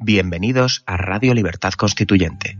Bienvenidos 0.00 0.84
a 0.86 0.96
Radio 0.96 1.34
Libertad 1.34 1.72
Constituyente. 1.72 2.56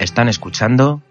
Están 0.00 0.28
escuchando 0.28 1.02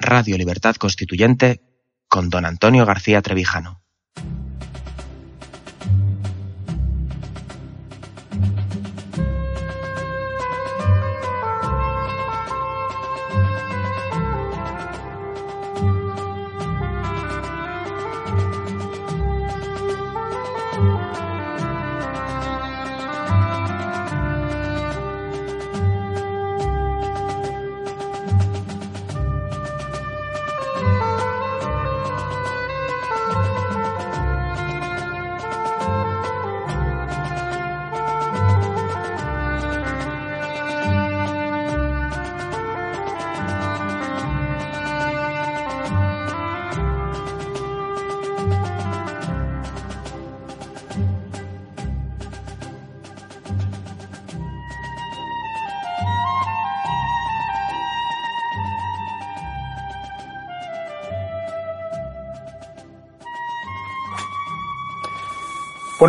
Radio 0.00 0.36
Libertad 0.36 0.74
Constituyente 0.74 1.60
con 2.08 2.28
don 2.28 2.44
Antonio 2.44 2.86
García 2.86 3.22
Trevijano. 3.22 3.83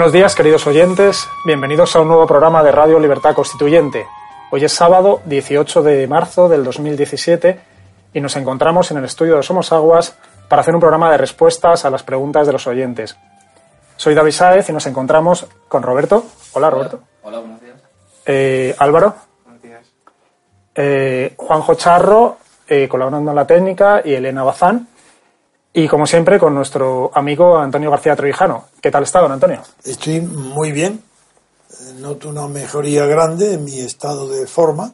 Buenos 0.05 0.13
días, 0.13 0.35
queridos 0.35 0.67
oyentes. 0.67 1.27
Bienvenidos 1.45 1.95
a 1.95 2.01
un 2.01 2.09
nuevo 2.09 2.27
programa 2.27 2.61
de 2.61 2.71
Radio 2.71 2.99
Libertad 2.99 3.33
Constituyente. 3.33 4.05
Hoy 4.51 4.63
es 4.63 4.71
sábado 4.71 5.19
18 5.25 5.81
de 5.81 6.05
marzo 6.05 6.47
del 6.47 6.63
2017 6.63 7.59
y 8.13 8.21
nos 8.21 8.35
encontramos 8.35 8.91
en 8.91 8.97
el 8.97 9.05
estudio 9.05 9.35
de 9.35 9.41
Somos 9.41 9.71
Aguas 9.71 10.15
para 10.47 10.61
hacer 10.61 10.75
un 10.75 10.79
programa 10.79 11.09
de 11.09 11.17
respuestas 11.17 11.85
a 11.85 11.89
las 11.89 12.03
preguntas 12.03 12.45
de 12.45 12.53
los 12.53 12.67
oyentes. 12.67 13.17
Soy 13.97 14.13
David 14.13 14.33
Sáez 14.33 14.69
y 14.69 14.73
nos 14.73 14.85
encontramos 14.85 15.47
con 15.67 15.81
Roberto. 15.81 16.23
Hola, 16.53 16.69
Roberto. 16.69 16.99
Hola, 17.23 17.39
buenos 17.39 17.59
días. 17.61 17.77
Eh, 18.27 18.75
Álvaro. 18.77 19.15
Buenos 19.43 19.63
días. 19.63 19.91
Eh, 20.75 21.33
Juanjo 21.35 21.73
Charro, 21.73 22.37
eh, 22.67 22.87
colaborando 22.87 23.31
en 23.31 23.35
la 23.35 23.47
técnica, 23.47 24.03
y 24.05 24.13
Elena 24.13 24.43
Bazán. 24.43 24.87
Y 25.77 25.89
como 25.89 26.07
siempre, 26.07 26.39
con 26.39 26.55
nuestro 26.55 27.11
amigo 27.13 27.57
Antonio 27.57 27.91
García 27.91 28.15
Trevijano. 28.15 28.69
¿Qué 28.79 28.89
tal 28.89 29.03
está, 29.03 29.19
don 29.19 29.33
Antonio? 29.33 29.61
Estoy 29.83 30.21
muy 30.21 30.71
bien. 30.71 31.03
Eh, 31.69 31.95
Noto 31.99 32.29
una 32.29 32.47
mejoría 32.47 33.05
grande 33.05 33.55
en 33.55 33.65
mi 33.65 33.81
estado 33.81 34.29
de 34.29 34.47
forma. 34.47 34.93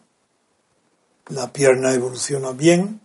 La 1.27 1.53
pierna 1.53 1.93
evoluciona 1.93 2.49
bien. 2.53 2.99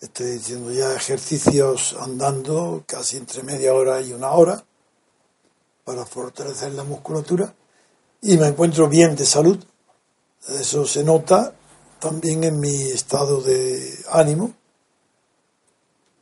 Estoy 0.00 0.36
haciendo 0.36 0.70
ya 0.70 0.94
ejercicios 0.94 1.96
andando 2.00 2.84
casi 2.86 3.16
entre 3.16 3.42
media 3.42 3.74
hora 3.74 4.00
y 4.00 4.12
una 4.12 4.30
hora 4.30 4.62
para 5.84 6.06
fortalecer 6.06 6.70
la 6.74 6.84
musculatura. 6.84 7.52
Y 8.22 8.36
me 8.36 8.46
encuentro 8.46 8.88
bien 8.88 9.16
de 9.16 9.26
salud. 9.26 9.58
Eso 10.46 10.86
se 10.86 11.02
nota 11.02 11.52
también 11.98 12.44
en 12.44 12.60
mi 12.60 12.92
estado 12.92 13.40
de 13.40 13.92
ánimo 14.12 14.54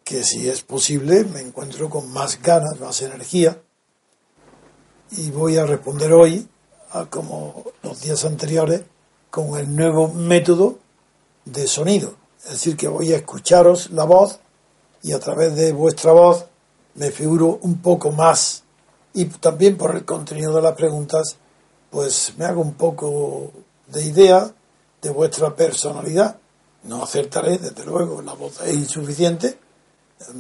que 0.09 0.25
si 0.25 0.49
es 0.49 0.63
posible 0.63 1.23
me 1.25 1.43
encuentro 1.43 1.91
con 1.91 2.11
más 2.11 2.41
ganas, 2.41 2.81
más 2.81 3.03
energía 3.03 3.61
y 5.11 5.31
voy 5.31 5.59
a 5.59 5.67
responder 5.67 6.15
hoy, 6.15 6.49
a 6.93 7.05
como 7.05 7.65
los 7.83 8.01
días 8.01 8.25
anteriores, 8.25 8.85
con 9.29 9.59
el 9.59 9.77
nuevo 9.77 10.09
método 10.09 10.79
de 11.45 11.67
sonido. 11.67 12.15
Es 12.43 12.53
decir, 12.53 12.75
que 12.75 12.89
voy 12.89 13.13
a 13.13 13.17
escucharos 13.17 13.91
la 13.91 14.05
voz 14.05 14.41
y 15.03 15.13
a 15.13 15.21
través 15.21 15.55
de 15.57 15.73
vuestra 15.73 16.13
voz 16.13 16.47
me 16.95 17.11
figuro 17.11 17.59
un 17.61 17.83
poco 17.83 18.11
más 18.11 18.63
y 19.13 19.27
también 19.27 19.77
por 19.77 19.95
el 19.95 20.07
contenido 20.07 20.55
de 20.55 20.63
las 20.63 20.75
preguntas, 20.75 21.37
pues 21.91 22.33
me 22.39 22.47
hago 22.47 22.63
un 22.63 22.75
poco 22.75 23.53
de 23.89 24.07
idea 24.07 24.55
de 25.03 25.11
vuestra 25.11 25.55
personalidad. 25.55 26.39
No 26.85 27.03
acertaré, 27.03 27.59
desde 27.59 27.85
luego, 27.85 28.23
la 28.23 28.33
voz 28.33 28.63
es 28.63 28.75
insuficiente, 28.75 29.59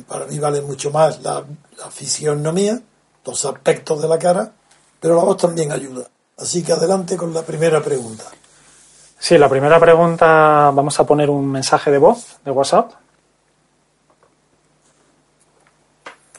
para 0.06 0.26
mí 0.26 0.38
vale 0.38 0.60
mucho 0.62 0.90
más 0.90 1.22
la, 1.22 1.44
la 1.78 1.90
fisionomía, 1.90 2.80
los 3.24 3.44
aspectos 3.44 4.00
de 4.02 4.08
la 4.08 4.18
cara, 4.18 4.52
pero 5.00 5.16
la 5.16 5.24
voz 5.24 5.36
también 5.36 5.72
ayuda. 5.72 6.08
Así 6.36 6.62
que 6.62 6.72
adelante 6.72 7.16
con 7.16 7.34
la 7.34 7.42
primera 7.42 7.82
pregunta. 7.82 8.24
Sí, 9.18 9.36
la 9.36 9.48
primera 9.48 9.80
pregunta, 9.80 10.70
vamos 10.72 10.98
a 11.00 11.04
poner 11.04 11.28
un 11.28 11.50
mensaje 11.50 11.90
de 11.90 11.98
voz 11.98 12.38
de 12.44 12.52
WhatsApp. 12.52 12.92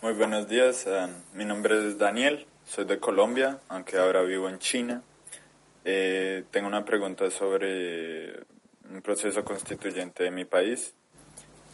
Muy 0.02 0.14
buenos 0.14 0.48
días. 0.48 0.86
eh, 0.88 1.08
mi 1.34 1.44
nombre 1.44 1.88
es 1.88 1.98
Daniel. 1.98 2.48
Soy 2.66 2.86
de 2.86 3.00
Colombia, 3.00 3.60
aunque 3.68 3.98
ahora 3.98 4.22
vivo 4.22 4.48
en 4.48 4.60
China. 4.60 5.02
Eh, 5.84 6.46
tengo 6.52 6.68
una 6.68 6.86
pregunta 6.86 7.30
sobre 7.32 8.32
un 8.90 9.02
proceso 9.04 9.44
constituyente 9.44 10.24
de 10.24 10.32
mi 10.32 10.46
país. 10.46 10.94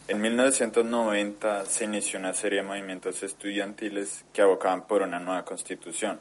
En 0.08 0.20
1990 0.20 1.64
se 1.66 1.84
inició 1.84 2.20
una 2.20 2.32
serie 2.32 2.60
de 2.60 2.68
movimientos 2.68 3.24
estudiantiles 3.24 4.24
que 4.32 4.40
abocaban 4.40 4.86
por 4.86 5.02
una 5.02 5.18
nueva 5.18 5.44
constitución. 5.44 6.20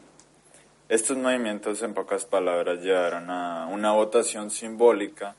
Estos 0.90 1.18
movimientos, 1.18 1.84
en 1.84 1.94
pocas 1.94 2.26
palabras, 2.26 2.82
llevaron 2.82 3.30
a 3.30 3.68
una 3.68 3.92
votación 3.92 4.50
simbólica 4.50 5.36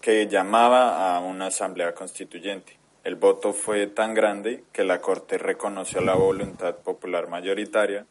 que 0.00 0.28
llamaba 0.28 1.16
a 1.16 1.18
una 1.18 1.46
asamblea 1.46 1.92
constituyente. 1.92 2.76
El 3.02 3.16
voto 3.16 3.52
fue 3.52 3.88
tan 3.88 4.14
grande 4.14 4.62
que 4.72 4.84
la 4.84 5.00
Corte 5.00 5.36
reconoció 5.36 6.00
la 6.02 6.14
voluntad 6.14 6.76
popular 6.76 7.28
mayoritaria, 7.28 8.06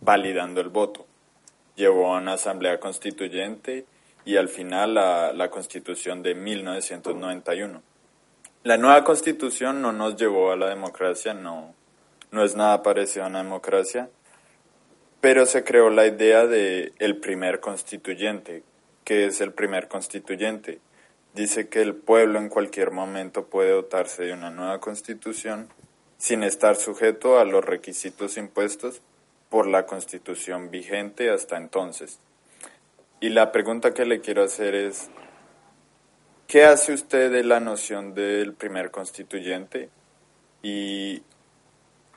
validando 0.00 0.62
el 0.62 0.70
voto. 0.70 1.06
Llevó 1.76 2.14
a 2.14 2.20
una 2.20 2.34
asamblea 2.34 2.80
constituyente 2.80 3.84
y 4.24 4.36
al 4.36 4.48
final 4.48 4.96
a 4.96 5.34
la 5.34 5.50
constitución 5.50 6.22
de 6.22 6.34
1991. 6.34 7.82
La 8.64 8.76
nueva 8.76 9.04
constitución 9.04 9.80
no 9.80 9.92
nos 9.92 10.16
llevó 10.16 10.50
a 10.50 10.56
la 10.56 10.68
democracia, 10.68 11.32
no, 11.32 11.74
no 12.32 12.42
es 12.42 12.56
nada 12.56 12.82
parecido 12.82 13.24
a 13.24 13.28
una 13.28 13.42
democracia, 13.42 14.10
pero 15.20 15.46
se 15.46 15.62
creó 15.62 15.90
la 15.90 16.06
idea 16.06 16.46
de 16.46 16.92
el 16.98 17.18
primer 17.18 17.60
constituyente. 17.60 18.64
¿Qué 19.04 19.26
es 19.26 19.40
el 19.40 19.52
primer 19.52 19.86
constituyente? 19.86 20.80
Dice 21.34 21.68
que 21.68 21.82
el 21.82 21.94
pueblo 21.94 22.40
en 22.40 22.48
cualquier 22.48 22.90
momento 22.90 23.46
puede 23.46 23.70
dotarse 23.70 24.24
de 24.24 24.32
una 24.32 24.50
nueva 24.50 24.80
constitución 24.80 25.68
sin 26.18 26.42
estar 26.42 26.74
sujeto 26.74 27.38
a 27.38 27.44
los 27.44 27.64
requisitos 27.64 28.36
impuestos 28.36 29.02
por 29.48 29.68
la 29.68 29.86
constitución 29.86 30.70
vigente 30.70 31.30
hasta 31.30 31.56
entonces. 31.56 32.18
Y 33.20 33.30
la 33.30 33.52
pregunta 33.52 33.94
que 33.94 34.04
le 34.04 34.20
quiero 34.20 34.42
hacer 34.42 34.74
es, 34.74 35.10
¿qué 36.48 36.64
hace 36.64 36.94
usted 36.94 37.30
de 37.30 37.44
la 37.44 37.60
noción 37.60 38.14
del 38.14 38.54
primer 38.54 38.90
constituyente? 38.90 39.90
Y 40.62 41.22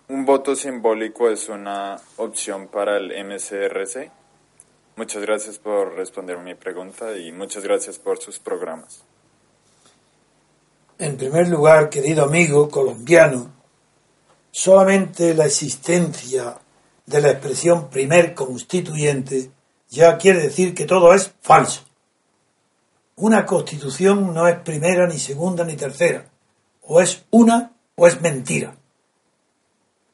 un 0.08 0.26
voto 0.26 0.56
simbólico 0.56 1.30
es 1.30 1.50
una 1.50 1.98
opción 2.16 2.70
para 2.70 2.98
el 2.98 3.12
MCRC. 3.26 4.10
Muchas 4.96 5.22
gracias 5.22 5.60
por 5.60 5.96
responder 5.96 6.38
mi 6.40 6.56
pregunta 6.56 7.16
y 7.18 7.32
muchas 7.32 7.64
gracias 7.64 8.00
por 8.00 8.20
sus 8.20 8.40
programas. 8.40 9.04
En 10.98 11.18
primer 11.18 11.50
lugar, 11.50 11.90
querido 11.90 12.24
amigo 12.24 12.70
colombiano, 12.70 13.52
solamente 14.52 15.34
la 15.34 15.46
existencia 15.46 16.58
de 17.06 17.22
la 17.22 17.32
expresión 17.32 17.90
primer 17.90 18.34
constituyente 18.34 19.52
ya 19.90 20.18
quiere 20.18 20.40
decir 20.40 20.74
que 20.74 20.86
todo 20.86 21.14
es 21.14 21.34
falso. 21.42 21.91
Una 23.22 23.46
constitución 23.46 24.34
no 24.34 24.48
es 24.48 24.60
primera, 24.62 25.06
ni 25.06 25.20
segunda, 25.20 25.64
ni 25.64 25.76
tercera. 25.76 26.26
O 26.82 27.00
es 27.00 27.24
una 27.30 27.72
o 27.96 28.08
es 28.08 28.20
mentira. 28.20 28.76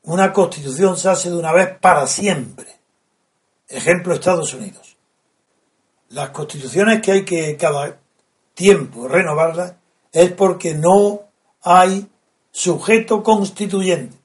Una 0.03 0.33
constitución 0.33 0.97
se 0.97 1.07
hace 1.07 1.29
de 1.29 1.37
una 1.37 1.53
vez 1.53 1.77
para 1.79 2.05
siempre. 2.05 2.67
Ejemplo 3.69 4.13
Estados 4.13 4.53
Unidos. 4.53 4.97
Las 6.09 6.31
constituciones 6.31 7.01
que 7.01 7.13
hay 7.13 7.23
que 7.23 7.55
cada 7.55 7.97
tiempo 8.53 9.07
renovarlas 9.07 9.75
es 10.11 10.33
porque 10.33 10.73
no 10.73 11.21
hay 11.61 12.09
sujeto 12.51 13.23
constituyente. 13.23 14.17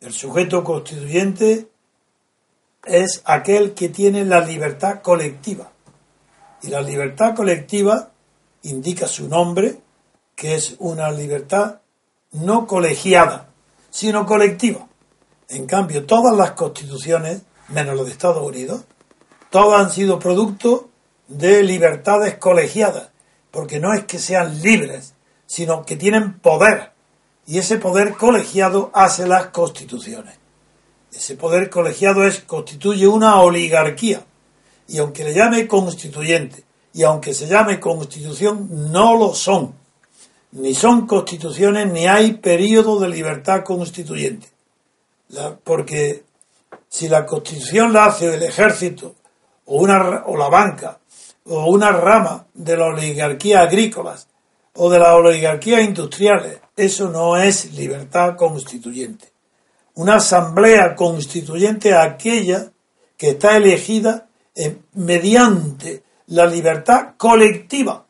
El 0.00 0.12
sujeto 0.12 0.64
constituyente 0.64 1.68
es 2.84 3.22
aquel 3.24 3.74
que 3.74 3.90
tiene 3.90 4.24
la 4.24 4.40
libertad 4.40 5.02
colectiva. 5.02 5.70
Y 6.62 6.68
la 6.68 6.82
libertad 6.82 7.34
colectiva 7.34 8.10
indica 8.62 9.06
su 9.06 9.28
nombre, 9.28 9.80
que 10.34 10.54
es 10.54 10.76
una 10.78 11.10
libertad 11.10 11.80
no 12.32 12.66
colegiada, 12.66 13.48
sino 13.90 14.26
colectiva. 14.26 14.86
En 15.48 15.66
cambio, 15.66 16.06
todas 16.06 16.36
las 16.36 16.52
constituciones, 16.52 17.42
menos 17.68 17.96
las 17.96 18.06
de 18.06 18.12
Estados 18.12 18.46
Unidos, 18.46 18.84
todas 19.50 19.80
han 19.80 19.90
sido 19.90 20.18
producto 20.18 20.90
de 21.28 21.62
libertades 21.62 22.36
colegiadas, 22.36 23.10
porque 23.50 23.80
no 23.80 23.92
es 23.92 24.04
que 24.04 24.18
sean 24.18 24.60
libres, 24.62 25.14
sino 25.46 25.84
que 25.84 25.96
tienen 25.96 26.38
poder. 26.38 26.92
Y 27.46 27.58
ese 27.58 27.78
poder 27.78 28.14
colegiado 28.14 28.90
hace 28.94 29.26
las 29.26 29.46
constituciones. 29.46 30.38
Ese 31.12 31.34
poder 31.36 31.70
colegiado 31.70 32.24
es, 32.24 32.40
constituye 32.40 33.08
una 33.08 33.40
oligarquía. 33.40 34.24
Y 34.90 34.98
aunque 34.98 35.24
le 35.24 35.34
llame 35.34 35.66
constituyente, 35.66 36.64
y 36.92 37.02
aunque 37.02 37.32
se 37.32 37.46
llame 37.46 37.80
constitución, 37.80 38.92
no 38.92 39.16
lo 39.16 39.34
son. 39.34 39.74
Ni 40.52 40.74
son 40.74 41.06
constituciones, 41.06 41.90
ni 41.90 42.06
hay 42.06 42.34
periodo 42.34 42.98
de 43.00 43.08
libertad 43.08 43.62
constituyente 43.64 44.48
porque 45.64 46.24
si 46.88 47.08
la 47.08 47.24
constitución 47.24 47.92
la 47.92 48.06
hace 48.06 48.34
el 48.34 48.42
ejército 48.42 49.14
o, 49.66 49.76
una, 49.76 50.24
o 50.26 50.36
la 50.36 50.48
banca 50.48 50.98
o 51.46 51.70
una 51.70 51.92
rama 51.92 52.46
de 52.54 52.76
la 52.76 52.86
oligarquía 52.86 53.60
agrícolas 53.60 54.28
o 54.74 54.90
de 54.90 54.98
las 54.98 55.14
oligarquías 55.14 55.82
industriales, 55.82 56.60
eso 56.76 57.10
no 57.10 57.36
es 57.36 57.74
libertad 57.74 58.36
constituyente. 58.36 59.32
Una 59.94 60.16
asamblea 60.16 60.94
constituyente 60.94 61.94
aquella 61.94 62.70
que 63.16 63.30
está 63.30 63.56
elegida 63.56 64.28
mediante 64.94 66.02
la 66.26 66.46
libertad 66.46 67.14
colectiva, 67.16 68.04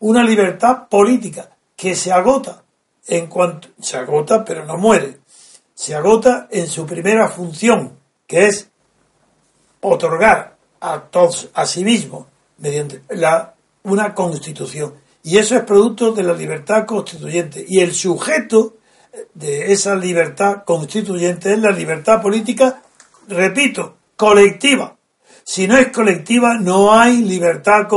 una 0.00 0.22
libertad 0.22 0.88
política 0.88 1.50
que 1.76 1.94
se 1.94 2.12
agota 2.12 2.62
en 3.06 3.26
cuanto 3.26 3.68
se 3.80 3.96
agota 3.96 4.44
pero 4.44 4.64
no 4.64 4.76
muere 4.76 5.20
se 5.80 5.94
agota 5.94 6.46
en 6.50 6.66
su 6.66 6.84
primera 6.84 7.30
función, 7.30 7.96
que 8.26 8.48
es 8.48 8.68
otorgar 9.80 10.58
a 10.78 11.00
todos 11.04 11.48
a 11.54 11.64
sí 11.64 11.84
mismo 11.84 12.26
mediante 12.58 13.00
la, 13.08 13.54
una 13.84 14.14
constitución. 14.14 14.92
Y 15.22 15.38
eso 15.38 15.56
es 15.56 15.62
producto 15.62 16.12
de 16.12 16.22
la 16.22 16.34
libertad 16.34 16.84
constituyente. 16.84 17.64
Y 17.66 17.80
el 17.80 17.94
sujeto 17.94 18.76
de 19.32 19.72
esa 19.72 19.96
libertad 19.96 20.64
constituyente 20.66 21.54
es 21.54 21.58
la 21.60 21.70
libertad 21.70 22.20
política, 22.20 22.82
repito, 23.26 23.96
colectiva. 24.16 24.98
Si 25.44 25.66
no 25.66 25.76
es 25.76 25.88
colectiva, 25.88 26.58
no 26.58 26.92
hay 26.92 27.18
libertad 27.18 27.88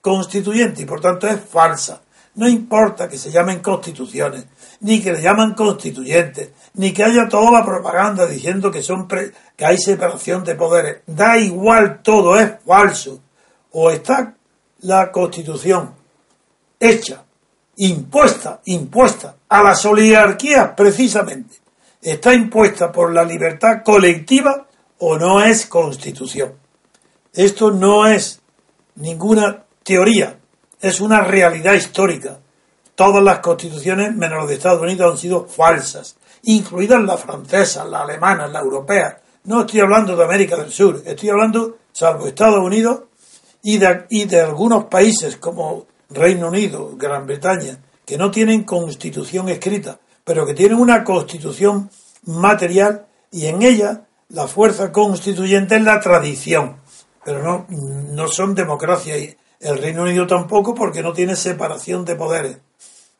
constituyente 0.00 0.82
y 0.82 0.86
por 0.86 1.00
tanto 1.00 1.26
es 1.26 1.40
falsa. 1.40 2.02
No 2.34 2.48
importa 2.48 3.08
que 3.08 3.18
se 3.18 3.32
llamen 3.32 3.58
constituciones, 3.60 4.46
ni 4.80 5.00
que 5.00 5.12
le 5.12 5.20
llaman 5.20 5.54
constituyentes, 5.54 6.50
ni 6.74 6.92
que 6.92 7.02
haya 7.02 7.28
toda 7.28 7.50
la 7.50 7.64
propaganda 7.64 8.26
diciendo 8.26 8.70
que, 8.70 8.82
son 8.82 9.08
que 9.08 9.64
hay 9.64 9.76
separación 9.76 10.44
de 10.44 10.54
poderes. 10.54 10.98
Da 11.06 11.36
igual 11.36 12.00
todo, 12.00 12.38
es 12.38 12.52
falso. 12.64 13.20
O 13.72 13.90
está 13.90 14.34
la 14.82 15.10
constitución 15.10 15.94
hecha, 16.78 17.24
impuesta, 17.76 18.60
impuesta 18.66 19.34
a 19.48 19.62
las 19.62 19.84
oligarquías 19.84 20.70
precisamente. 20.76 21.56
Está 22.00 22.34
impuesta 22.34 22.92
por 22.92 23.12
la 23.12 23.24
libertad 23.24 23.82
colectiva 23.84 24.66
o 24.98 25.18
no 25.18 25.42
es 25.42 25.66
constitución. 25.66 26.52
Esto 27.38 27.70
no 27.70 28.04
es 28.04 28.40
ninguna 28.96 29.62
teoría, 29.84 30.40
es 30.80 31.00
una 31.00 31.20
realidad 31.20 31.74
histórica. 31.74 32.40
Todas 32.96 33.22
las 33.22 33.38
constituciones, 33.38 34.12
menos 34.16 34.40
las 34.40 34.48
de 34.48 34.54
Estados 34.54 34.82
Unidos, 34.82 35.12
han 35.12 35.18
sido 35.18 35.46
falsas 35.46 36.16
incluidas 36.42 37.00
las 37.00 37.20
francesas, 37.20 37.88
las 37.88 38.02
alemanas, 38.02 38.50
las 38.50 38.64
europeas. 38.64 39.18
No 39.44 39.60
estoy 39.60 39.78
hablando 39.78 40.16
de 40.16 40.24
América 40.24 40.56
del 40.56 40.72
Sur, 40.72 41.00
estoy 41.06 41.28
hablando, 41.28 41.76
salvo 41.92 42.26
Estados 42.26 42.58
Unidos 42.58 43.02
y 43.62 43.78
de, 43.78 44.06
y 44.08 44.24
de 44.24 44.40
algunos 44.40 44.86
países 44.86 45.36
como 45.36 45.86
Reino 46.10 46.48
Unido, 46.48 46.96
Gran 46.96 47.24
Bretaña, 47.24 47.78
que 48.04 48.18
no 48.18 48.32
tienen 48.32 48.64
constitución 48.64 49.48
escrita, 49.48 50.00
pero 50.24 50.44
que 50.44 50.54
tienen 50.54 50.80
una 50.80 51.04
constitución 51.04 51.88
material 52.24 53.06
y 53.30 53.46
en 53.46 53.62
ella 53.62 54.08
la 54.28 54.48
fuerza 54.48 54.90
constituyente 54.90 55.76
es 55.76 55.82
la 55.82 56.00
tradición, 56.00 56.78
pero 57.28 57.42
no, 57.42 57.66
no 57.68 58.26
son 58.26 58.54
democracia. 58.54 59.18
Y 59.18 59.36
el 59.60 59.76
Reino 59.76 60.04
Unido 60.04 60.26
tampoco 60.26 60.74
porque 60.74 61.02
no 61.02 61.12
tiene 61.12 61.36
separación 61.36 62.02
de 62.06 62.14
poderes. 62.14 62.56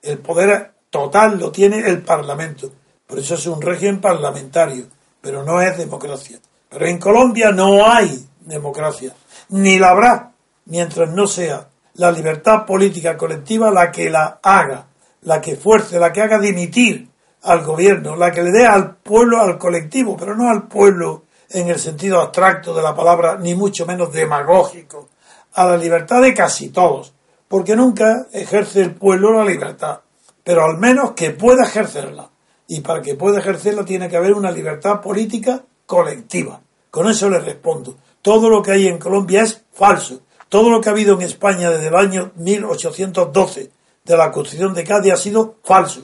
El 0.00 0.16
poder 0.20 0.72
total 0.88 1.38
lo 1.38 1.52
tiene 1.52 1.80
el 1.80 2.00
Parlamento. 2.00 2.72
Por 3.06 3.18
eso 3.18 3.34
es 3.34 3.46
un 3.46 3.60
régimen 3.60 4.00
parlamentario, 4.00 4.86
pero 5.20 5.44
no 5.44 5.60
es 5.60 5.76
democracia. 5.76 6.38
Pero 6.70 6.86
en 6.86 6.96
Colombia 6.96 7.50
no 7.50 7.86
hay 7.86 8.26
democracia, 8.40 9.12
ni 9.50 9.78
la 9.78 9.90
habrá 9.90 10.32
mientras 10.64 11.10
no 11.10 11.26
sea 11.26 11.68
la 11.96 12.10
libertad 12.10 12.64
política 12.64 13.14
colectiva 13.14 13.70
la 13.70 13.92
que 13.92 14.08
la 14.08 14.40
haga, 14.42 14.86
la 15.20 15.38
que 15.42 15.56
fuerce, 15.56 15.98
la 15.98 16.14
que 16.14 16.22
haga 16.22 16.38
dimitir 16.38 17.10
al 17.42 17.62
gobierno, 17.62 18.16
la 18.16 18.32
que 18.32 18.42
le 18.42 18.52
dé 18.52 18.66
al 18.66 18.96
pueblo, 18.96 19.42
al 19.42 19.58
colectivo, 19.58 20.16
pero 20.16 20.34
no 20.34 20.48
al 20.48 20.66
pueblo 20.66 21.24
en 21.50 21.68
el 21.68 21.78
sentido 21.78 22.20
abstracto 22.20 22.74
de 22.74 22.82
la 22.82 22.94
palabra, 22.94 23.36
ni 23.38 23.54
mucho 23.54 23.86
menos 23.86 24.12
demagógico, 24.12 25.08
a 25.54 25.66
la 25.66 25.76
libertad 25.76 26.22
de 26.22 26.34
casi 26.34 26.68
todos, 26.68 27.12
porque 27.48 27.74
nunca 27.74 28.26
ejerce 28.32 28.82
el 28.82 28.94
pueblo 28.94 29.32
la 29.32 29.44
libertad, 29.44 30.00
pero 30.44 30.64
al 30.64 30.78
menos 30.78 31.12
que 31.12 31.30
pueda 31.30 31.64
ejercerla 31.64 32.30
y 32.66 32.80
para 32.80 33.00
que 33.00 33.14
pueda 33.14 33.38
ejercerla 33.38 33.84
tiene 33.84 34.08
que 34.08 34.16
haber 34.16 34.34
una 34.34 34.50
libertad 34.50 35.00
política 35.00 35.62
colectiva. 35.86 36.60
Con 36.90 37.08
eso 37.08 37.30
le 37.30 37.38
respondo. 37.38 37.96
Todo 38.20 38.50
lo 38.50 38.62
que 38.62 38.72
hay 38.72 38.86
en 38.86 38.98
Colombia 38.98 39.42
es 39.42 39.64
falso. 39.72 40.20
Todo 40.48 40.70
lo 40.70 40.80
que 40.80 40.88
ha 40.88 40.92
habido 40.92 41.14
en 41.14 41.22
España 41.22 41.70
desde 41.70 41.88
el 41.88 41.96
año 41.96 42.32
1812 42.36 43.70
de 44.04 44.16
la 44.16 44.30
Constitución 44.30 44.74
de 44.74 44.84
Cádiz 44.84 45.12
ha 45.12 45.16
sido 45.16 45.56
falso. 45.64 46.02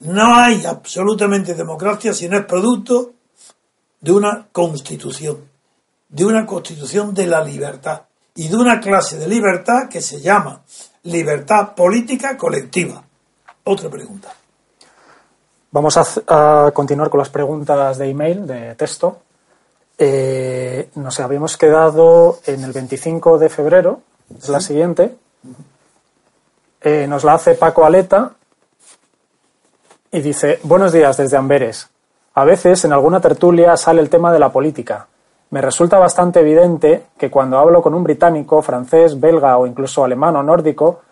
No 0.00 0.34
hay 0.34 0.64
absolutamente 0.66 1.54
democracia 1.54 2.12
si 2.12 2.28
no 2.28 2.38
es 2.38 2.44
producto 2.44 3.13
de 4.04 4.12
una 4.12 4.48
constitución, 4.52 5.48
de 6.10 6.26
una 6.26 6.44
constitución 6.44 7.14
de 7.14 7.26
la 7.26 7.42
libertad 7.42 8.02
y 8.34 8.48
de 8.48 8.56
una 8.56 8.78
clase 8.78 9.16
de 9.16 9.26
libertad 9.26 9.88
que 9.88 10.02
se 10.02 10.20
llama 10.20 10.60
libertad 11.04 11.74
política 11.74 12.36
colectiva. 12.36 13.02
Otra 13.64 13.88
pregunta. 13.88 14.30
Vamos 15.70 15.96
a, 15.96 16.70
continuar 16.74 17.08
con 17.08 17.18
las 17.18 17.30
preguntas 17.30 17.96
de 17.96 18.10
email, 18.10 18.46
de 18.46 18.74
texto. 18.74 19.22
Eh, 19.96 20.90
nos 20.96 21.18
habíamos 21.20 21.56
quedado 21.56 22.40
en 22.44 22.62
el 22.62 22.72
25 22.72 23.38
de 23.38 23.48
febrero, 23.48 24.02
es 24.36 24.50
la 24.50 24.60
siguiente. 24.60 25.16
Eh, 26.82 27.06
nos 27.08 27.24
la 27.24 27.34
hace 27.34 27.54
Paco 27.54 27.86
Aleta 27.86 28.34
y 30.12 30.20
dice, 30.20 30.60
buenos 30.62 30.92
días 30.92 31.16
desde 31.16 31.38
Amberes. 31.38 31.88
A 32.36 32.44
veces 32.44 32.84
en 32.84 32.92
alguna 32.92 33.20
tertulia 33.20 33.76
sale 33.76 34.00
el 34.00 34.10
tema 34.10 34.32
de 34.32 34.40
la 34.40 34.50
política. 34.50 35.06
Me 35.50 35.60
resulta 35.60 36.00
bastante 36.00 36.40
evidente 36.40 37.04
que 37.16 37.30
cuando 37.30 37.58
hablo 37.58 37.80
con 37.80 37.94
un 37.94 38.02
británico, 38.02 38.60
francés, 38.60 39.20
belga 39.20 39.56
o 39.56 39.68
incluso 39.68 40.04
alemán 40.04 40.34
o 40.34 40.42
nórdico 40.42 41.02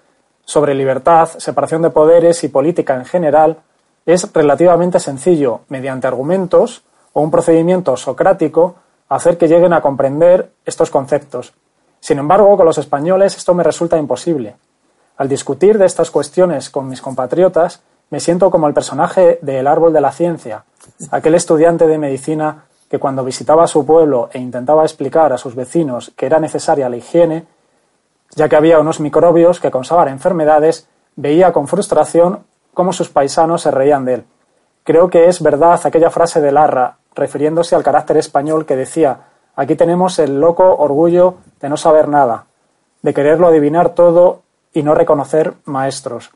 sobre 0.45 0.75
libertad, 0.75 1.29
separación 1.39 1.83
de 1.83 1.91
poderes 1.91 2.43
y 2.43 2.49
política 2.49 2.97
en 2.97 3.05
general, 3.05 3.59
es 4.05 4.33
relativamente 4.33 4.99
sencillo, 4.99 5.61
mediante 5.69 6.09
argumentos 6.09 6.83
o 7.13 7.21
un 7.21 7.31
procedimiento 7.31 7.97
socrático, 7.97 8.75
hacer 9.09 9.39
que 9.39 9.47
lleguen 9.47 9.75
a 9.75 9.81
comprender 9.81 10.51
estos 10.65 10.91
conceptos. 10.91 11.55
Sin 12.01 12.19
embargo, 12.19 12.57
con 12.57 12.67
los 12.67 12.79
españoles 12.79 13.37
esto 13.37 13.55
me 13.55 13.63
resulta 13.63 13.97
imposible. 13.97 14.57
Al 15.19 15.29
discutir 15.29 15.79
de 15.79 15.87
estas 15.87 16.11
cuestiones 16.11 16.69
con 16.69 16.89
mis 16.89 17.01
compatriotas, 17.01 17.81
me 18.13 18.21
siento 18.21 18.51
como 18.51 18.69
el 18.69 18.75
personaje 18.75 19.39
del 19.41 19.67
árbol 19.67 19.95
de 19.95 20.03
la 20.03 20.13
ciencia, 20.13 20.65
aquel 21.11 21.35
estudiante 21.35 21.87
de 21.87 21.97
medicina 21.97 22.67
que 22.91 22.99
cuando 22.99 23.25
visitaba 23.25 23.67
su 23.67 23.87
pueblo 23.87 24.29
e 24.35 24.39
intentaba 24.39 24.83
explicar 24.83 25.33
a 25.33 25.39
sus 25.39 25.55
vecinos 25.55 26.13
que 26.15 26.27
era 26.27 26.39
necesaria 26.39 26.91
la 26.91 26.99
higiene, 26.99 27.47
ya 28.37 28.51
que 28.51 28.57
había 28.57 28.81
unos 28.81 29.01
microbios 29.01 29.61
que 29.61 29.71
causaban 29.71 30.09
enfermedades, 30.09 30.87
veía 31.17 31.55
con 31.55 31.67
frustración 31.69 32.41
cómo 32.75 32.93
sus 32.93 33.09
paisanos 33.09 33.63
se 33.63 33.71
reían 33.71 34.05
de 34.05 34.15
él. 34.15 34.25
Creo 34.85 35.09
que 35.09 35.29
es 35.29 35.43
verdad 35.43 35.81
aquella 35.83 36.11
frase 36.11 36.43
de 36.43 36.53
Larra, 36.53 36.99
refiriéndose 37.15 37.75
al 37.77 37.83
carácter 37.83 38.19
español 38.19 38.67
que 38.67 38.77
decía 38.77 39.21
aquí 39.57 39.75
tenemos 39.75 40.19
el 40.19 40.39
loco 40.39 40.77
orgullo 40.77 41.37
de 41.63 41.71
no 41.71 41.79
saber 41.79 42.09
nada, 42.09 42.45
de 43.01 43.15
quererlo 43.15 43.47
adivinar 43.47 43.95
todo 43.95 44.43
y 44.75 44.83
no 44.83 44.95
reconocer 44.95 45.55
maestros. 45.65 46.31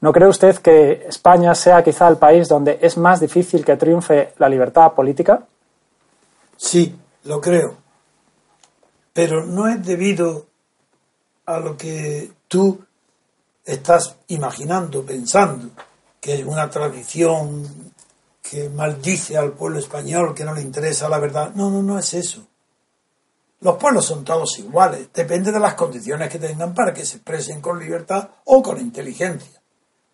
¿No 0.00 0.12
cree 0.12 0.28
usted 0.28 0.56
que 0.56 1.06
España 1.08 1.54
sea 1.54 1.84
quizá 1.84 2.08
el 2.08 2.16
país 2.16 2.48
donde 2.48 2.78
es 2.80 2.96
más 2.96 3.20
difícil 3.20 3.64
que 3.64 3.76
triunfe 3.76 4.32
la 4.38 4.48
libertad 4.48 4.92
política? 4.92 5.46
Sí, 6.56 6.96
lo 7.24 7.40
creo. 7.40 7.76
Pero 9.12 9.44
no 9.44 9.68
es 9.68 9.84
debido 9.84 10.46
a 11.46 11.58
lo 11.58 11.76
que 11.76 12.30
tú 12.48 12.80
estás 13.64 14.16
imaginando, 14.28 15.04
pensando, 15.04 15.68
que 16.18 16.40
es 16.40 16.44
una 16.46 16.70
tradición 16.70 17.92
que 18.42 18.70
maldice 18.70 19.36
al 19.36 19.52
pueblo 19.52 19.78
español, 19.78 20.34
que 20.34 20.44
no 20.44 20.54
le 20.54 20.62
interesa 20.62 21.08
la 21.08 21.18
verdad. 21.18 21.52
No, 21.54 21.70
no, 21.70 21.82
no 21.82 21.98
es 21.98 22.14
eso. 22.14 22.46
Los 23.60 23.76
pueblos 23.76 24.06
son 24.06 24.24
todos 24.24 24.58
iguales, 24.58 25.08
depende 25.12 25.52
de 25.52 25.60
las 25.60 25.74
condiciones 25.74 26.30
que 26.30 26.38
tengan 26.38 26.72
para 26.72 26.94
que 26.94 27.04
se 27.04 27.16
expresen 27.16 27.60
con 27.60 27.78
libertad 27.78 28.30
o 28.46 28.62
con 28.62 28.80
inteligencia. 28.80 29.59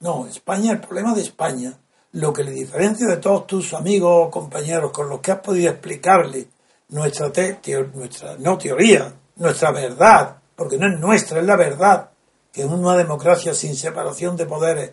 No, 0.00 0.26
España, 0.26 0.73
el 0.73 0.81
problema 0.81 1.15
de 1.15 1.23
España, 1.23 1.73
lo 2.12 2.33
que 2.33 2.45
le 2.45 2.50
diferencia 2.50 3.07
de 3.07 3.17
todos 3.17 3.47
tus 3.47 3.73
amigos 3.73 4.26
o 4.26 4.31
compañeros 4.31 4.91
con 4.91 5.09
los 5.09 5.21
que 5.21 5.33
has 5.33 5.41
podido 5.41 5.71
explicarle 5.71 6.49
nuestra, 6.88 7.31
nuestra 7.95 8.37
no 8.38 8.59
teoría, 8.59 9.12
nuestra 9.37 9.73
verdad, 9.73 10.37
porque 10.55 10.79
no 10.79 10.87
es 10.87 11.00
nuestra, 11.00 11.41
es 11.41 11.47
la 11.47 11.57
verdad, 11.57 12.11
que 12.53 12.65
una 12.65 12.97
democracia 12.97 13.55
sin 13.55 13.75
separación 13.75 14.37
de 14.37 14.47
poderes 14.47 14.93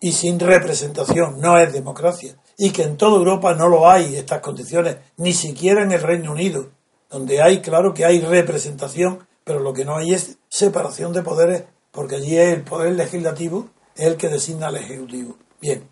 y 0.00 0.12
sin 0.12 0.38
representación 0.38 1.40
no 1.40 1.58
es 1.58 1.72
democracia, 1.72 2.36
y 2.56 2.70
que 2.70 2.82
en 2.82 2.96
toda 2.96 3.16
Europa 3.16 3.54
no 3.54 3.68
lo 3.68 3.88
hay 3.88 4.16
estas 4.16 4.40
condiciones, 4.40 4.96
ni 5.16 5.32
siquiera 5.32 5.82
en 5.82 5.92
el 5.92 6.02
Reino 6.02 6.32
Unido, 6.32 6.70
donde 7.10 7.42
hay, 7.42 7.60
claro 7.60 7.94
que 7.94 8.04
hay 8.04 8.20
representación, 8.20 9.26
pero 9.44 9.60
lo 9.60 9.72
que 9.72 9.84
no 9.84 9.96
hay 9.96 10.12
es 10.12 10.38
separación 10.48 11.12
de 11.12 11.22
poderes, 11.22 11.64
porque 11.90 12.16
allí 12.16 12.36
el 12.36 12.62
poder 12.62 12.94
legislativo 12.94 13.68
es 13.94 14.06
el 14.06 14.16
que 14.16 14.28
designa 14.28 14.68
al 14.68 14.76
Ejecutivo. 14.76 15.36
Bien, 15.60 15.88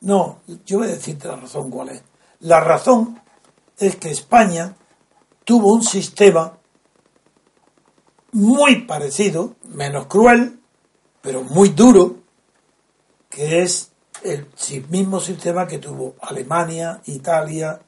no, 0.00 0.40
yo 0.66 0.78
voy 0.78 0.88
a 0.88 0.92
decirte 0.92 1.28
la 1.28 1.36
razón 1.36 1.70
cuál 1.70 1.90
es. 1.90 2.02
La 2.40 2.60
razón 2.60 3.20
es 3.78 3.96
que 3.96 4.10
España 4.10 4.76
tuvo 5.44 5.72
un 5.72 5.82
sistema 5.82 6.58
muy 8.32 8.82
parecido, 8.82 9.56
menos 9.68 10.06
cruel, 10.06 10.58
pero 11.20 11.42
muy 11.42 11.70
duro, 11.70 12.16
que 13.30 13.62
es 13.62 13.92
el 14.22 14.48
mismo 14.88 15.20
sistema 15.20 15.66
que 15.66 15.78
tuvo 15.78 16.16
Alemania, 16.20 17.00
Italia, 17.06 17.80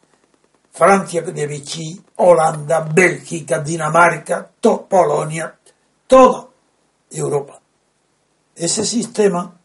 Francia 0.70 1.22
de 1.22 1.46
Vichy, 1.46 2.00
Holanda, 2.16 2.80
Bélgica, 2.80 3.60
Dinamarca, 3.60 4.50
Polonia, 4.88 5.58
toda 6.06 6.48
Europa. 7.10 7.60
Ese 8.54 8.84
sistema 8.84 9.58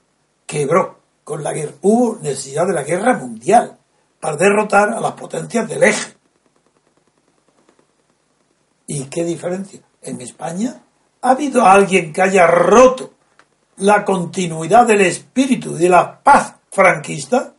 quebró 0.45 0.99
con 1.23 1.43
la 1.43 1.53
guerra. 1.53 1.73
Hubo 1.81 2.17
necesidad 2.21 2.67
de 2.67 2.73
la 2.73 2.83
guerra 2.83 3.13
mundial 3.13 3.77
para 4.19 4.37
derrotar 4.37 4.89
a 4.89 4.99
las 4.99 5.13
potencias 5.13 5.67
del 5.67 5.83
eje. 5.83 6.13
¿Y 8.87 9.05
qué 9.05 9.23
diferencia? 9.23 9.81
En 10.01 10.19
España 10.21 10.83
ha 11.21 11.31
habido 11.31 11.65
alguien 11.65 12.11
que 12.11 12.21
haya 12.21 12.47
roto 12.47 13.13
la 13.77 14.03
continuidad 14.03 14.85
del 14.85 15.01
espíritu 15.01 15.75
de 15.75 15.89
la 15.89 16.21
paz 16.21 16.55
franquista. 16.69 17.53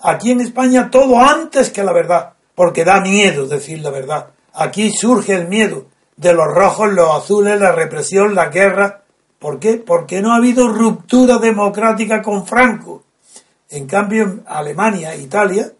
Aquí 0.00 0.30
en 0.30 0.40
España 0.40 0.90
todo 0.90 1.18
antes 1.18 1.70
que 1.70 1.82
la 1.82 1.92
verdad 1.92 2.36
porque 2.56 2.84
da 2.84 3.00
miedo 3.00 3.46
decir 3.46 3.80
la 3.80 3.90
verdad. 3.90 4.30
Aquí 4.52 4.90
surge 4.90 5.34
el 5.34 5.46
miedo 5.46 5.86
de 6.16 6.32
los 6.32 6.46
rojos, 6.46 6.92
los 6.92 7.14
azules, 7.14 7.60
la 7.60 7.70
represión, 7.70 8.34
la 8.34 8.46
guerra. 8.46 9.02
¿Por 9.46 9.60
qué? 9.60 9.76
Porque 9.76 10.20
no 10.20 10.32
ha 10.32 10.38
habido 10.38 10.66
ruptura 10.66 11.38
democrática 11.38 12.20
con 12.20 12.44
Franco. 12.44 13.04
En 13.70 13.86
cambio, 13.86 14.24
en 14.24 14.42
Alemania, 14.44 15.14
Italia, 15.14 15.72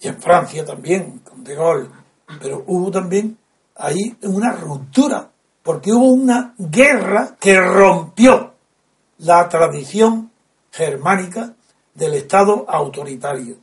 y 0.00 0.08
en 0.08 0.20
Francia 0.20 0.64
también, 0.64 1.20
con 1.20 1.44
De 1.44 1.54
Gaulle, 1.54 1.86
pero 2.42 2.64
hubo 2.66 2.90
también 2.90 3.38
ahí 3.76 4.16
una 4.24 4.50
ruptura, 4.50 5.30
porque 5.62 5.92
hubo 5.92 6.06
una 6.06 6.52
guerra 6.58 7.36
que 7.38 7.60
rompió 7.60 8.54
la 9.18 9.48
tradición 9.48 10.32
germánica 10.72 11.54
del 11.94 12.14
Estado 12.14 12.66
autoritario. 12.68 13.58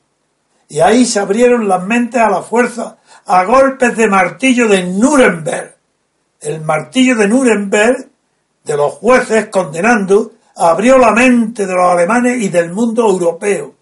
Y 0.70 0.79
ahí 0.79 1.06
se 1.06 1.20
abrieron 1.20 1.67
las 1.67 1.86
mentes 1.86 2.22
a 2.22 2.29
la 2.29 2.41
fuerza, 2.41 3.00
a 3.25 3.44
golpes 3.44 3.98
de 3.98 4.08
martillo 4.08 4.70
de 4.70 4.86
Nuremberg. 4.86 5.75
El 6.39 6.62
martillo 6.62 7.17
de 7.17 7.27
Nuremberg, 7.27 8.12
de 8.67 8.77
los 8.77 8.93
jueces 8.93 9.47
condenando, 9.47 10.33
abrió 10.57 10.97
la 10.97 11.12
mente 11.12 11.65
de 11.65 11.74
los 11.74 11.86
alemanes 11.86 12.41
y 12.43 12.50
del 12.50 12.71
mundo 12.71 13.09
europeo 13.09 13.74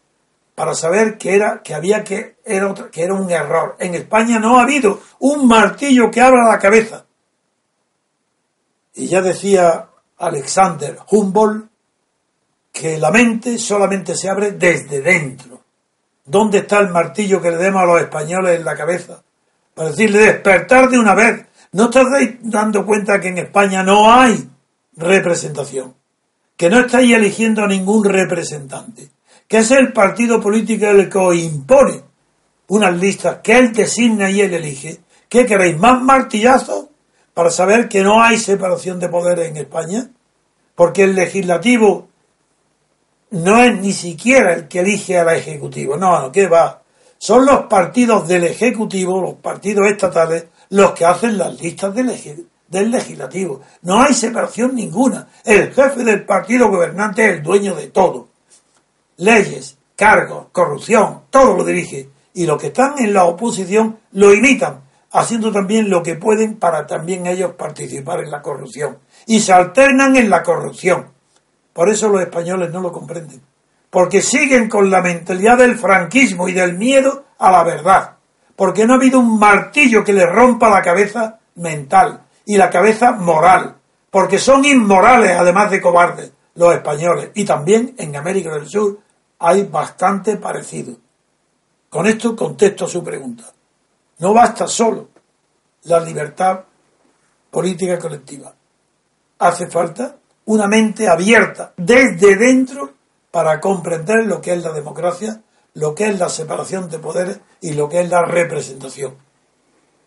para 0.53 0.73
saber 0.73 1.17
que 1.17 1.35
era 1.35 1.61
que 1.61 1.73
había 1.73 2.03
que 2.03 2.37
era, 2.45 2.73
que 2.91 3.03
era 3.03 3.13
un 3.13 3.29
error. 3.29 3.75
En 3.79 3.95
España 3.95 4.39
no 4.39 4.57
ha 4.57 4.63
habido 4.63 5.01
un 5.19 5.47
martillo 5.47 6.09
que 6.09 6.21
abra 6.21 6.47
la 6.47 6.59
cabeza. 6.59 7.05
Y 8.93 9.07
ya 9.07 9.21
decía 9.21 9.87
Alexander 10.17 10.97
Humboldt 11.09 11.67
que 12.71 12.97
la 12.97 13.11
mente 13.11 13.57
solamente 13.57 14.15
se 14.15 14.29
abre 14.29 14.51
desde 14.51 15.01
dentro. 15.01 15.61
¿Dónde 16.25 16.59
está 16.59 16.79
el 16.79 16.89
martillo 16.89 17.41
que 17.41 17.51
le 17.51 17.57
demos 17.57 17.81
a 17.81 17.85
los 17.85 18.01
españoles 18.01 18.57
en 18.57 18.65
la 18.65 18.75
cabeza? 18.75 19.21
Para 19.73 19.89
decirle 19.89 20.19
despertar 20.19 20.89
de 20.89 20.99
una 20.99 21.13
vez. 21.13 21.45
¿No 21.73 21.85
estáis 21.85 22.37
dando 22.41 22.85
cuenta 22.85 23.19
que 23.19 23.27
en 23.27 23.37
España 23.39 23.83
no 23.83 24.11
hay 24.11 24.49
representación? 24.95 25.95
Que 26.57 26.69
no 26.69 26.81
estáis 26.81 27.11
eligiendo 27.13 27.63
a 27.63 27.67
ningún 27.67 28.03
representante. 28.03 29.09
Que 29.47 29.57
es 29.57 29.71
el 29.71 29.93
partido 29.93 30.41
político 30.41 30.85
el 30.87 31.09
que 31.09 31.17
os 31.17 31.35
impone 31.35 32.03
unas 32.67 32.97
listas 32.97 33.39
que 33.43 33.57
él 33.57 33.73
designa 33.73 34.29
y 34.29 34.41
él 34.41 34.53
elige. 34.53 34.99
¿Qué 35.29 35.45
queréis? 35.45 35.77
¿Más 35.77 36.01
martillazos? 36.01 36.85
Para 37.33 37.51
saber 37.51 37.89
que 37.89 38.01
no 38.01 38.23
hay 38.23 38.37
separación 38.37 38.99
de 38.99 39.09
poderes 39.09 39.49
en 39.49 39.57
España. 39.57 40.09
Porque 40.75 41.03
el 41.03 41.15
legislativo 41.15 42.07
no 43.31 43.63
es 43.63 43.79
ni 43.79 43.91
siquiera 43.91 44.53
el 44.53 44.67
que 44.67 44.79
elige 44.79 45.17
al 45.19 45.29
Ejecutivo, 45.29 45.97
no, 45.97 46.31
¿qué 46.31 46.47
va? 46.47 46.81
Son 47.17 47.45
los 47.45 47.65
partidos 47.65 48.27
del 48.27 48.45
Ejecutivo, 48.45 49.21
los 49.21 49.35
partidos 49.35 49.89
estatales, 49.89 50.45
los 50.69 50.91
que 50.91 51.05
hacen 51.05 51.37
las 51.37 51.59
listas 51.59 51.93
del, 51.93 52.09
del 52.67 52.91
Legislativo. 52.91 53.61
No 53.81 54.01
hay 54.01 54.13
separación 54.13 54.75
ninguna. 54.75 55.27
El 55.43 55.73
jefe 55.73 56.03
del 56.03 56.25
partido 56.25 56.69
gobernante 56.69 57.25
es 57.25 57.37
el 57.37 57.43
dueño 57.43 57.75
de 57.75 57.87
todo. 57.87 58.29
Leyes, 59.17 59.77
cargos, 59.95 60.47
corrupción, 60.51 61.23
todo 61.29 61.55
lo 61.55 61.63
dirige. 61.63 62.09
Y 62.33 62.45
los 62.45 62.59
que 62.59 62.67
están 62.67 62.95
en 62.97 63.13
la 63.13 63.25
oposición 63.25 63.99
lo 64.11 64.33
imitan, 64.33 64.81
haciendo 65.11 65.51
también 65.51 65.89
lo 65.89 66.03
que 66.03 66.15
pueden 66.15 66.57
para 66.57 66.85
también 66.85 67.27
ellos 67.27 67.53
participar 67.53 68.21
en 68.21 68.31
la 68.31 68.41
corrupción. 68.41 68.97
Y 69.25 69.39
se 69.39 69.53
alternan 69.53 70.15
en 70.17 70.29
la 70.29 70.43
corrupción 70.43 71.15
por 71.75 71.89
eso 71.89 72.07
los 72.07 72.21
españoles 72.21 72.71
no 72.71 72.79
lo 72.79 72.93
comprenden. 72.93 73.41
Porque 73.89 74.21
siguen 74.21 74.69
con 74.69 74.89
la 74.89 75.01
mentalidad 75.01 75.57
del 75.57 75.77
franquismo 75.77 76.47
y 76.47 76.53
del 76.53 76.77
miedo 76.77 77.25
a 77.37 77.51
la 77.51 77.65
verdad. 77.65 78.15
Porque 78.55 78.85
no 78.85 78.93
ha 78.93 78.95
habido 78.95 79.19
un 79.19 79.37
martillo 79.37 80.01
que 80.01 80.13
les 80.13 80.25
rompa 80.25 80.69
la 80.69 80.81
cabeza 80.81 81.37
mental 81.55 82.21
y 82.45 82.57
la 82.57 82.69
cabeza 82.69 83.11
moral. 83.11 83.75
Porque 84.09 84.39
son 84.39 84.63
inmorales, 84.63 85.37
además 85.37 85.71
de 85.71 85.81
cobardes, 85.81 86.31
los 86.55 86.73
españoles. 86.73 87.31
Y 87.33 87.43
también 87.43 87.95
en 87.97 88.15
América 88.15 88.53
del 88.53 88.67
Sur 88.67 88.99
hay 89.39 89.63
bastante 89.63 90.37
parecido. 90.37 90.95
Con 91.89 92.07
esto 92.07 92.35
contesto 92.35 92.87
su 92.87 93.03
pregunta. 93.03 93.51
No 94.19 94.33
basta 94.33 94.67
solo 94.67 95.09
la 95.83 95.99
libertad 95.99 96.61
política 97.51 97.99
colectiva. 97.99 98.53
Hace 99.39 99.67
falta 99.67 100.15
una 100.45 100.67
mente 100.67 101.07
abierta 101.07 101.73
desde 101.75 102.35
dentro 102.35 102.93
para 103.31 103.59
comprender 103.59 104.25
lo 104.25 104.39
que 104.39 104.53
es 104.53 104.63
la 104.63 104.71
democracia, 104.71 105.41
lo 105.73 105.93
que 105.93 106.07
es 106.07 106.19
la 106.19 106.29
separación 106.29 106.89
de 106.89 106.99
poderes 106.99 107.39
y 107.61 107.73
lo 107.73 107.89
que 107.89 108.01
es 108.01 108.09
la 108.09 108.23
representación. 108.23 109.15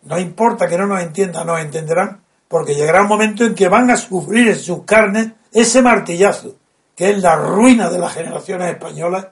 No 0.03 0.17
importa 0.17 0.67
que 0.67 0.77
no 0.77 0.87
nos 0.87 1.01
entiendan, 1.01 1.45
nos 1.45 1.59
entenderán, 1.59 2.21
porque 2.49 2.75
llegará 2.75 3.03
un 3.03 3.07
momento 3.07 3.45
en 3.45 3.55
que 3.55 3.69
van 3.69 3.89
a 3.91 3.95
sufrir 3.95 4.49
en 4.49 4.59
sus 4.59 4.83
carnes 4.83 5.29
ese 5.53 5.81
martillazo, 5.81 6.55
que 6.95 7.11
es 7.11 7.21
la 7.21 7.35
ruina 7.35 7.89
de 7.89 7.99
las 7.99 8.13
generaciones 8.13 8.71
españolas 8.71 9.27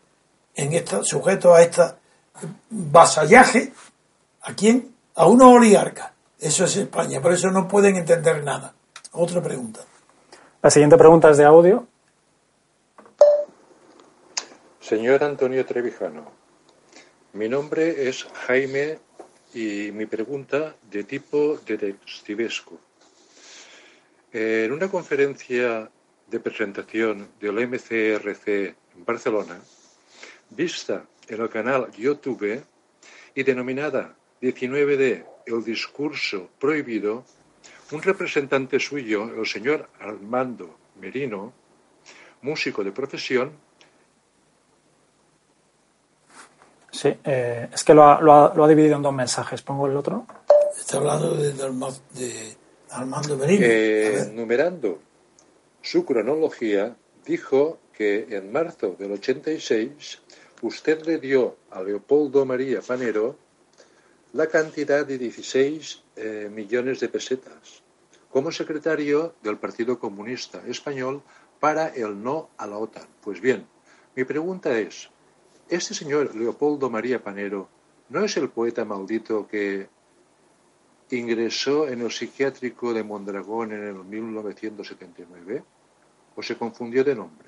en 0.55 0.73
esta, 0.73 1.03
sujeto 1.03 1.53
a 1.53 1.63
este 1.63 1.81
vasallaje. 2.69 3.73
¿A 4.43 4.53
quién? 4.53 4.93
A 5.15 5.25
unos 5.25 5.55
oligarcas. 5.55 6.11
Eso 6.39 6.65
es 6.65 6.77
España, 6.77 7.19
por 7.19 7.33
eso 7.33 7.49
no 7.49 7.67
pueden 7.67 7.95
entender 7.95 8.43
nada. 8.43 8.73
Otra 9.13 9.41
pregunta. 9.41 9.81
La 10.61 10.69
siguiente 10.69 10.95
pregunta 10.95 11.31
es 11.31 11.37
de 11.37 11.45
audio. 11.45 11.87
Señor 14.79 15.23
Antonio 15.23 15.65
Trevijano, 15.65 16.31
mi 17.33 17.49
nombre 17.49 18.07
es 18.07 18.25
Jaime 18.45 18.99
y 19.53 19.91
mi 19.91 20.05
pregunta 20.05 20.75
de 20.89 21.03
tipo 21.03 21.57
detectivesco. 21.65 22.77
En 24.31 24.71
una 24.71 24.89
conferencia 24.89 25.89
de 26.27 26.39
presentación 26.39 27.29
del 27.39 27.67
MCRC 27.67 28.47
en 28.47 29.05
Barcelona, 29.05 29.57
vista 30.49 31.05
en 31.27 31.41
el 31.41 31.49
canal 31.49 31.89
YouTube 31.91 32.61
y 33.33 33.43
denominada 33.43 34.15
19D 34.41 35.25
El 35.45 35.63
discurso 35.63 36.49
prohibido, 36.59 37.23
un 37.91 38.01
representante 38.01 38.79
suyo, 38.79 39.23
el 39.23 39.47
señor 39.47 39.89
Armando 39.99 40.77
Merino, 40.99 41.53
músico 42.41 42.83
de 42.83 42.91
profesión. 42.91 43.51
Sí, 46.91 47.15
eh, 47.23 47.69
es 47.71 47.83
que 47.83 47.93
lo 47.93 48.03
ha, 48.03 48.19
lo, 48.19 48.33
ha, 48.33 48.53
lo 48.53 48.65
ha, 48.65 48.67
dividido 48.67 48.97
en 48.97 49.03
dos 49.03 49.13
mensajes. 49.13 49.61
¿Pongo 49.61 49.87
el 49.87 49.95
otro? 49.95 50.25
Está 50.77 50.97
hablando 50.97 51.33
de, 51.35 51.53
de 51.53 52.57
Merino. 53.05 53.65
Eh, 53.65 54.31
numerando 54.33 54.99
su 55.81 56.05
cronología, 56.05 56.95
dijo 57.25 57.79
que 57.93 58.27
en 58.29 58.51
marzo 58.51 58.95
del 58.97 59.11
86 59.13 60.21
usted 60.61 61.05
le 61.05 61.17
dio 61.19 61.57
a 61.71 61.81
Leopoldo 61.81 62.45
María 62.45 62.81
Panero 62.81 63.37
la 64.33 64.47
cantidad 64.47 65.05
de 65.05 65.17
16 65.17 66.03
eh, 66.15 66.49
millones 66.53 66.99
de 66.99 67.09
pesetas 67.09 67.81
como 68.29 68.51
secretario 68.51 69.35
del 69.41 69.57
Partido 69.57 69.99
Comunista 69.99 70.61
Español 70.67 71.21
para 71.59 71.87
el 71.87 72.21
no 72.21 72.49
a 72.57 72.67
la 72.67 72.77
OTAN. 72.77 73.07
Pues 73.21 73.41
bien, 73.41 73.65
mi 74.15 74.23
pregunta 74.25 74.77
es, 74.77 75.09
¿este 75.69 75.93
señor 75.93 76.35
Leopoldo 76.35 76.89
María 76.89 77.23
Panero 77.23 77.69
no 78.09 78.23
es 78.23 78.37
el 78.37 78.49
poeta 78.49 78.85
maldito 78.85 79.47
que 79.47 79.89
ingresó 81.15 81.87
en 81.87 82.01
el 82.01 82.11
psiquiátrico 82.11 82.93
de 82.93 83.03
Mondragón 83.03 83.71
en 83.71 83.83
el 83.83 83.95
1979? 83.95 85.63
¿O 86.35 86.43
se 86.43 86.57
confundió 86.57 87.03
de 87.03 87.15
nombre? 87.15 87.47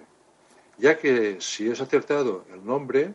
Ya 0.78 0.98
que 0.98 1.38
si 1.42 1.70
es 1.70 1.82
acertado 1.82 2.46
el 2.54 2.66
nombre, 2.66 3.13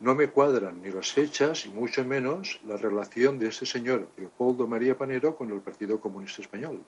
no 0.00 0.14
me 0.14 0.28
cuadran 0.28 0.82
ni 0.82 0.90
las 0.90 1.12
fechas 1.12 1.66
y 1.66 1.68
mucho 1.68 2.04
menos 2.04 2.58
la 2.66 2.76
relación 2.76 3.38
de 3.38 3.48
este 3.48 3.66
señor 3.66 4.08
Leopoldo 4.16 4.66
María 4.66 4.96
Panero 4.96 5.36
con 5.36 5.50
el 5.52 5.60
Partido 5.60 6.00
Comunista 6.00 6.42
Español. 6.42 6.82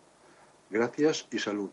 Gracias 0.71 1.27
y 1.31 1.39
salud. 1.39 1.71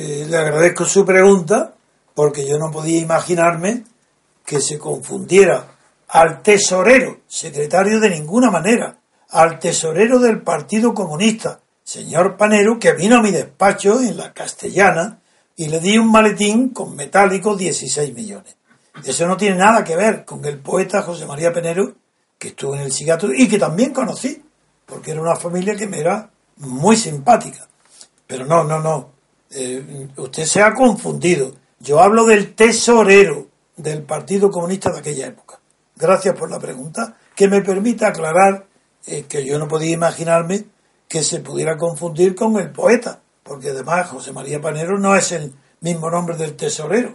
Eh, 0.00 0.26
le 0.28 0.36
agradezco 0.36 0.84
su 0.84 1.04
pregunta 1.04 1.74
porque 2.14 2.46
yo 2.46 2.58
no 2.58 2.70
podía 2.70 3.00
imaginarme 3.00 3.84
que 4.44 4.60
se 4.60 4.78
confundiera 4.78 5.78
al 6.08 6.42
tesorero, 6.42 7.20
secretario 7.26 8.00
de 8.00 8.10
ninguna 8.10 8.50
manera, 8.50 8.97
al 9.30 9.58
tesorero 9.58 10.18
del 10.18 10.40
Partido 10.42 10.94
Comunista, 10.94 11.60
señor 11.84 12.36
Panero, 12.36 12.78
que 12.78 12.92
vino 12.92 13.16
a 13.16 13.22
mi 13.22 13.30
despacho 13.30 14.00
en 14.00 14.16
la 14.16 14.32
castellana 14.32 15.20
y 15.56 15.68
le 15.68 15.80
di 15.80 15.98
un 15.98 16.10
maletín 16.10 16.70
con 16.70 16.94
metálico 16.94 17.56
16 17.56 18.14
millones. 18.14 18.56
Eso 19.04 19.26
no 19.26 19.36
tiene 19.36 19.56
nada 19.56 19.84
que 19.84 19.96
ver 19.96 20.24
con 20.24 20.44
el 20.44 20.58
poeta 20.58 21.02
José 21.02 21.26
María 21.26 21.52
Penero, 21.52 21.94
que 22.38 22.48
estuvo 22.48 22.74
en 22.74 22.82
el 22.82 22.92
psiquiatra 22.92 23.30
y 23.34 23.48
que 23.48 23.58
también 23.58 23.92
conocí, 23.92 24.42
porque 24.86 25.10
era 25.10 25.20
una 25.20 25.36
familia 25.36 25.76
que 25.76 25.86
me 25.86 26.00
era 26.00 26.30
muy 26.58 26.96
simpática. 26.96 27.66
Pero 28.26 28.44
no, 28.44 28.64
no, 28.64 28.80
no. 28.80 29.10
Eh, 29.50 30.08
usted 30.16 30.44
se 30.44 30.62
ha 30.62 30.74
confundido. 30.74 31.54
Yo 31.80 32.00
hablo 32.00 32.24
del 32.24 32.54
tesorero 32.54 33.48
del 33.76 34.02
Partido 34.02 34.50
Comunista 34.50 34.90
de 34.90 34.98
aquella 34.98 35.26
época. 35.26 35.58
Gracias 35.96 36.36
por 36.36 36.50
la 36.50 36.58
pregunta, 36.58 37.16
que 37.34 37.48
me 37.48 37.60
permite 37.60 38.04
aclarar 38.04 38.67
que 39.06 39.44
yo 39.44 39.58
no 39.58 39.68
podía 39.68 39.92
imaginarme 39.92 40.64
que 41.08 41.22
se 41.22 41.40
pudiera 41.40 41.76
confundir 41.76 42.34
con 42.34 42.58
el 42.58 42.70
poeta, 42.70 43.20
porque 43.42 43.70
además 43.70 44.08
José 44.08 44.32
María 44.32 44.60
Panero 44.60 44.98
no 44.98 45.16
es 45.16 45.32
el 45.32 45.54
mismo 45.80 46.10
nombre 46.10 46.36
del 46.36 46.54
tesorero 46.54 47.14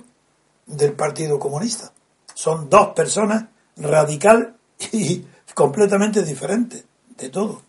del 0.65 0.93
Partido 0.93 1.37
Comunista. 1.39 1.91
Son 2.33 2.69
dos 2.69 2.89
personas 2.89 3.45
radical 3.77 4.55
y 4.91 5.25
completamente 5.53 6.23
diferentes 6.23 6.83
de 7.17 7.29
todo. 7.29 7.61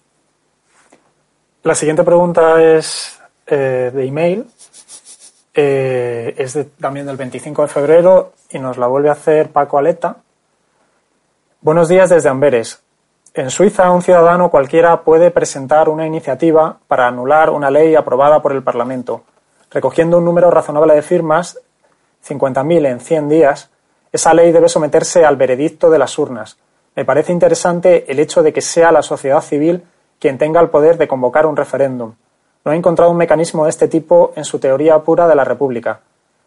La 1.63 1.75
siguiente 1.75 2.05
pregunta 2.05 2.63
es 2.63 3.19
eh, 3.47 3.91
de 3.95 4.07
email. 4.07 4.47
Eh, 5.57 6.35
es 6.37 6.59
también 6.81 7.07
del 7.07 7.17
25 7.17 7.63
de 7.63 7.69
febrero 7.69 8.33
y 8.51 8.59
nos 8.59 8.77
la 8.77 8.87
vuelve 8.87 9.09
a 9.09 9.13
hacer 9.13 9.51
Paco 9.51 9.79
Aleta. 9.79 10.17
Buenos 11.61 11.89
días 11.89 12.11
desde 12.11 12.29
Amberes. 12.29 12.84
En 13.37 13.51
Suiza, 13.51 13.91
un 13.91 14.01
ciudadano 14.01 14.49
cualquiera 14.49 15.03
puede 15.03 15.33
presentar 15.33 15.89
una 15.89 16.07
iniciativa 16.07 16.79
para 16.87 17.09
anular 17.09 17.51
una 17.51 17.69
ley 17.69 17.97
aprobada 17.97 18.41
por 18.41 18.53
el 18.53 18.63
Parlamento. 18.63 19.23
Recogiendo 19.73 20.19
un 20.19 20.25
número 20.25 20.53
razonable 20.53 20.95
de 20.95 21.03
firmas, 21.03 21.59
50.000 22.25 22.87
en 22.87 23.01
100 23.01 23.29
días, 23.29 23.71
esa 24.13 24.33
ley 24.35 24.53
debe 24.53 24.69
someterse 24.69 25.25
al 25.25 25.35
veredicto 25.35 25.91
de 25.91 25.99
las 25.99 26.17
urnas. 26.17 26.59
Me 26.95 27.05
parece 27.05 27.33
interesante 27.33 28.05
el 28.09 28.21
hecho 28.21 28.45
de 28.45 28.53
que 28.53 28.61
sea 28.61 28.93
la 28.93 29.03
sociedad 29.03 29.41
civil 29.41 29.83
quien 30.21 30.39
tenga 30.39 30.61
el 30.61 30.71
poder 30.71 30.97
de 30.97 31.09
convocar 31.09 31.45
un 31.47 31.57
referéndum. 31.57 32.15
No 32.65 32.71
he 32.71 32.77
encontrado 32.77 33.11
un 33.11 33.17
mecanismo 33.17 33.65
de 33.65 33.71
este 33.71 33.89
tipo 33.89 34.33
en 34.37 34.45
su 34.45 34.61
teoría 34.61 35.01
pura 35.01 35.27
de 35.27 35.35
la 35.35 35.43
República. 35.43 36.03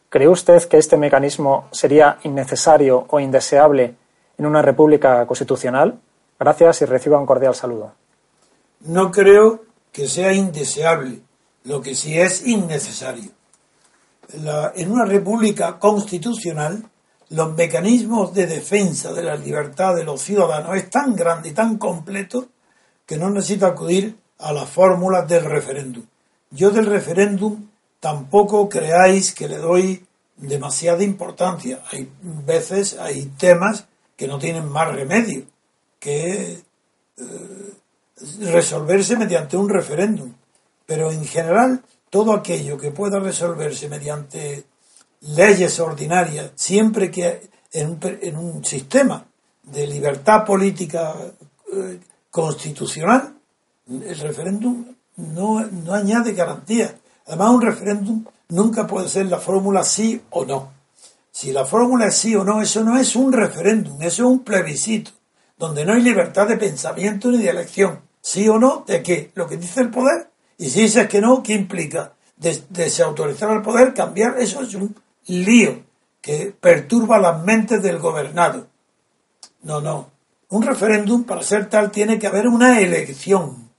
¿Cree 0.08 0.30
usted 0.30 0.64
que 0.64 0.78
este 0.78 0.96
mecanismo 0.96 1.68
sería 1.72 2.18
innecesario 2.24 3.08
o 3.10 3.20
indeseable 3.20 3.96
en 4.38 4.46
una 4.46 4.62
república 4.62 5.26
constitucional? 5.28 6.00
Gracias 6.40 6.82
y 6.82 6.86
reciba 6.86 7.20
un 7.20 7.26
cordial 7.26 7.56
saludo. 7.56 7.94
No 8.82 9.12
creo 9.12 9.64
que 9.92 10.08
sea 10.08 10.34
indeseable, 10.34 11.22
lo 11.64 11.82
que 11.82 11.96
sí 11.96 12.20
es 12.20 12.46
innecesario 12.46 13.32
en 14.34 14.92
una 14.92 15.06
república 15.06 15.80
constitucional, 15.80 16.84
los 17.30 17.54
mecanismos 17.56 18.34
de 18.34 18.48
defensa 18.48 19.14
de 19.14 19.24
la 19.24 19.36
libertad 19.36 19.96
de 19.96 20.04
los 20.04 20.22
ciudadanos 20.22 20.76
es 20.76 20.90
tan 20.90 21.16
grande 21.16 21.50
y 21.50 21.54
tan 21.54 21.78
completo 21.78 22.48
que 23.06 23.18
no 23.18 23.30
necesita 23.30 23.68
acudir 23.68 24.18
a 24.40 24.54
las 24.54 24.70
fórmulas 24.70 25.28
del 25.28 25.46
referéndum. 25.46 26.04
Yo 26.52 26.72
del 26.72 26.86
referéndum 26.86 27.68
tampoco 28.00 28.70
creáis 28.70 29.34
que 29.34 29.48
le 29.48 29.58
doy 29.58 30.06
demasiada 30.38 31.04
importancia. 31.04 31.82
Hay 31.92 32.10
veces, 32.22 32.98
hay 33.00 33.26
temas 33.38 33.88
que 34.16 34.28
no 34.28 34.40
tienen 34.40 34.70
más 34.70 34.94
remedio 34.94 35.44
que 36.00 36.60
eh, 37.18 37.74
resolverse 38.42 39.16
mediante 39.16 39.58
un 39.58 39.70
referéndum. 39.70 40.34
Pero 40.86 41.12
en 41.12 41.26
general 41.26 41.84
todo 42.10 42.34
aquello 42.34 42.78
que 42.78 42.92
pueda 42.92 43.20
resolverse 43.20 43.90
mediante 43.90 44.66
leyes 45.22 45.80
ordinarias, 45.80 46.52
siempre 46.56 47.12
que 47.12 47.50
en 47.74 48.38
un, 48.38 48.64
sistema 48.64 49.26
de 49.64 49.88
libertad 49.88 50.46
política 50.46 51.16
eh, 51.74 52.00
constitucional, 52.32 53.36
el 53.88 54.20
referéndum 54.20 54.86
no, 55.18 55.66
no 55.66 55.94
añade 55.94 56.34
garantía. 56.34 56.96
Además, 57.28 57.50
un 57.52 57.62
referéndum 57.62 58.26
nunca 58.50 58.88
puede 58.88 59.10
ser 59.10 59.26
la 59.28 59.40
fórmula 59.40 59.84
sí 59.84 60.22
o 60.30 60.46
no. 60.46 60.72
Si 61.32 61.52
la 61.52 61.66
fórmula 61.66 62.08
es 62.08 62.16
sí 62.16 62.36
o 62.36 62.44
no, 62.44 62.62
eso 62.62 62.84
no 62.84 62.98
es 62.98 63.16
un 63.16 63.32
referéndum, 63.32 64.02
eso 64.02 64.24
es 64.24 64.28
un 64.28 64.40
plebiscito, 64.40 65.12
donde 65.58 65.86
no 65.86 65.94
hay 65.94 66.02
libertad 66.02 66.48
de 66.48 66.58
pensamiento 66.58 67.30
ni 67.30 67.40
de 67.40 67.50
elección. 67.50 68.02
Sí 68.22 68.48
o 68.48 68.60
no, 68.60 68.84
¿de 68.86 69.02
qué? 69.02 69.32
Lo 69.36 69.48
que 69.48 69.58
dice 69.58 69.82
el 69.82 69.90
poder 69.90 70.30
y 70.58 70.70
si 70.70 70.82
dices 70.82 71.08
que 71.08 71.22
no, 71.22 71.44
¿qué 71.44 71.54
implica? 71.54 72.14
desautorizar 72.38 73.50
al 73.50 73.64
poder, 73.64 73.96
cambiar, 73.96 74.38
eso 74.38 74.62
es 74.62 74.76
un 74.76 74.96
lío 75.26 75.82
que 76.22 76.54
perturba 76.60 77.18
las 77.18 77.44
mentes 77.44 77.82
del 77.82 77.98
gobernado. 77.98 78.68
No, 79.64 79.82
no. 79.82 80.12
Un 80.50 80.62
referéndum, 80.62 81.24
para 81.24 81.42
ser 81.42 81.68
tal, 81.68 81.92
tiene 81.92 82.20
que 82.20 82.28
haber 82.28 82.48
una 82.48 82.80
elección. 82.80 83.70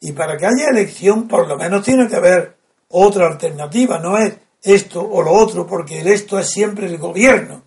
Y 0.00 0.12
para 0.12 0.36
que 0.36 0.46
haya 0.46 0.70
elección, 0.70 1.28
por 1.28 1.46
lo 1.46 1.56
menos 1.56 1.84
tiene 1.84 2.08
que 2.08 2.16
haber 2.16 2.56
otra 2.88 3.28
alternativa. 3.28 3.98
No 3.98 4.18
es 4.18 4.34
esto 4.62 5.08
o 5.08 5.22
lo 5.22 5.32
otro, 5.32 5.66
porque 5.66 6.00
el 6.00 6.08
esto 6.08 6.38
es 6.38 6.50
siempre 6.50 6.86
el 6.86 6.98
gobierno. 6.98 7.62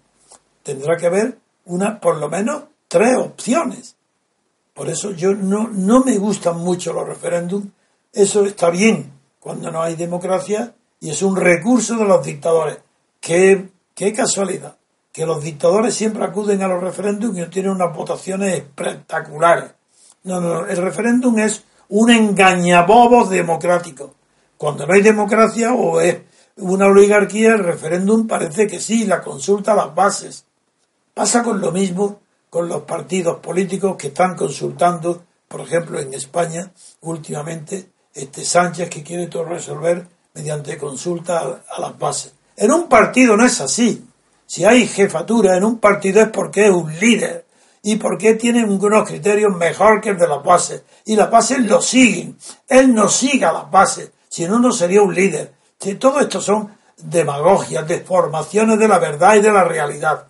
Tendrá 0.61 0.97
que 0.97 1.07
haber 1.07 1.37
una, 1.65 1.99
por 1.99 2.17
lo 2.17 2.29
menos, 2.29 2.63
tres 2.93 3.17
opciones. 3.17 3.95
Por 4.75 4.87
eso 4.87 5.09
yo 5.11 5.33
no, 5.33 5.67
no 5.67 6.03
me 6.03 6.15
gustan 6.19 6.59
mucho 6.59 6.93
los 6.93 7.07
referéndums 7.07 7.65
eso 8.13 8.45
está 8.45 8.69
bien 8.69 9.11
cuando 9.39 9.71
no 9.71 9.81
hay 9.81 9.95
democracia 9.95 10.75
y 10.99 11.09
es 11.09 11.23
un 11.23 11.35
recurso 11.35 11.97
de 11.97 12.05
los 12.05 12.23
dictadores. 12.23 12.77
Qué, 13.19 13.69
qué 13.95 14.13
casualidad 14.13 14.77
que 15.11 15.25
los 15.25 15.43
dictadores 15.43 15.95
siempre 15.95 16.23
acuden 16.23 16.61
a 16.61 16.67
los 16.67 16.81
referéndums 16.81 17.37
y 17.37 17.41
no 17.41 17.49
tienen 17.49 17.71
unas 17.71 17.95
votaciones 17.95 18.53
espectaculares. 18.53 19.71
No, 20.25 20.39
no, 20.39 20.65
el 20.67 20.77
referéndum 20.77 21.39
es 21.39 21.63
un 21.89 22.11
engañabobos 22.11 23.31
democrático. 23.31 24.13
Cuando 24.57 24.85
no 24.85 24.93
hay 24.93 25.01
democracia 25.01 25.73
o 25.73 25.99
es 25.99 26.21
una 26.57 26.85
oligarquía, 26.85 27.53
el 27.53 27.63
referéndum 27.63 28.27
parece 28.27 28.67
que 28.67 28.79
sí, 28.79 29.05
la 29.05 29.21
consulta 29.21 29.73
a 29.73 29.75
las 29.75 29.95
bases. 29.95 30.45
Pasa 31.13 31.43
con 31.43 31.59
lo 31.59 31.71
mismo 31.71 32.19
con 32.53 32.69
los 32.69 32.83
partidos 32.83 33.39
políticos 33.39 33.95
que 33.97 34.09
están 34.09 34.35
consultando, 34.35 35.23
por 35.47 35.61
ejemplo, 35.61 35.99
en 35.99 36.13
España 36.13 36.71
últimamente 37.01 37.89
este 38.13 38.45
Sánchez 38.45 38.91
que 38.91 39.01
quiere 39.01 39.25
todo 39.25 39.45
resolver 39.45 40.05
mediante 40.35 40.77
consulta 40.77 41.63
a 41.67 41.81
las 41.81 41.97
bases. 41.97 42.35
En 42.55 42.71
un 42.71 42.87
partido 42.87 43.35
no 43.35 43.43
es 43.43 43.59
así. 43.59 44.05
Si 44.45 44.63
hay 44.65 44.85
jefatura 44.85 45.57
en 45.57 45.63
un 45.63 45.79
partido 45.79 46.21
es 46.21 46.27
porque 46.27 46.67
es 46.67 46.71
un 46.71 46.93
líder 46.99 47.47
y 47.81 47.95
porque 47.95 48.35
tiene 48.35 48.63
unos 48.63 49.09
criterios 49.09 49.57
mejor 49.57 49.99
que 49.99 50.09
el 50.09 50.19
de 50.19 50.27
las 50.27 50.43
bases. 50.43 50.83
Y 51.05 51.15
las 51.15 51.31
bases 51.31 51.57
lo 51.65 51.81
siguen. 51.81 52.37
Él 52.67 52.93
no 52.93 53.09
sigue 53.09 53.45
a 53.45 53.51
las 53.51 53.71
bases, 53.71 54.11
si 54.29 54.45
no, 54.45 54.59
no 54.59 54.71
sería 54.71 55.01
un 55.01 55.15
líder. 55.15 55.53
Si 55.79 55.95
todo 55.95 56.19
esto 56.19 56.39
son 56.39 56.69
demagogias, 56.97 57.87
deformaciones 57.87 58.77
de 58.77 58.87
la 58.87 58.99
verdad 58.99 59.37
y 59.37 59.41
de 59.41 59.51
la 59.51 59.63
realidad. 59.63 60.27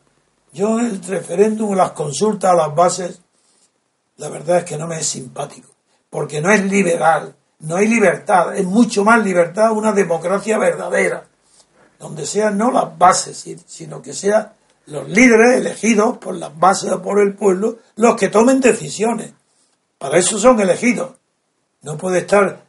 Yo 0.53 0.79
el 0.79 1.03
referéndum, 1.03 1.75
las 1.75 1.91
consultas 1.91 2.51
a 2.51 2.55
las 2.55 2.75
bases, 2.75 3.19
la 4.17 4.29
verdad 4.29 4.59
es 4.59 4.63
que 4.63 4.77
no 4.77 4.87
me 4.87 4.99
es 4.99 5.07
simpático, 5.07 5.69
porque 6.09 6.41
no 6.41 6.51
es 6.51 6.63
liberal, 6.65 7.35
no 7.59 7.75
hay 7.75 7.87
libertad, 7.87 8.55
es 8.55 8.65
mucho 8.65 9.03
más 9.03 9.23
libertad 9.23 9.71
una 9.71 9.91
democracia 9.91 10.57
verdadera 10.57 11.25
donde 12.03 12.25
sean 12.25 12.57
no 12.57 12.69
las 12.69 12.97
bases, 12.97 13.45
sino 13.65 14.01
que 14.01 14.13
sean 14.13 14.51
los 14.87 15.07
líderes 15.07 15.55
elegidos 15.55 16.17
por 16.17 16.35
las 16.35 16.57
bases 16.57 16.91
o 16.91 17.01
por 17.01 17.21
el 17.21 17.33
pueblo 17.33 17.77
los 17.95 18.15
que 18.17 18.27
tomen 18.27 18.59
decisiones. 18.59 19.31
Para 19.97 20.17
eso 20.17 20.37
son 20.37 20.59
elegidos. 20.59 21.13
No 21.81 21.97
puede 21.97 22.19
estar, 22.19 22.65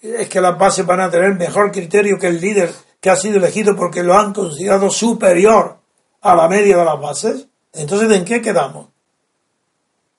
es 0.00 0.28
que 0.28 0.40
las 0.40 0.56
bases 0.56 0.86
van 0.86 1.00
a 1.00 1.10
tener 1.10 1.34
mejor 1.34 1.72
criterio 1.72 2.18
que 2.18 2.28
el 2.28 2.40
líder 2.40 2.72
que 3.00 3.10
ha 3.10 3.16
sido 3.16 3.38
elegido 3.38 3.74
porque 3.74 4.04
lo 4.04 4.16
han 4.16 4.32
considerado 4.32 4.88
superior 4.88 5.79
a 6.20 6.34
la 6.34 6.48
media 6.48 6.76
de 6.76 6.84
las 6.84 7.00
bases. 7.00 7.48
Entonces, 7.72 8.10
¿en 8.12 8.24
qué 8.24 8.42
quedamos? 8.42 8.88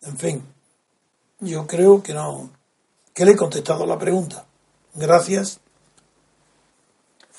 En 0.02 0.18
fin, 0.18 0.44
yo 1.40 1.68
creo 1.68 2.02
que 2.02 2.14
no, 2.14 2.50
que 3.14 3.26
le 3.26 3.34
he 3.34 3.36
contestado 3.36 3.86
la 3.86 4.00
pregunta. 4.00 4.46
Gracias. 4.96 5.60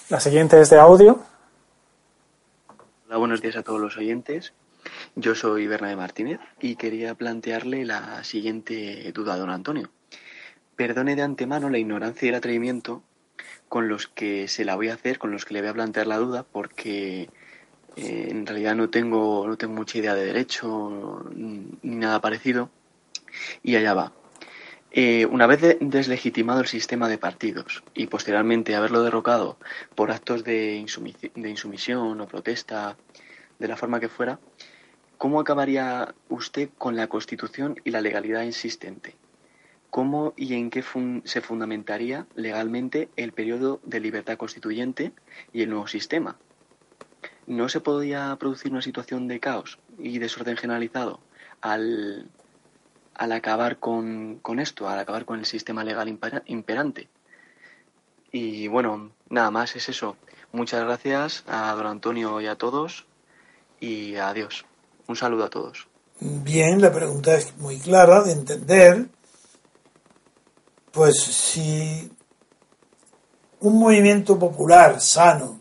La 0.08 0.20
siguiente 0.20 0.60
es 0.60 0.70
de 0.70 0.78
audio. 0.78 1.20
Hola, 3.06 3.16
buenos 3.16 3.40
días 3.40 3.56
a 3.56 3.62
todos 3.62 3.80
los 3.80 3.96
oyentes. 3.96 4.52
Yo 5.16 5.34
soy 5.34 5.66
Bernabé 5.66 5.96
Martínez 5.96 6.40
y 6.60 6.76
quería 6.76 7.14
plantearle 7.14 7.84
la 7.84 8.22
siguiente 8.24 9.10
duda 9.12 9.34
a 9.34 9.38
don 9.38 9.50
Antonio. 9.50 9.90
Perdone 10.76 11.16
de 11.16 11.22
antemano 11.22 11.68
la 11.68 11.78
ignorancia 11.78 12.26
y 12.26 12.28
el 12.30 12.34
atrevimiento 12.34 13.02
con 13.68 13.88
los 13.88 14.06
que 14.06 14.48
se 14.48 14.64
la 14.64 14.76
voy 14.76 14.88
a 14.88 14.94
hacer, 14.94 15.18
con 15.18 15.30
los 15.30 15.44
que 15.44 15.54
le 15.54 15.60
voy 15.60 15.70
a 15.70 15.74
plantear 15.74 16.06
la 16.06 16.18
duda, 16.18 16.44
porque 16.44 17.30
eh, 17.96 18.28
en 18.30 18.46
realidad 18.46 18.74
no 18.74 18.90
tengo, 18.90 19.46
no 19.46 19.56
tengo 19.56 19.74
mucha 19.74 19.98
idea 19.98 20.14
de 20.14 20.26
derecho 20.26 21.24
ni 21.34 21.96
nada 21.96 22.20
parecido. 22.20 22.70
Y 23.62 23.76
allá 23.76 23.94
va. 23.94 24.12
Eh, 24.94 25.24
una 25.24 25.46
vez 25.46 25.78
deslegitimado 25.80 26.60
el 26.60 26.66
sistema 26.66 27.08
de 27.08 27.16
partidos 27.16 27.82
y 27.94 28.08
posteriormente 28.08 28.74
haberlo 28.74 29.02
derrocado 29.02 29.56
por 29.94 30.10
actos 30.10 30.44
de, 30.44 30.74
insumisión 30.74 32.20
o 32.20 32.28
protesta, 32.28 32.98
de 33.58 33.68
la 33.68 33.76
forma 33.76 34.00
que 34.00 34.10
fuera, 34.10 34.38
¿cómo 35.16 35.40
acabaría 35.40 36.14
usted 36.28 36.68
con 36.76 36.94
la 36.94 37.06
Constitución 37.06 37.76
y 37.84 37.90
la 37.90 38.02
legalidad 38.02 38.44
existente? 38.44 39.14
¿Cómo 39.88 40.34
y 40.36 40.54
en 40.54 40.68
qué 40.68 40.84
se 41.24 41.40
fundamentaría 41.40 42.26
legalmente 42.34 43.08
el 43.16 43.32
periodo 43.32 43.80
de 43.84 44.00
libertad 44.00 44.36
constituyente 44.36 45.12
y 45.54 45.62
el 45.62 45.70
nuevo 45.70 45.86
sistema? 45.86 46.36
¿No 47.46 47.68
se 47.68 47.80
podría 47.80 48.34
producir 48.36 48.72
una 48.72 48.82
situación 48.82 49.28
de 49.28 49.40
caos 49.40 49.78
y 49.98 50.18
desorden 50.18 50.56
generalizado 50.56 51.20
al 51.60 52.28
al 53.14 53.32
acabar 53.32 53.78
con, 53.78 54.40
esto, 54.58 54.88
al 54.88 54.98
acabar 54.98 55.24
con 55.24 55.38
el 55.38 55.46
sistema 55.46 55.84
legal 55.84 56.08
imperante. 56.46 57.08
Y 58.30 58.68
bueno, 58.68 59.10
nada 59.28 59.50
más 59.50 59.76
es 59.76 59.88
eso. 59.88 60.16
Muchas 60.52 60.84
gracias 60.84 61.44
a 61.46 61.72
don 61.74 61.86
Antonio 61.86 62.40
y 62.40 62.46
a 62.46 62.56
todos 62.56 63.06
y 63.80 64.16
adiós. 64.16 64.64
Un 65.06 65.16
saludo 65.16 65.44
a 65.44 65.50
todos. 65.50 65.88
Bien, 66.20 66.80
la 66.80 66.92
pregunta 66.92 67.34
es 67.34 67.56
muy 67.58 67.78
clara 67.78 68.22
de 68.22 68.32
entender. 68.32 69.06
Pues 70.92 71.20
si 71.20 72.10
un 73.60 73.78
movimiento 73.78 74.38
popular 74.38 75.00
sano, 75.00 75.60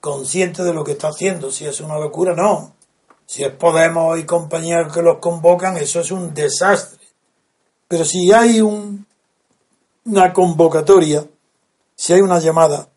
consciente 0.00 0.62
de 0.64 0.72
lo 0.72 0.82
que 0.82 0.92
está 0.92 1.08
haciendo, 1.08 1.50
si 1.50 1.66
es 1.66 1.80
una 1.80 1.98
locura, 1.98 2.34
no. 2.34 2.74
Si 3.26 3.44
es 3.44 3.52
Podemos 3.52 4.18
y 4.18 4.24
compañeros 4.24 4.92
que 4.92 5.02
los 5.02 5.18
convocan, 5.18 5.76
eso 5.76 6.00
es 6.00 6.10
un 6.10 6.34
desastre. 6.34 7.06
Pero 7.86 8.04
si 8.04 8.32
hay 8.32 8.60
un, 8.60 9.06
una 10.06 10.32
convocatoria, 10.32 11.24
si 11.94 12.12
hay 12.12 12.20
una 12.20 12.38
llamada 12.40 12.88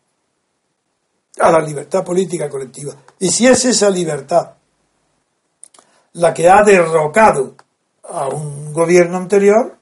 a 1.38 1.50
la 1.50 1.60
libertad 1.60 2.04
política 2.04 2.48
colectiva, 2.48 2.94
y 3.18 3.28
si 3.30 3.46
es 3.46 3.64
esa 3.64 3.90
libertad 3.90 4.54
la 6.14 6.32
que 6.32 6.48
ha 6.48 6.62
derrocado 6.62 7.54
a 8.04 8.28
un 8.28 8.72
gobierno 8.72 9.16
anterior, 9.16 9.76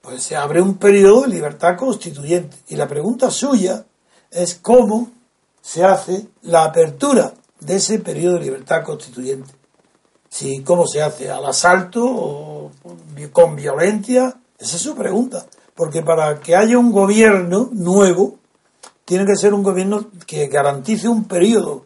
pues 0.00 0.22
se 0.22 0.36
abre 0.36 0.62
un 0.62 0.78
periodo 0.78 1.22
de 1.22 1.28
libertad 1.28 1.76
constituyente. 1.76 2.56
Y 2.68 2.76
la 2.76 2.88
pregunta 2.88 3.30
suya 3.30 3.84
es 4.30 4.54
cómo 4.56 5.10
se 5.68 5.84
hace 5.84 6.28
la 6.40 6.64
apertura 6.64 7.34
de 7.60 7.76
ese 7.76 7.98
periodo 7.98 8.38
de 8.38 8.44
libertad 8.44 8.82
constituyente. 8.82 9.52
Si 10.30 10.62
cómo 10.62 10.86
se 10.86 11.02
hace, 11.02 11.30
al 11.30 11.44
asalto 11.44 12.06
o 12.06 12.70
con 13.34 13.54
violencia, 13.54 14.34
esa 14.58 14.76
es 14.76 14.82
su 14.82 14.96
pregunta. 14.96 15.44
Porque 15.74 16.00
para 16.00 16.40
que 16.40 16.56
haya 16.56 16.78
un 16.78 16.90
gobierno 16.90 17.68
nuevo, 17.70 18.38
tiene 19.04 19.26
que 19.26 19.36
ser 19.36 19.52
un 19.52 19.62
gobierno 19.62 20.06
que 20.26 20.46
garantice 20.46 21.06
un 21.06 21.24
periodo 21.24 21.84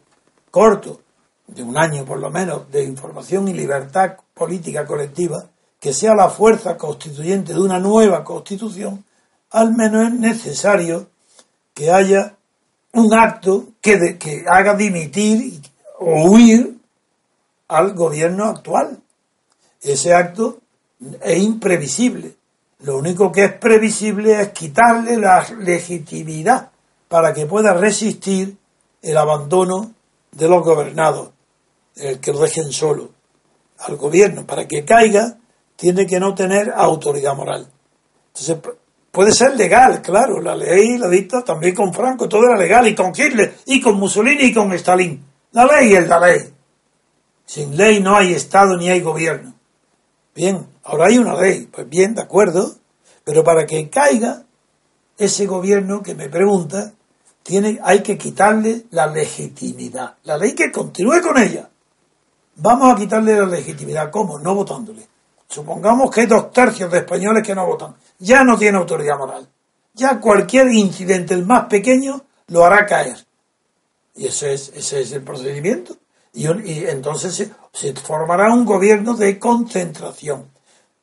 corto, 0.53 1.01
de 1.49 1.65
un 1.65 1.77
año 1.77 2.05
por 2.05 2.21
lo 2.21 2.31
menos, 2.31 2.71
de 2.71 2.85
información 2.85 3.49
y 3.49 3.53
libertad 3.53 4.13
política 4.33 4.87
colectiva, 4.87 5.51
que 5.81 5.93
sea 5.93 6.15
la 6.15 6.29
fuerza 6.29 6.77
constituyente 6.79 7.53
de 7.53 7.61
una 7.61 7.81
nueva 7.81 8.23
constitución, 8.23 9.05
al 9.51 9.75
menos 9.75 10.07
es 10.07 10.15
necesario 10.21 11.09
que 11.75 11.91
haya 11.91 12.37
un 12.93 13.15
acto 13.15 13.69
que, 13.81 14.19
que 14.19 14.45
haga 14.49 14.75
dimitir 14.75 15.61
o 15.99 16.31
huir 16.31 16.77
al 17.69 17.95
gobierno 17.95 18.45
actual. 18.45 19.01
Ese 19.81 20.15
acto 20.15 20.59
es 21.23 21.39
imprevisible. 21.39 22.37
Lo 22.81 22.99
único 22.99 23.31
que 23.31 23.45
es 23.45 23.53
previsible 23.53 24.41
es 24.41 24.49
quitarle 24.49 25.17
la 25.17 25.47
legitimidad 25.59 26.71
para 27.09 27.33
que 27.33 27.47
pueda 27.47 27.75
resistir 27.75 28.57
el 29.01 29.17
abandono 29.17 29.93
de 30.33 30.49
los 30.49 30.65
gobernados, 30.65 31.31
el 31.97 32.21
que 32.21 32.33
dejen 32.33 32.73
solo. 32.73 33.11
Al 33.79 33.97
gobierno, 33.97 34.47
para 34.47 34.67
que 34.67 34.85
caiga, 34.85 35.39
tiene 35.77 36.07
que 36.07 36.21
no 36.21 36.35
tener 36.35 36.73
autoridad 36.75 37.35
moral. 37.35 37.69
Entonces, 38.29 38.59
puede 39.13 39.31
ser 39.31 39.55
legal, 39.57 40.03
claro, 40.03 40.41
la 40.41 40.57
ley 40.57 40.99
la 40.99 41.09
dicta 41.09 41.45
también 41.45 41.75
con 41.77 41.95
Franco, 41.95 42.29
todo 42.29 42.43
era 42.45 42.59
legal, 42.59 42.89
y 42.89 42.95
con 42.97 43.13
Hitler, 43.15 43.55
y 43.67 43.81
con 43.81 43.95
Mussolini, 43.95 44.47
y 44.47 44.55
con 44.55 44.73
Stalin. 44.73 45.25
La 45.53 45.67
ley 45.67 45.95
es 45.95 46.09
la 46.09 46.19
ley. 46.19 46.53
Sin 47.45 47.77
ley 47.77 48.01
no 48.01 48.17
hay 48.17 48.33
Estado 48.33 48.77
ni 48.77 48.89
hay 48.89 49.01
gobierno. 49.01 49.55
Bien, 50.35 50.67
ahora 50.85 51.07
hay 51.09 51.19
una 51.19 51.35
ley. 51.35 51.69
Pues 51.71 51.89
bien, 51.89 52.15
de 52.15 52.23
acuerdo. 52.23 52.77
Pero 53.25 53.45
para 53.45 53.67
que 53.67 53.91
caiga 53.91 54.45
ese 55.19 55.47
gobierno 55.47 56.03
que 56.03 56.15
me 56.15 56.31
pregunta, 56.31 56.93
tiene, 57.43 57.79
hay 57.83 58.03
que 58.03 58.17
quitarle 58.17 58.87
la 58.91 59.07
legitimidad. 59.07 60.17
La 60.25 60.39
ley 60.39 60.55
que 60.55 60.73
continúe 60.73 61.21
con 61.21 61.37
ella. 61.39 61.69
Vamos 62.57 62.95
a 62.95 62.97
quitarle 62.97 63.37
la 63.37 63.47
legitimidad. 63.47 64.11
¿Cómo? 64.11 64.39
No 64.39 64.55
votándole. 64.55 65.07
Supongamos 65.53 66.11
que 66.11 66.23
hay 66.23 66.27
dos 66.27 66.51
tercios 66.51 66.91
de 66.91 67.01
españoles 67.01 67.47
que 67.47 67.55
no 67.55 67.67
votan. 67.67 67.95
Ya 68.19 68.43
no 68.43 68.57
tiene 68.57 68.79
autoridad 68.79 69.19
moral. 69.19 69.47
Ya 69.93 70.19
cualquier 70.19 70.69
incidente, 70.73 71.35
el 71.35 71.45
más 71.45 71.67
pequeño, 71.67 72.25
lo 72.47 72.65
hará 72.65 72.87
caer. 72.87 73.19
Y 74.15 74.29
ese 74.29 74.55
es, 74.55 74.73
ese 74.75 75.03
es 75.03 75.13
el 75.13 75.21
procedimiento. 75.23 75.95
Y, 76.33 76.47
entonces 76.47 77.51
se, 77.71 77.93
formará 77.93 78.51
un 78.55 78.65
gobierno 78.65 79.13
de 79.13 79.39
concentración. 79.39 80.49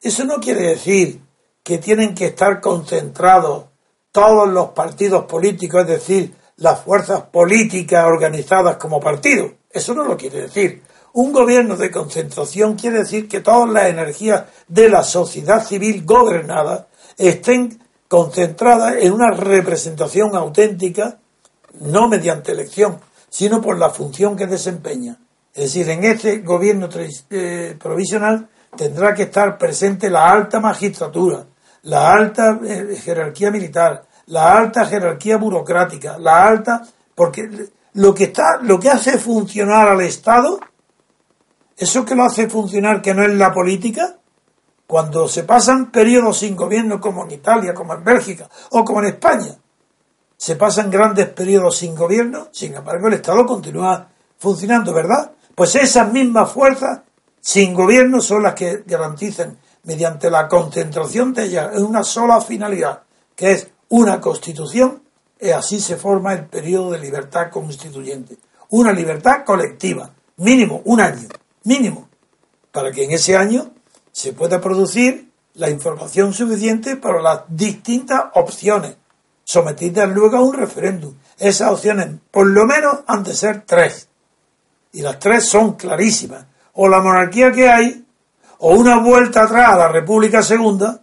Eso 0.01 0.23
no 0.23 0.39
quiere 0.39 0.61
decir 0.69 1.21
que 1.61 1.77
tienen 1.77 2.15
que 2.15 2.25
estar 2.25 2.59
concentrados 2.59 3.65
todos 4.11 4.49
los 4.49 4.69
partidos 4.69 5.25
políticos, 5.25 5.81
es 5.81 5.87
decir, 5.89 6.33
las 6.55 6.81
fuerzas 6.81 7.21
políticas 7.21 8.03
organizadas 8.05 8.77
como 8.77 8.99
partido. 8.99 9.51
Eso 9.69 9.93
no 9.93 10.05
lo 10.05 10.17
quiere 10.17 10.41
decir. 10.41 10.81
Un 11.13 11.33
gobierno 11.33 11.75
de 11.75 11.91
concentración 11.91 12.75
quiere 12.75 12.99
decir 12.99 13.27
que 13.27 13.41
todas 13.41 13.69
las 13.69 13.87
energías 13.87 14.45
de 14.67 14.89
la 14.89 15.03
sociedad 15.03 15.65
civil 15.65 16.05
gobernada 16.05 16.87
estén 17.17 17.79
concentradas 18.07 18.95
en 18.99 19.13
una 19.13 19.31
representación 19.31 20.35
auténtica, 20.35 21.19
no 21.81 22.07
mediante 22.07 22.51
elección, 22.51 22.99
sino 23.29 23.61
por 23.61 23.77
la 23.77 23.89
función 23.89 24.35
que 24.35 24.47
desempeña. 24.47 25.17
Es 25.53 25.65
decir, 25.65 25.89
en 25.89 26.03
este 26.03 26.39
gobierno 26.39 26.89
eh, 27.29 27.75
provisional 27.81 28.47
tendrá 28.75 29.13
que 29.13 29.23
estar 29.23 29.57
presente 29.57 30.09
la 30.09 30.31
alta 30.31 30.59
magistratura, 30.59 31.45
la 31.83 32.11
alta 32.11 32.59
eh, 32.63 32.95
jerarquía 33.03 33.51
militar, 33.51 34.05
la 34.27 34.57
alta 34.57 34.85
jerarquía 34.85 35.37
burocrática, 35.37 36.17
la 36.17 36.47
alta, 36.47 36.81
porque 37.15 37.49
lo 37.93 38.13
que 38.13 38.25
está, 38.25 38.59
lo 38.61 38.79
que 38.79 38.89
hace 38.89 39.17
funcionar 39.17 39.89
al 39.89 40.01
Estado, 40.01 40.59
eso 41.79 42.03
que 42.03 42.13
lo 42.13 42.25
hace 42.25 42.49
funcionar 42.49 43.01
que 43.01 43.13
no 43.13 43.23
es 43.23 43.33
la 43.33 43.53
política, 43.53 44.17
cuando 44.85 45.29
se 45.29 45.43
pasan 45.43 45.91
periodos 45.91 46.39
sin 46.39 46.55
gobierno 46.55 46.99
como 46.99 47.23
en 47.23 47.31
Italia, 47.31 47.73
como 47.73 47.93
en 47.93 48.03
Bélgica 48.03 48.49
o 48.71 48.83
como 48.83 48.99
en 48.99 49.07
España, 49.07 49.55
se 50.35 50.57
pasan 50.57 50.91
grandes 50.91 51.29
periodos 51.29 51.77
sin 51.77 51.95
gobierno, 51.95 52.49
sin 52.51 52.75
embargo 52.75 53.07
el 53.07 53.13
Estado 53.13 53.45
continúa 53.45 54.09
funcionando, 54.37 54.93
¿verdad? 54.93 55.31
Pues 55.55 55.75
esas 55.75 56.11
mismas 56.11 56.51
fuerzas 56.51 56.99
sin 57.39 57.73
gobierno 57.73 58.19
son 58.19 58.43
las 58.43 58.55
que 58.55 58.83
garantizan 58.85 59.57
mediante 59.83 60.29
la 60.29 60.49
concentración 60.49 61.33
de 61.33 61.45
ellas 61.45 61.71
en 61.73 61.83
una 61.83 62.03
sola 62.03 62.41
finalidad, 62.41 63.03
que 63.35 63.51
es 63.51 63.67
una 63.87 64.19
constitución, 64.19 65.01
y 65.39 65.51
así 65.51 65.79
se 65.79 65.95
forma 65.95 66.33
el 66.33 66.45
periodo 66.45 66.91
de 66.91 66.99
libertad 66.99 67.49
constituyente. 67.49 68.37
Una 68.71 68.91
libertad 68.91 69.45
colectiva, 69.45 70.11
mínimo 70.37 70.81
un 70.83 70.99
año, 70.99 71.29
mínimo, 71.69 72.09
para 72.71 72.91
que 72.91 73.03
en 73.03 73.11
ese 73.11 73.37
año 73.37 73.71
se 74.11 74.33
pueda 74.33 74.59
producir 74.59 75.29
la 75.53 75.69
información 75.69 76.33
suficiente 76.33 76.95
para 76.95 77.21
las 77.21 77.41
distintas 77.47 78.23
opciones, 78.33 78.95
sometidas 79.43 80.09
luego 80.09 80.37
a 80.37 80.41
un 80.41 80.53
referéndum. 80.53 81.13
Esas 81.37 81.71
opciones, 81.71 82.07
por 82.31 82.47
lo 82.47 82.65
menos, 82.65 82.99
han 83.05 83.23
de 83.23 83.35
ser 83.35 83.63
tres. 83.65 84.09
Y 84.93 85.01
las 85.01 85.19
tres 85.19 85.47
son 85.47 85.73
clarísimas. 85.73 86.45
O 86.73 86.87
la 86.87 87.01
monarquía 87.01 87.51
que 87.51 87.69
hay, 87.69 88.05
o 88.59 88.73
una 88.73 88.97
vuelta 88.99 89.43
atrás 89.43 89.73
a 89.73 89.77
la 89.77 89.87
República 89.89 90.41
Segunda, 90.41 91.01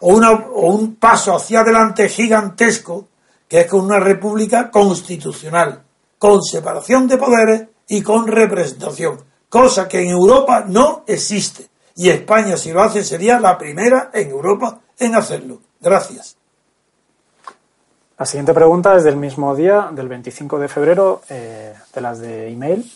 o, 0.00 0.14
una, 0.14 0.32
o 0.32 0.72
un 0.72 0.96
paso 0.96 1.36
hacia 1.36 1.60
adelante 1.60 2.08
gigantesco, 2.08 3.08
que 3.48 3.60
es 3.60 3.66
con 3.66 3.84
una 3.84 4.00
república 4.00 4.70
constitucional, 4.70 5.82
con 6.18 6.42
separación 6.42 7.06
de 7.06 7.16
poderes 7.16 7.68
y 7.88 8.02
con 8.02 8.26
representación, 8.26 9.29
cosa 9.50 9.86
que 9.86 10.00
en 10.00 10.08
Europa 10.08 10.64
no 10.66 11.04
existe. 11.06 11.68
Y 11.96 12.08
España, 12.08 12.56
si 12.56 12.72
lo 12.72 12.80
hace, 12.80 13.04
sería 13.04 13.38
la 13.38 13.58
primera 13.58 14.10
en 14.14 14.30
Europa 14.30 14.78
en 14.98 15.14
hacerlo. 15.14 15.58
Gracias. 15.80 16.36
La 18.16 18.24
siguiente 18.24 18.54
pregunta 18.54 18.96
es 18.96 19.04
del 19.04 19.16
mismo 19.16 19.54
día, 19.54 19.90
del 19.92 20.08
25 20.08 20.58
de 20.58 20.68
febrero, 20.68 21.22
eh, 21.28 21.74
de 21.92 22.00
las 22.00 22.20
de 22.20 22.48
email. 22.50 22.90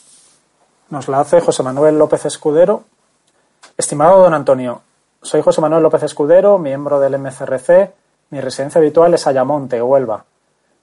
Nos 0.91 1.09
la 1.09 1.21
hace 1.21 1.41
José 1.41 1.63
Manuel 1.63 1.99
López 1.99 2.25
Escudero. 2.25 2.85
Estimado 3.77 4.23
don 4.23 4.35
Antonio, 4.35 4.83
soy 5.23 5.41
José 5.41 5.63
Manuel 5.63 5.83
López 5.83 6.03
Escudero, 6.03 6.59
miembro 6.59 7.01
del 7.01 7.19
MCRC. 7.19 7.93
Mi 8.31 8.41
residencia 8.41 8.79
habitual 8.79 9.15
es 9.15 9.27
Ayamonte, 9.27 9.81
Huelva. 9.83 10.25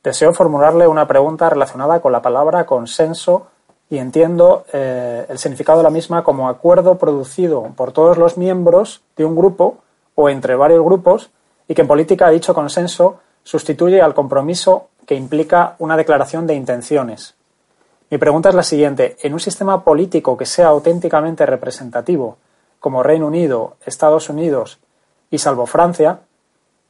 Deseo 0.04 0.34
formularle 0.34 0.88
una 0.88 1.08
pregunta 1.08 1.48
relacionada 1.48 2.00
con 2.02 2.12
la 2.12 2.24
palabra 2.24 2.66
consenso 2.66 3.48
y 3.92 3.98
entiendo 3.98 4.64
eh, 4.72 5.26
el 5.28 5.38
significado 5.38 5.80
de 5.80 5.84
la 5.84 5.90
misma 5.90 6.24
como 6.24 6.48
acuerdo 6.48 6.98
producido 6.98 7.74
por 7.76 7.92
todos 7.92 8.18
los 8.18 8.38
miembros 8.38 9.02
de 9.18 9.26
un 9.26 9.36
grupo 9.36 9.80
o 10.16 10.30
entre 10.30 10.56
varios 10.56 10.84
grupos 10.84 11.30
y 11.68 11.76
que 11.76 11.82
en 11.82 11.90
política 11.90 12.30
dicho 12.30 12.54
consenso 12.54 13.20
sustituye 13.44 14.02
al 14.02 14.14
compromiso 14.14 14.88
que 15.06 15.16
implica 15.16 15.76
una 15.80 15.98
declaración 15.98 16.48
de 16.48 16.56
intenciones. 16.56 17.36
Mi 18.10 18.18
pregunta 18.18 18.48
es 18.48 18.56
la 18.56 18.64
siguiente. 18.64 19.18
En 19.24 19.34
un 19.34 19.42
sistema 19.42 19.84
político 19.84 20.38
que 20.38 20.46
sea 20.46 20.68
auténticamente 20.68 21.46
representativo, 21.46 22.38
como 22.80 23.04
Reino 23.04 23.28
Unido, 23.28 23.76
Estados 23.86 24.30
Unidos 24.30 24.80
y 25.30 25.38
salvo 25.38 25.66
Francia, 25.66 26.20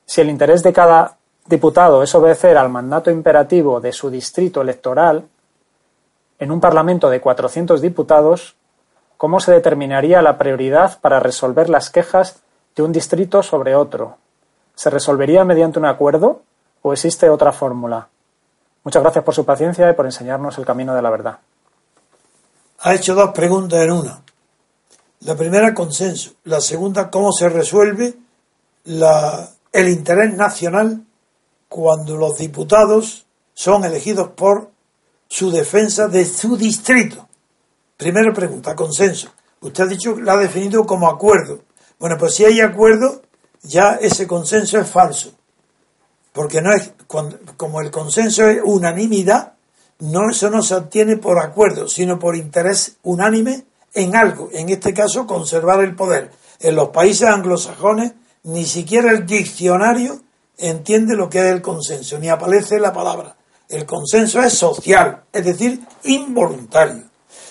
si 0.06 0.22
el 0.22 0.30
interés 0.30 0.62
de 0.62 0.72
cada 0.72 1.18
diputado 1.48 2.04
es 2.04 2.14
obedecer 2.14 2.58
al 2.58 2.70
mandato 2.70 3.10
imperativo 3.10 3.82
de 3.82 3.92
su 3.92 4.12
distrito 4.12 4.62
electoral, 4.62 5.26
en 6.42 6.52
un 6.52 6.60
Parlamento 6.60 7.12
de 7.12 7.22
400 7.22 7.82
diputados, 7.82 8.56
¿cómo 9.16 9.40
se 9.40 9.52
determinaría 9.52 10.24
la 10.24 10.40
prioridad 10.40 11.00
para 11.00 11.20
resolver 11.20 11.70
las 11.70 11.92
quejas 11.92 12.42
de 12.76 12.82
un 12.82 12.92
distrito 12.92 13.44
sobre 13.44 13.76
otro? 13.76 14.18
¿Se 14.74 14.90
resolvería 14.90 15.46
mediante 15.46 15.78
un 15.78 15.86
acuerdo 15.86 16.42
o 16.82 16.94
existe 16.94 17.30
otra 17.30 17.52
fórmula? 17.52 18.08
Muchas 18.84 19.04
gracias 19.04 19.24
por 19.24 19.36
su 19.36 19.46
paciencia 19.46 19.88
y 19.88 19.94
por 19.94 20.08
enseñarnos 20.08 20.58
el 20.58 20.66
camino 20.66 20.96
de 20.96 21.04
la 21.04 21.12
verdad. 21.12 21.38
Ha 22.80 22.96
hecho 22.96 23.14
dos 23.14 23.30
preguntas 23.36 23.80
en 23.82 23.92
una. 23.92 24.24
La 25.20 25.36
primera, 25.36 25.76
consenso. 25.76 26.32
La 26.46 26.60
segunda, 26.60 27.12
cómo 27.12 27.32
se 27.32 27.50
resuelve 27.50 28.16
el 28.84 29.90
interés 29.90 30.34
nacional 30.36 31.04
cuando 31.70 32.18
los 32.18 32.40
diputados 32.40 33.28
son 33.54 33.86
elegidos 33.86 34.30
por 34.30 34.71
su 35.32 35.50
defensa 35.50 36.10
de 36.10 36.26
su 36.26 36.58
distrito. 36.58 37.26
Primera 37.96 38.34
pregunta, 38.34 38.76
consenso. 38.76 39.30
Usted 39.62 39.86
ha 39.86 39.88
dicho, 39.88 40.20
la 40.20 40.34
ha 40.34 40.38
definido 40.38 40.86
como 40.86 41.08
acuerdo. 41.10 41.62
Bueno, 41.98 42.17
pues 42.17 42.36
si 42.36 42.44
hay 42.44 42.60
acuerdo, 42.60 43.22
ya 43.63 43.94
ese 43.94 44.28
consenso 44.28 44.78
es 44.78 44.89
falso. 44.89 45.32
Porque 46.34 46.62
no 46.62 46.74
es, 46.74 46.91
como 47.56 47.80
el 47.80 47.91
consenso 47.91 48.46
es 48.46 48.60
unanimidad, 48.62 49.54
no, 50.00 50.30
eso 50.30 50.50
no 50.50 50.62
se 50.62 50.76
obtiene 50.76 51.15
por 51.15 51.39
acuerdo, 51.39 51.88
sino 51.88 52.20
por 52.20 52.36
interés 52.36 52.98
unánime 53.04 53.63
en 53.94 54.17
algo, 54.17 54.50
en 54.52 54.67
este 54.67 54.94
caso 54.94 55.26
conservar 55.26 55.82
el 55.82 55.96
poder. 55.96 56.30
En 56.60 56.76
los 56.76 56.89
países 56.89 57.30
anglosajones 57.30 58.12
ni 58.44 58.65
siquiera 58.65 59.12
el 59.12 59.26
diccionario 59.26 60.20
entiende 60.58 61.15
lo 61.15 61.30
que 61.30 61.39
es 61.39 61.54
el 61.54 61.62
consenso, 61.62 62.20
ni 62.20 62.28
aparece 62.28 62.80
la 62.80 62.91
palabra. 62.91 63.38
El 63.72 63.86
consenso 63.86 64.40
es 64.42 64.54
social, 64.54 65.24
es 65.34 65.46
decir, 65.46 65.80
involuntario. 66.04 67.04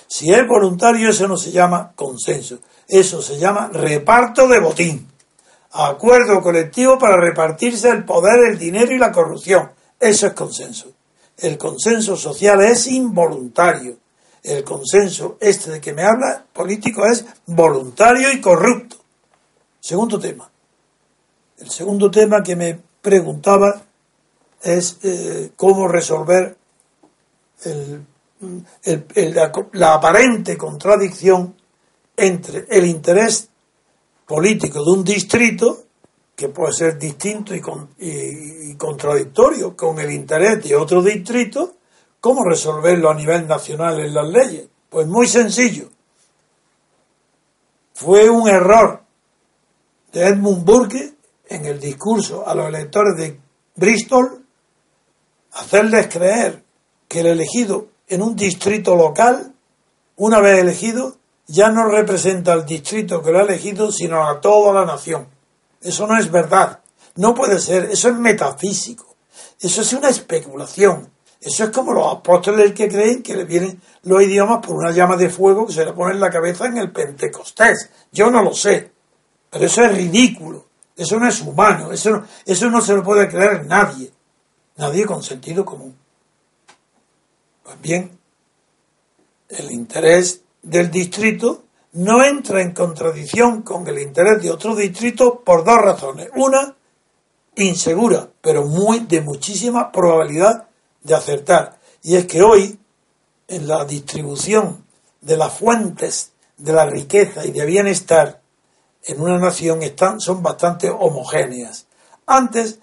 Si 0.07 0.33
es 0.33 0.47
voluntario, 0.47 1.11
eso 1.11 1.27
no 1.27 1.37
se 1.37 1.51
llama 1.51 1.93
consenso, 1.97 2.59
eso 2.87 3.21
se 3.21 3.39
llama 3.39 3.71
reparto 3.73 4.47
de 4.47 4.61
botín 4.61 5.11
acuerdo 5.73 6.43
colectivo 6.43 6.99
para 6.99 7.17
repartirse 7.17 7.89
el 7.91 8.05
poder, 8.05 8.51
el 8.51 8.59
dinero 8.59 8.93
y 8.95 8.99
la 8.99 9.13
corrupción. 9.13 9.71
Eso 9.99 10.27
es 10.27 10.33
consenso. 10.33 10.93
El 11.37 11.57
consenso 11.57 12.17
social 12.17 12.61
es 12.63 12.87
involuntario. 12.89 13.97
El 14.43 14.65
consenso 14.65 15.37
este 15.41 15.71
de 15.71 15.81
que 15.81 15.93
me 15.93 16.03
habla 16.03 16.45
político 16.53 17.07
es 17.07 17.25
voluntario 17.47 18.33
y 18.33 18.41
corrupto. 18.41 18.97
Segundo 19.81 20.19
tema. 20.19 20.51
El 21.59 21.71
segundo 21.71 22.11
tema 22.11 22.43
que 22.43 22.57
me 22.57 22.81
preguntaba 23.03 23.83
es 24.63 24.99
eh, 25.03 25.53
cómo 25.57 25.89
resolver 25.89 26.57
la 29.73 29.95
aparente 29.95 30.57
contradicción 30.57 31.55
entre 32.17 32.67
el 32.71 32.87
interés 32.87 33.49
político 34.27 34.85
de 34.85 34.91
un 34.91 35.05
distrito 35.05 35.85
que 36.41 36.49
puede 36.49 36.73
ser 36.73 36.99
distinto 36.99 37.55
y, 37.55 38.75
contradictorio 38.77 39.77
con 39.77 39.99
el 39.99 40.11
interés 40.11 40.65
de 40.65 40.75
otro 40.75 41.03
distrito, 41.03 41.75
¿cómo 42.19 42.45
resolverlo 42.45 43.11
a 43.11 43.15
nivel 43.15 43.47
nacional 43.47 44.01
en 44.01 44.15
las 44.15 44.27
leyes? 44.27 44.69
Pues 44.89 45.07
muy 45.07 45.27
sencillo. 45.27 45.91
Fue 47.93 48.31
un 48.31 48.49
error 48.49 49.03
de 50.13 50.29
Edmund 50.29 50.65
Burke 50.65 51.13
en 51.47 51.67
el 51.67 51.79
discurso 51.79 52.49
a 52.49 52.55
los 52.55 52.69
electores 52.69 53.17
de 53.19 53.39
Bristol 53.77 54.40
hacerles 55.53 56.09
creer 56.09 56.63
que 57.09 57.21
el 57.21 57.27
elegido 57.27 57.89
en 58.09 58.23
un 58.23 58.37
distrito 58.37 58.97
local, 58.97 59.53
una 60.17 60.41
vez 60.41 60.61
elegido, 60.61 61.17
ya 61.47 61.71
no 61.71 61.87
representa 61.87 62.53
al 62.53 62.67
distrito 62.67 63.23
que 63.23 63.33
lo 63.33 63.41
ha 63.41 63.43
elegido, 63.43 63.91
sino 63.91 64.29
a 64.29 64.41
toda 64.41 64.73
la 64.73 64.85
nación. 64.85 65.27
Eso 65.81 66.07
no 66.07 66.19
es 66.19 66.31
verdad. 66.31 66.81
No 67.17 67.35
puede 67.35 67.59
ser. 67.59 67.85
Eso 67.91 68.09
es 68.09 68.15
metafísico. 68.15 69.17
Eso 69.61 69.81
es 69.81 69.93
una 69.93 70.09
especulación. 70.09 71.11
Eso 71.41 71.65
es 71.65 71.71
como 71.71 71.93
los 71.93 72.13
apóstoles 72.13 72.73
que 72.73 72.89
creen 72.89 73.23
que 73.23 73.35
le 73.35 73.45
vienen 73.45 73.81
los 74.03 74.23
idiomas 74.23 74.65
por 74.65 74.77
una 74.77 74.93
llama 74.93 75.17
de 75.17 75.31
fuego 75.31 75.67
que 75.67 75.73
se 75.73 75.85
le 75.85 75.93
pone 75.93 76.15
en 76.15 76.21
la 76.21 76.31
cabeza 76.31 76.67
en 76.67 76.79
el 76.79 76.93
Pentecostés. 76.93 77.91
Yo 78.13 78.31
no 78.31 78.43
lo 78.43 78.55
sé. 78.55 78.93
Pero 79.49 79.65
eso 79.65 79.83
es 79.83 79.95
ridículo. 79.95 80.67
Eso 80.97 81.19
no 81.19 81.29
es 81.29 81.41
humano. 81.41 81.93
Eso 81.93 82.11
no, 82.11 82.25
eso 82.45 82.71
no 82.71 82.81
se 82.81 82.95
lo 82.95 83.03
puede 83.03 83.29
creer 83.29 83.67
nadie. 83.67 84.13
Nadie 84.81 85.05
con 85.05 85.23
sentido 85.23 85.63
común. 85.63 85.95
Pues 87.63 87.79
bien, 87.83 88.19
el 89.51 89.71
interés 89.73 90.41
del 90.63 90.91
distrito 90.91 91.65
no 91.93 92.25
entra 92.25 92.63
en 92.63 92.73
contradicción 92.73 93.61
con 93.61 93.87
el 93.87 93.99
interés 93.99 94.43
de 94.43 94.51
otro 94.51 94.75
distrito 94.75 95.41
por 95.45 95.65
dos 95.65 95.77
razones. 95.77 96.31
Una, 96.35 96.75
insegura, 97.57 98.31
pero 98.41 98.65
muy 98.65 99.01
de 99.01 99.21
muchísima 99.21 99.93
probabilidad 99.93 100.69
de 101.03 101.15
acertar. 101.15 101.79
Y 102.03 102.17
es 102.17 102.25
que 102.25 102.41
hoy, 102.41 102.79
en 103.49 103.69
la 103.69 103.85
distribución 103.85 104.87
de 105.21 105.37
las 105.37 105.59
fuentes 105.59 106.33
de 106.57 106.73
la 106.73 106.87
riqueza 106.87 107.45
y 107.45 107.51
de 107.51 107.67
bienestar 107.67 108.41
en 109.05 109.21
una 109.21 109.39
nación 109.39 109.83
están, 109.83 110.21
son 110.21 110.43
bastante 110.43 110.89
homogéneas. 110.89 111.87
Antes 112.25 112.79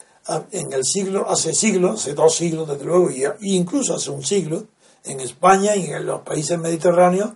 en 0.51 0.73
el 0.73 0.83
siglo, 0.83 1.29
hace 1.29 1.53
siglos, 1.53 2.01
hace 2.01 2.13
dos 2.13 2.35
siglos 2.35 2.67
desde 2.67 2.85
luego, 2.85 3.09
y 3.11 3.55
incluso 3.55 3.95
hace 3.95 4.11
un 4.11 4.23
siglo, 4.23 4.65
en 5.03 5.19
España 5.21 5.75
y 5.75 5.85
en 5.85 6.05
los 6.05 6.21
países 6.21 6.59
mediterráneos 6.59 7.31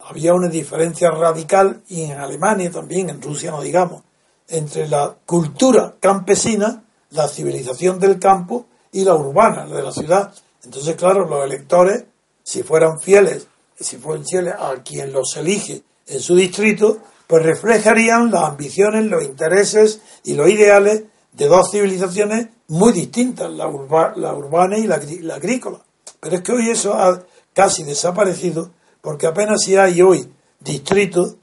había 0.00 0.34
una 0.34 0.48
diferencia 0.48 1.10
radical, 1.10 1.82
y 1.88 2.02
en 2.02 2.18
Alemania 2.18 2.70
también, 2.70 3.10
en 3.10 3.20
Rusia 3.20 3.50
no 3.50 3.60
digamos, 3.60 4.02
entre 4.48 4.88
la 4.88 5.16
cultura 5.26 5.94
campesina, 5.98 6.84
la 7.10 7.28
civilización 7.28 7.98
del 7.98 8.18
campo 8.18 8.66
y 8.92 9.04
la 9.04 9.14
urbana, 9.14 9.66
la 9.66 9.76
de 9.76 9.82
la 9.82 9.92
ciudad. 9.92 10.32
Entonces, 10.64 10.94
claro, 10.96 11.28
los 11.28 11.44
electores, 11.44 12.04
si 12.42 12.62
fueran 12.62 13.00
fieles, 13.00 13.46
si 13.78 13.96
fueran 13.96 14.24
fieles 14.24 14.54
a 14.58 14.74
quien 14.84 15.12
los 15.12 15.36
elige 15.36 15.82
en 16.06 16.20
su 16.20 16.36
distrito, 16.36 16.98
pues 17.26 17.42
reflejarían 17.42 18.30
las 18.30 18.44
ambiciones, 18.44 19.06
los 19.06 19.24
intereses 19.24 20.00
y 20.24 20.34
los 20.34 20.48
ideales 20.48 21.02
de 21.36 21.46
dos 21.46 21.70
civilizaciones 21.70 22.48
muy 22.68 22.92
distintas, 22.92 23.50
la, 23.52 23.68
urbana 23.68 24.78
y 24.78 24.86
la, 24.86 25.34
agrícola. 25.34 25.78
Pero 26.18 26.36
es 26.36 26.42
que 26.42 26.52
hoy 26.52 26.70
eso 26.70 26.94
ha 26.94 27.22
casi 27.52 27.84
desaparecido 27.84 28.70
porque 29.00 29.26
apenas 29.26 29.62
si 29.62 29.76
hay 29.76 30.00
hoy 30.02 30.28
distritos 30.58 31.36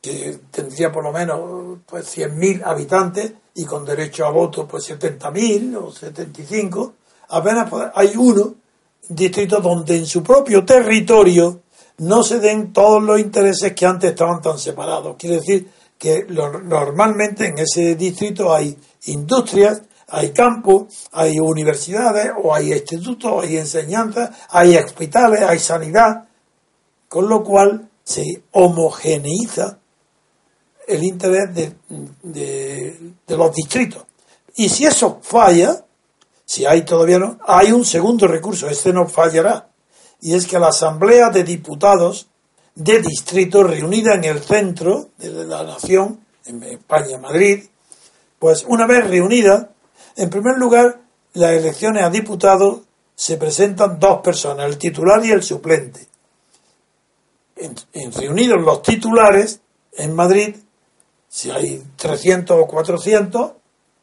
que 0.00 0.38
tendría 0.50 0.92
por 0.92 1.02
lo 1.02 1.12
menos 1.12 1.78
pues 1.86 2.16
100.000 2.16 2.62
habitantes 2.64 3.32
y 3.54 3.64
con 3.64 3.84
derecho 3.84 4.26
a 4.26 4.30
voto 4.30 4.68
pues 4.68 4.88
70.000 4.90 5.76
o 5.82 5.90
75, 5.90 6.94
apenas 7.30 7.72
hay 7.94 8.12
uno 8.16 8.54
distrito 9.08 9.60
donde 9.60 9.96
en 9.96 10.06
su 10.06 10.22
propio 10.22 10.64
territorio 10.64 11.62
no 11.98 12.22
se 12.22 12.38
den 12.38 12.72
todos 12.72 13.02
los 13.02 13.18
intereses 13.18 13.72
que 13.72 13.86
antes 13.86 14.10
estaban 14.10 14.40
tan 14.40 14.58
separados. 14.58 15.16
Quiere 15.18 15.36
decir 15.36 15.68
que 15.98 16.24
normalmente 16.28 17.46
en 17.46 17.58
ese 17.58 17.96
distrito 17.96 18.54
hay 18.54 18.78
industrias, 19.06 19.82
hay 20.06 20.30
campos, 20.30 21.08
hay 21.12 21.38
universidades, 21.38 22.32
o 22.42 22.54
hay 22.54 22.72
institutos, 22.72 23.44
hay 23.44 23.58
enseñanzas, 23.58 24.30
hay 24.50 24.76
hospitales, 24.76 25.42
hay 25.42 25.58
sanidad, 25.58 26.28
con 27.08 27.28
lo 27.28 27.42
cual 27.42 27.90
se 28.04 28.42
homogeneiza 28.52 29.78
el 30.86 31.04
interés 31.04 31.54
de, 31.54 31.74
de 32.22 33.36
los 33.36 33.54
distritos. 33.54 34.04
Y 34.56 34.68
si 34.68 34.86
eso 34.86 35.18
falla, 35.20 35.84
si 36.44 36.64
hay 36.64 36.82
todavía 36.82 37.18
no, 37.18 37.38
hay 37.46 37.72
un 37.72 37.84
segundo 37.84 38.26
recurso, 38.26 38.68
este 38.68 38.92
no 38.92 39.06
fallará, 39.06 39.68
y 40.20 40.34
es 40.34 40.46
que 40.46 40.58
la 40.58 40.68
Asamblea 40.68 41.28
de 41.30 41.44
Diputados 41.44 42.28
de 42.78 43.02
Distrito 43.02 43.64
reunida 43.64 44.14
en 44.14 44.22
el 44.22 44.40
centro 44.40 45.08
de 45.18 45.44
la 45.44 45.64
nación, 45.64 46.20
en 46.46 46.62
España, 46.62 47.18
Madrid, 47.18 47.64
pues 48.38 48.64
una 48.68 48.86
vez 48.86 49.04
reunida, 49.08 49.70
en 50.14 50.30
primer 50.30 50.58
lugar, 50.58 51.00
las 51.34 51.52
elecciones 51.52 52.04
a 52.04 52.10
diputados 52.10 52.82
se 53.16 53.36
presentan 53.36 53.98
dos 53.98 54.20
personas, 54.20 54.66
el 54.66 54.78
titular 54.78 55.24
y 55.24 55.32
el 55.32 55.42
suplente. 55.42 56.06
En, 57.56 58.12
reunidos 58.12 58.62
los 58.62 58.80
titulares, 58.82 59.60
en 59.94 60.14
Madrid, 60.14 60.54
si 61.28 61.50
hay 61.50 61.82
300 61.96 62.58
o 62.60 62.66
400, 62.68 63.52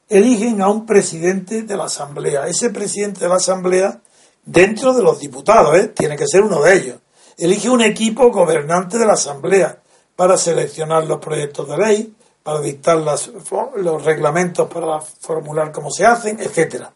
eligen 0.10 0.62
a 0.62 0.68
un 0.68 0.86
presidente 0.86 1.62
de 1.62 1.78
la 1.78 1.86
Asamblea. 1.86 2.46
Ese 2.48 2.72
presidente 2.72 3.22
de 3.22 3.30
la 3.30 3.36
Asamblea 3.36 4.02
dentro 4.44 4.94
de 4.94 5.02
los 5.02 5.18
diputados, 5.18 5.78
¿eh? 5.78 5.88
tiene 5.96 6.18
que 6.18 6.28
ser 6.28 6.42
uno 6.42 6.62
de 6.62 6.76
ellos. 6.76 7.00
Elige 7.38 7.70
un 7.70 7.82
equipo 7.82 8.32
gobernante 8.32 8.98
de 8.98 9.06
la 9.06 9.14
Asamblea 9.14 9.80
para 10.16 10.38
seleccionar 10.38 11.06
los 11.06 11.20
proyectos 11.20 11.68
de 11.68 11.78
ley, 11.78 12.16
para 12.42 12.62
dictar 12.62 12.98
los 12.98 14.06
reglamentos 14.06 14.70
para 14.72 15.02
formular 15.02 15.72
cómo 15.72 15.90
se 15.90 16.06
hacen, 16.06 16.40
etcétera. 16.40 16.94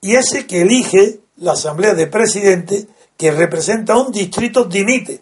Y 0.00 0.14
ese 0.14 0.46
que 0.46 0.62
elige 0.62 1.20
la 1.36 1.52
Asamblea 1.52 1.94
de 1.94 2.06
Presidente, 2.06 2.86
que 3.16 3.32
representa 3.32 3.96
un 3.96 4.12
distrito, 4.12 4.64
dimite, 4.64 5.20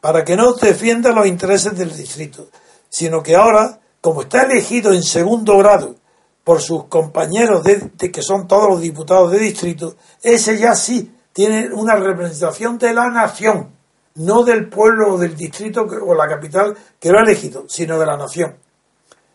para 0.00 0.24
que 0.24 0.36
no 0.36 0.52
defienda 0.52 1.12
los 1.12 1.26
intereses 1.26 1.76
del 1.76 1.96
distrito, 1.96 2.48
sino 2.88 3.22
que 3.22 3.34
ahora, 3.34 3.80
como 4.00 4.22
está 4.22 4.42
elegido 4.42 4.92
en 4.92 5.02
segundo 5.02 5.56
grado 5.58 5.96
por 6.44 6.60
sus 6.60 6.84
compañeros 6.84 7.64
de, 7.64 7.90
que 8.10 8.22
son 8.22 8.46
todos 8.46 8.68
los 8.68 8.80
diputados 8.80 9.32
de 9.32 9.38
distrito, 9.38 9.96
ese 10.22 10.58
ya 10.58 10.74
sí 10.74 11.10
tiene 11.32 11.70
una 11.72 11.96
representación 11.96 12.78
de 12.78 12.92
la 12.92 13.08
nación, 13.08 13.70
no 14.16 14.44
del 14.44 14.68
pueblo 14.68 15.14
o 15.14 15.18
del 15.18 15.36
distrito 15.36 15.82
o 15.82 16.14
la 16.14 16.28
capital 16.28 16.76
que 17.00 17.10
lo 17.10 17.18
ha 17.18 17.22
elegido, 17.22 17.64
sino 17.68 17.98
de 17.98 18.06
la 18.06 18.16
nación. 18.16 18.56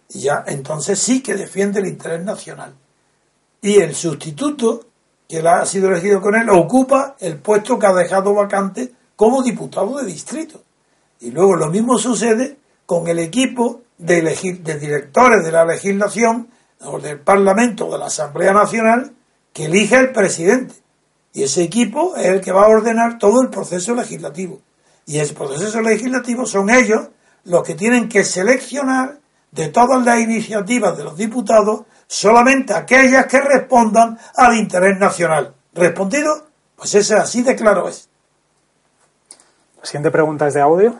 Y 0.10 0.22
ya 0.22 0.44
entonces 0.48 1.00
sí 1.00 1.22
que 1.22 1.36
defiende 1.36 1.80
el 1.80 1.88
interés 1.88 2.24
nacional. 2.24 2.74
Y 3.62 3.80
el 3.80 3.96
sustituto 3.96 4.86
que 5.28 5.40
ha 5.40 5.66
sido 5.66 5.90
elegido 5.90 6.22
con 6.22 6.36
él 6.36 6.50
ocupa 6.50 7.16
el 7.20 7.38
puesto 7.38 7.78
que 7.78 7.88
ha 7.88 7.94
dejado 7.94 8.34
vacante 8.34 8.94
como 9.16 9.44
diputado 9.44 9.98
de 9.98 10.06
distrito. 10.06 10.62
Y 11.20 11.32
luego 11.32 11.56
lo 11.56 11.70
mismo 11.70 11.98
sucede 11.98 12.58
con 12.86 13.08
el 13.08 13.20
equipo 13.20 13.82
de, 13.98 14.20
elegir, 14.20 14.62
de 14.62 14.80
directores 14.80 15.44
de 15.44 15.52
la 15.52 15.66
legislación 15.66 16.50
o 16.82 17.00
del 17.00 17.20
Parlamento 17.20 17.88
o 17.88 17.92
de 17.92 17.98
la 17.98 18.06
Asamblea 18.06 18.54
Nacional 18.54 19.12
que 19.52 19.66
elige 19.66 19.98
el 19.98 20.12
presidente. 20.12 20.76
Y 21.38 21.44
ese 21.44 21.62
equipo 21.62 22.16
es 22.16 22.26
el 22.26 22.42
que 22.42 22.52
va 22.52 22.64
a 22.64 22.68
ordenar 22.68 23.20
todo 23.20 23.44
el 23.44 23.52
proceso 23.52 23.94
legislativo. 23.94 24.60
Y 25.06 25.20
el 25.20 25.32
proceso 25.36 25.84
legislativo 25.84 26.48
son 26.48 26.72
ellos 26.72 27.10
los 27.44 27.62
que 27.62 27.76
tienen 27.76 28.10
que 28.10 28.24
seleccionar 28.24 29.20
de 29.52 29.68
todas 29.68 30.04
las 30.04 30.20
iniciativas 30.20 30.98
de 30.98 31.04
los 31.04 31.16
diputados 31.16 31.82
solamente 32.08 32.74
aquellas 32.74 33.28
que 33.28 33.40
respondan 33.40 34.18
al 34.36 34.58
interés 34.58 34.98
nacional. 34.98 35.54
¿Respondido? 35.76 36.48
Pues 36.76 36.96
ese 36.96 37.14
así 37.14 37.44
de 37.44 37.56
claro 37.56 37.88
es. 37.88 38.10
La 39.78 39.86
siguiente 39.86 40.10
pregunta 40.10 40.48
es 40.48 40.56
de 40.56 40.62
audio. 40.62 41.00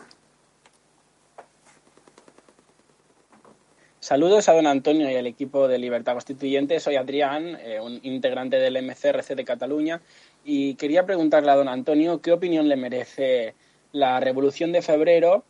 Saludos 4.08 4.48
a 4.48 4.54
don 4.54 4.66
Antonio 4.66 5.10
y 5.10 5.16
al 5.16 5.26
equipo 5.26 5.68
de 5.68 5.76
Libertad 5.76 6.14
Constituyente. 6.14 6.80
Soy 6.80 6.96
Adrián, 6.96 7.58
eh, 7.60 7.78
un 7.78 8.00
integrante 8.02 8.56
del 8.56 8.82
MCRC 8.82 9.34
de 9.34 9.44
Cataluña, 9.44 10.00
y 10.46 10.76
quería 10.76 11.04
preguntarle 11.04 11.50
a 11.50 11.56
don 11.56 11.68
Antonio 11.68 12.22
qué 12.22 12.32
opinión 12.32 12.70
le 12.70 12.76
merece 12.76 13.54
la 13.92 14.18
Revolución 14.18 14.72
de 14.72 14.80
Febrero, 14.80 15.44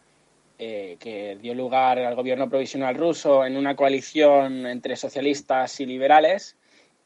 eh, 0.59 0.97
que 0.99 1.39
dio 1.41 1.55
lugar 1.55 2.01
al 2.01 2.17
gobierno 2.17 2.51
provisional 2.51 2.97
ruso 2.97 3.47
en 3.47 3.57
una 3.57 3.77
coalición 3.77 4.67
entre 4.67 4.97
socialistas 4.97 5.79
y 5.79 5.87
liberales, 5.87 6.57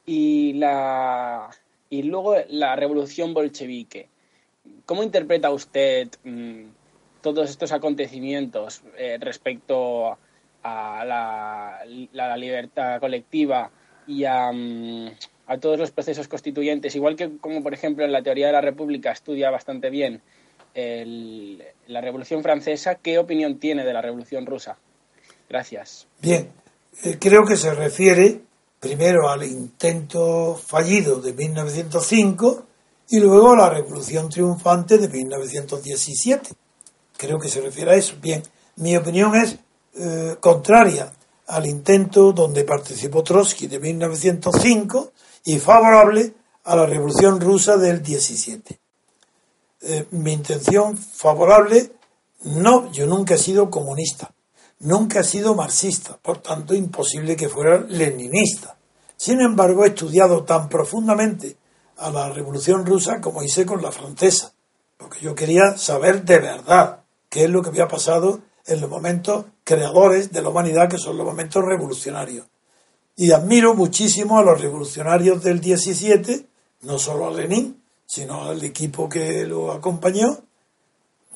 y, 0.07 0.55
la, 0.55 1.51
y 1.91 2.05
luego 2.05 2.35
la 2.49 2.77
Revolución 2.77 3.35
bolchevique. 3.35 4.09
¿Cómo 4.87 5.03
interpreta 5.03 5.51
usted 5.51 6.09
mm, 6.25 6.63
todos 7.21 7.51
estos 7.51 7.73
acontecimientos 7.73 8.81
eh, 8.97 9.19
respecto 9.21 10.13
a 10.13 10.19
la, 10.65 12.37
libertad 12.37 13.01
colectiva 13.01 13.71
y 14.07 14.25
mm, 14.25 15.09
a, 15.47 15.59
todos 15.59 15.79
los 15.79 15.91
procesos 15.91 16.29
constituyentes, 16.29 16.95
igual 16.97 17.17
que 17.17 17.39
como 17.39 17.63
por 17.63 17.75
ejemplo 17.75 18.05
en 18.05 18.13
la 18.13 18.23
teoría 18.23 18.47
de 18.47 18.53
la 18.53 18.61
República 18.61 19.13
estudia 19.13 19.51
bastante 19.51 19.91
bien 19.91 20.21
la 20.75 22.01
Revolución 22.01 22.43
Francesa, 22.43 22.95
¿qué 22.97 23.19
opinión 23.19 23.59
tiene 23.59 23.85
de 23.85 23.93
la 23.93 24.01
Revolución 24.01 24.47
Rusa? 24.47 24.79
Gracias. 25.49 26.07
Bien, 26.21 26.49
eh, 27.05 27.19
creo 27.21 27.45
que 27.45 27.57
se 27.57 27.75
refiere 27.75 28.41
primero 28.81 29.29
al 29.29 29.45
intento 29.45 30.55
fallido 30.57 31.21
de 31.21 31.33
1905 31.33 32.67
y 33.11 33.21
luego 33.21 33.53
a 33.53 33.57
la 33.57 33.71
Revolución 33.71 34.29
Triunfante 34.29 34.99
de 34.99 35.09
1917. 35.09 36.51
Creo 37.17 37.39
que 37.39 37.49
se 37.49 37.61
refiere 37.61 37.93
a 37.93 37.95
eso. 37.95 38.17
Bien, 38.21 38.43
mi 38.77 38.97
opinión 38.97 39.37
es 39.37 39.59
eh, 39.95 40.37
contraria 40.41 41.13
al 41.49 41.67
intento 41.67 42.33
donde 42.33 42.65
participó 42.65 43.23
Trotsky 43.23 43.67
de 43.67 43.79
1905 43.79 45.13
y 45.45 45.59
favorable 45.59 46.33
a 46.65 46.77
la 46.77 46.87
Revolución 46.87 47.41
Rusa 47.41 47.77
del 47.77 48.03
17. 48.03 48.79
Eh, 49.83 50.07
mi 50.13 50.33
intención 50.33 50.97
favorable, 50.97 51.93
no, 52.45 52.91
yo 52.93 53.07
nunca 53.07 53.35
he 53.35 53.39
sido 53.39 53.69
comunista, 53.69 54.33
nunca 54.81 55.21
he 55.21 55.25
sido 55.25 55.55
marxista, 55.55 56.17
por 56.23 56.39
tanto 56.39 56.75
imposible 56.75 57.37
que 57.37 57.49
fuera 57.49 57.79
leninista. 57.89 58.77
Sin 59.17 59.41
embargo, 59.41 59.85
he 59.85 59.89
estudiado 59.89 60.45
tan 60.45 60.69
profundamente 60.69 61.57
a 61.99 62.11
la 62.11 62.31
Revolución 62.31 62.87
Rusa 62.87 63.21
como 63.21 63.43
hice 63.43 63.67
con 63.67 63.83
la 63.83 63.93
francesa, 63.93 64.53
porque 64.97 65.21
yo 65.21 65.35
quería 65.35 65.77
saber 65.77 66.25
de 66.25 66.39
verdad 66.39 67.01
qué 67.29 67.45
es 67.45 67.51
lo 67.51 67.63
que 67.63 67.69
había 67.69 67.89
pasado 67.89 68.41
en 68.67 68.81
los 68.81 68.89
momentos 68.89 69.47
creadores 69.65 70.33
de 70.33 70.43
la 70.43 70.49
humanidad, 70.49 70.89
que 70.89 70.99
son 70.99 71.17
los 71.17 71.27
momentos 71.27 71.65
revolucionarios. 71.65 72.47
Y 73.17 73.33
admiro 73.33 73.75
muchísimo 73.75 74.39
a 74.39 74.43
los 74.43 74.61
revolucionarios 74.61 75.43
del 75.43 75.61
17, 75.61 76.47
no 76.83 76.99
solo 76.99 77.29
a 77.29 77.33
Lenin, 77.33 77.83
sino 78.07 78.45
al 78.45 78.63
equipo 78.65 79.09
que 79.09 79.45
lo 79.45 79.73
acompañó. 79.73 80.39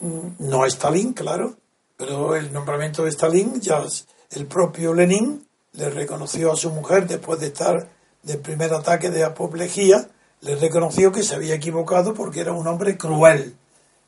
Mm, 0.00 0.28
no 0.40 0.62
a 0.62 0.66
Stalin, 0.66 1.12
claro, 1.12 1.56
pero 1.96 2.36
el 2.36 2.52
nombramiento 2.52 3.04
de 3.04 3.10
Stalin, 3.10 3.60
ya 3.60 3.82
el 4.30 4.46
propio 4.46 4.92
Lenin 4.92 5.46
le 5.72 5.90
reconoció 5.90 6.52
a 6.52 6.56
su 6.56 6.70
mujer 6.70 7.06
después 7.06 7.40
de 7.40 7.46
estar 7.48 7.88
del 8.22 8.38
primer 8.38 8.74
ataque 8.74 9.10
de 9.10 9.24
apoplejía, 9.24 10.08
le 10.40 10.56
reconoció 10.56 11.12
que 11.12 11.22
se 11.22 11.34
había 11.34 11.54
equivocado 11.54 12.12
porque 12.12 12.40
era 12.40 12.52
un 12.52 12.66
hombre 12.66 12.98
cruel. 12.98 13.56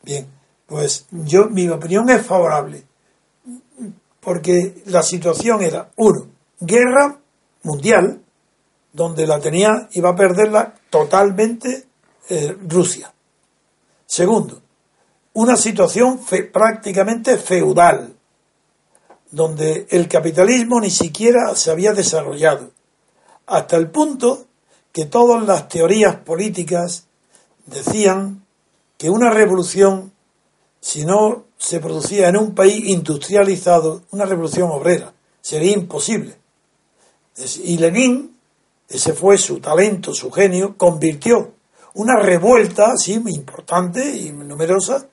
Bien, 0.02 0.26
pues 0.66 1.06
yo, 1.10 1.46
mi 1.46 1.68
opinión 1.68 2.10
es 2.10 2.24
favorable, 2.26 2.84
porque 4.28 4.82
la 4.84 5.02
situación 5.02 5.62
era, 5.62 5.90
uno, 5.96 6.28
guerra 6.60 7.18
mundial, 7.62 8.20
donde 8.92 9.26
la 9.26 9.40
tenía, 9.40 9.88
iba 9.92 10.10
a 10.10 10.16
perderla 10.16 10.74
totalmente 10.90 11.86
eh, 12.28 12.54
Rusia. 12.68 13.10
Segundo, 14.04 14.60
una 15.32 15.56
situación 15.56 16.20
prácticamente 16.52 17.38
feudal, 17.38 18.16
donde 19.30 19.86
el 19.88 20.06
capitalismo 20.08 20.78
ni 20.78 20.90
siquiera 20.90 21.54
se 21.54 21.70
había 21.70 21.94
desarrollado, 21.94 22.72
hasta 23.46 23.78
el 23.78 23.90
punto 23.90 24.44
que 24.92 25.06
todas 25.06 25.42
las 25.46 25.70
teorías 25.70 26.16
políticas 26.16 27.06
decían 27.64 28.44
que 28.98 29.08
una 29.08 29.30
revolución, 29.30 30.12
si 30.82 31.06
no 31.06 31.47
se 31.58 31.80
producía 31.80 32.28
en 32.28 32.36
un 32.36 32.54
país 32.54 32.84
industrializado, 32.86 34.02
una 34.12 34.24
revolución 34.24 34.70
obrera, 34.70 35.12
sería 35.40 35.72
imposible. 35.72 36.36
Y 37.64 37.76
Lenin, 37.78 38.36
ese 38.88 39.12
fue 39.12 39.36
su 39.36 39.60
talento, 39.60 40.14
su 40.14 40.30
genio, 40.30 40.76
convirtió 40.76 41.52
una 41.94 42.16
revuelta 42.16 42.92
así 42.92 43.14
importante 43.14 44.16
y 44.16 44.30
numerosa, 44.30 45.08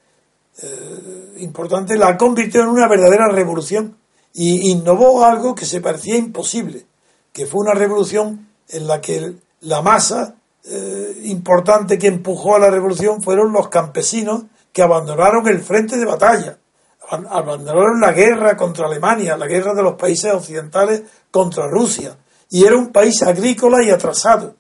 eh, 0.61 1.33
importante, 1.39 1.97
la 1.97 2.15
convirtió 2.15 2.61
en 2.61 2.69
una 2.69 2.87
verdadera 2.87 3.27
revolución 3.27 3.97
y 4.33 4.71
innovó 4.71 5.25
algo 5.25 5.55
que 5.55 5.65
se 5.65 5.81
parecía 5.81 6.15
imposible, 6.15 6.85
que 7.33 7.47
fue 7.47 7.61
una 7.61 7.73
revolución 7.73 8.47
en 8.69 8.87
la 8.87 9.01
que 9.01 9.33
la 9.61 9.81
masa 9.81 10.35
eh, 10.63 11.21
importante 11.23 11.97
que 11.97 12.07
empujó 12.07 12.55
a 12.55 12.59
la 12.59 12.69
revolución 12.69 13.21
fueron 13.21 13.51
los 13.51 13.69
campesinos 13.69 14.43
que 14.75 14.81
abandonaron 14.81 15.47
el 15.47 15.61
frente 15.61 15.95
de 15.95 16.03
batalla, 16.03 16.59
abandonaron 17.09 18.01
la 18.01 18.11
guerra 18.11 18.57
contra 18.57 18.87
Alemania, 18.87 19.37
la 19.37 19.47
guerra 19.47 19.73
de 19.73 19.81
los 19.81 19.93
países 19.93 20.33
occidentales 20.33 21.01
contra 21.31 21.65
Rusia, 21.65 22.17
y 22.49 22.65
era 22.65 22.75
un 22.75 22.91
país 22.91 23.23
agrícola 23.23 23.81
y 23.81 23.89
atrasado. 23.89 24.53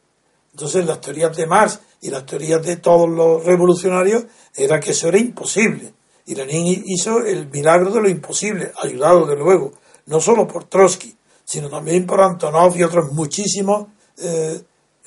Entonces 0.53 0.85
las 0.85 1.01
teorías 1.01 1.35
de 1.35 1.45
Marx 1.45 1.81
y 1.99 2.09
las 2.11 2.25
teorías 2.25 2.63
de 2.63 2.77
todos 2.77 3.09
los 3.09 3.43
revolucionarios 3.43 4.23
era 4.55 4.79
que 4.79 4.91
eso 4.91 5.09
era 5.09 5.17
imposible. 5.17 5.93
Y 6.27 6.35
Lenin 6.35 6.83
hizo 6.85 7.19
el 7.19 7.49
milagro 7.49 7.91
de 7.91 7.99
lo 7.99 8.07
imposible, 8.07 8.71
ayudado 8.81 9.25
de 9.25 9.35
luego, 9.35 9.73
no 10.05 10.21
solo 10.21 10.47
por 10.47 10.63
Trotsky, 10.63 11.13
sino 11.43 11.69
también 11.69 12.05
por 12.05 12.21
Antonov 12.21 12.77
y 12.77 12.83
otros 12.83 13.11
muchísimos 13.11 13.87
eh, 14.19 14.61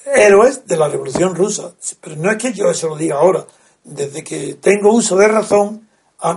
héroes 0.05 0.67
de 0.67 0.77
la 0.77 0.87
Revolución 0.87 1.35
Rusa. 1.35 1.73
Pero 1.99 2.17
no 2.17 2.31
es 2.31 2.37
que 2.37 2.53
yo 2.53 2.71
eso 2.71 2.89
lo 2.89 2.97
diga 2.97 3.17
ahora. 3.17 3.47
Desde 3.89 4.23
que 4.23 4.55
tengo 4.61 4.93
uso 4.93 5.17
de 5.17 5.29
razón, 5.29 5.89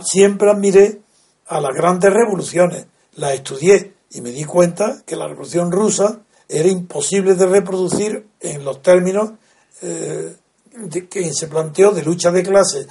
siempre 0.04 0.49
admiré 0.49 1.02
a 1.47 1.60
las 1.60 1.76
grandes 1.76 2.12
revoluciones. 2.12 2.86
Las 3.16 3.34
estudié 3.34 3.93
y 4.12 4.22
me 4.22 4.32
di 4.32 4.45
cuenta 4.45 5.04
que 5.06 5.18
la 5.18 5.28
Revolución 5.28 5.70
Rusa 5.70 6.22
era 6.47 6.70
imposible 6.70 7.36
de 7.36 7.45
reproducir 7.45 8.26
en 8.39 8.64
los 8.64 8.82
términos 8.82 9.32
eh, 9.82 10.36
que 11.10 11.34
se 11.34 11.47
planteó 11.47 11.91
de 11.91 12.04
lucha 12.04 12.32
de 12.32 12.43
clases, 12.43 12.88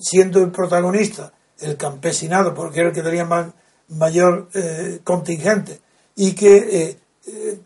siendo 0.00 0.40
el 0.40 0.50
protagonista 0.50 1.32
el 1.60 1.76
campesinado, 1.76 2.54
porque 2.54 2.80
era 2.80 2.88
el 2.88 2.94
que 2.94 3.02
tenía 3.02 3.54
mayor 3.88 4.48
eh, 4.52 4.98
contingente, 5.04 5.80
y 6.16 6.32
que 6.32 6.98
eh, 7.24 7.60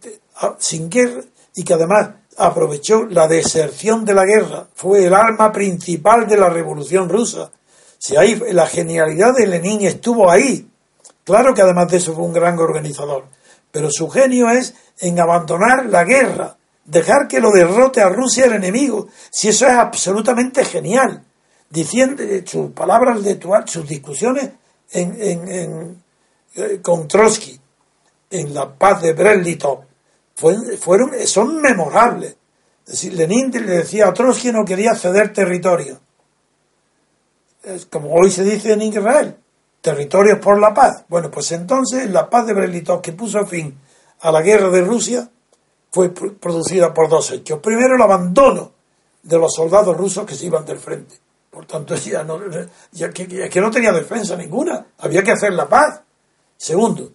sin 0.58 0.90
guerra, 0.90 1.22
y 1.54 1.64
que 1.64 1.72
además 1.72 2.10
aprovechó 2.36 3.04
la 3.04 3.28
deserción 3.28 4.04
de 4.04 4.14
la 4.14 4.24
guerra, 4.24 4.66
fue 4.74 5.06
el 5.06 5.14
arma 5.14 5.52
principal 5.52 6.26
de 6.26 6.36
la 6.36 6.48
revolución 6.48 7.08
rusa. 7.08 7.50
Si 7.98 8.16
hay, 8.16 8.40
la 8.52 8.66
genialidad 8.66 9.34
de 9.34 9.46
Lenin 9.46 9.82
estuvo 9.82 10.30
ahí. 10.30 10.68
Claro 11.24 11.54
que 11.54 11.62
además 11.62 11.88
de 11.90 11.96
eso 11.96 12.14
fue 12.14 12.24
un 12.24 12.32
gran 12.32 12.58
organizador, 12.58 13.24
pero 13.72 13.88
su 13.90 14.08
genio 14.08 14.50
es 14.50 14.74
en 15.00 15.18
abandonar 15.18 15.86
la 15.86 16.04
guerra, 16.04 16.56
dejar 16.84 17.26
que 17.26 17.40
lo 17.40 17.50
derrote 17.50 18.00
a 18.00 18.08
Rusia 18.08 18.46
el 18.46 18.52
enemigo, 18.52 19.08
si 19.30 19.48
eso 19.48 19.66
es 19.66 19.72
absolutamente 19.72 20.64
genial. 20.64 21.24
Diciendo 21.68 22.22
eh, 22.22 22.44
sus 22.46 22.70
palabras 22.70 23.24
de 23.24 23.40
sus 23.66 23.88
discusiones 23.88 24.50
en, 24.92 25.16
en, 25.20 26.02
eh, 26.54 26.78
con 26.80 27.08
Trotsky, 27.08 27.58
en 28.30 28.54
la 28.54 28.72
paz 28.72 29.02
de 29.02 29.12
Brest-Litov, 29.12 29.85
fueron, 30.36 31.12
son 31.26 31.60
memorables. 31.60 32.36
Es 32.86 32.92
decir, 32.92 33.14
Lenin 33.14 33.50
le 33.50 33.78
decía 33.78 34.08
a 34.08 34.12
Trotsky 34.12 34.52
no 34.52 34.64
quería 34.64 34.94
ceder 34.94 35.32
territorio. 35.32 35.98
Es 37.64 37.86
como 37.86 38.12
hoy 38.12 38.30
se 38.30 38.44
dice 38.44 38.74
en 38.74 38.82
Israel, 38.82 39.36
territorios 39.80 40.38
por 40.38 40.60
la 40.60 40.72
paz. 40.72 41.04
Bueno, 41.08 41.30
pues 41.30 41.50
entonces 41.52 42.08
la 42.10 42.30
paz 42.30 42.46
de 42.46 42.52
Brest-Litov 42.52 43.00
que 43.00 43.12
puso 43.12 43.44
fin 43.46 43.76
a 44.20 44.30
la 44.30 44.40
guerra 44.42 44.68
de 44.70 44.82
Rusia 44.82 45.28
fue 45.90 46.10
producida 46.10 46.94
por 46.94 47.08
dos 47.08 47.32
hechos. 47.32 47.58
Primero, 47.60 47.96
el 47.96 48.02
abandono 48.02 48.72
de 49.22 49.38
los 49.38 49.52
soldados 49.52 49.96
rusos 49.96 50.24
que 50.24 50.34
se 50.34 50.46
iban 50.46 50.64
del 50.64 50.78
frente. 50.78 51.16
Por 51.50 51.66
tanto, 51.66 51.94
ya, 51.96 52.22
no, 52.22 52.38
ya 52.92 53.10
que 53.10 53.60
no 53.60 53.70
tenía 53.70 53.90
defensa 53.90 54.36
ninguna, 54.36 54.86
había 54.98 55.24
que 55.24 55.32
hacer 55.32 55.54
la 55.54 55.68
paz. 55.68 56.02
Segundo, 56.56 57.10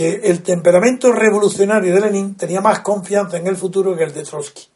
que 0.00 0.30
el 0.30 0.42
temperamento 0.42 1.12
revolucionario 1.12 1.94
de 1.94 2.00
Lenin 2.00 2.34
tenía 2.34 2.62
más 2.62 2.80
confianza 2.80 3.36
en 3.36 3.46
el 3.46 3.54
futuro 3.58 3.94
que 3.94 4.04
el 4.04 4.14
de 4.14 4.22
Trotsky. 4.22 4.66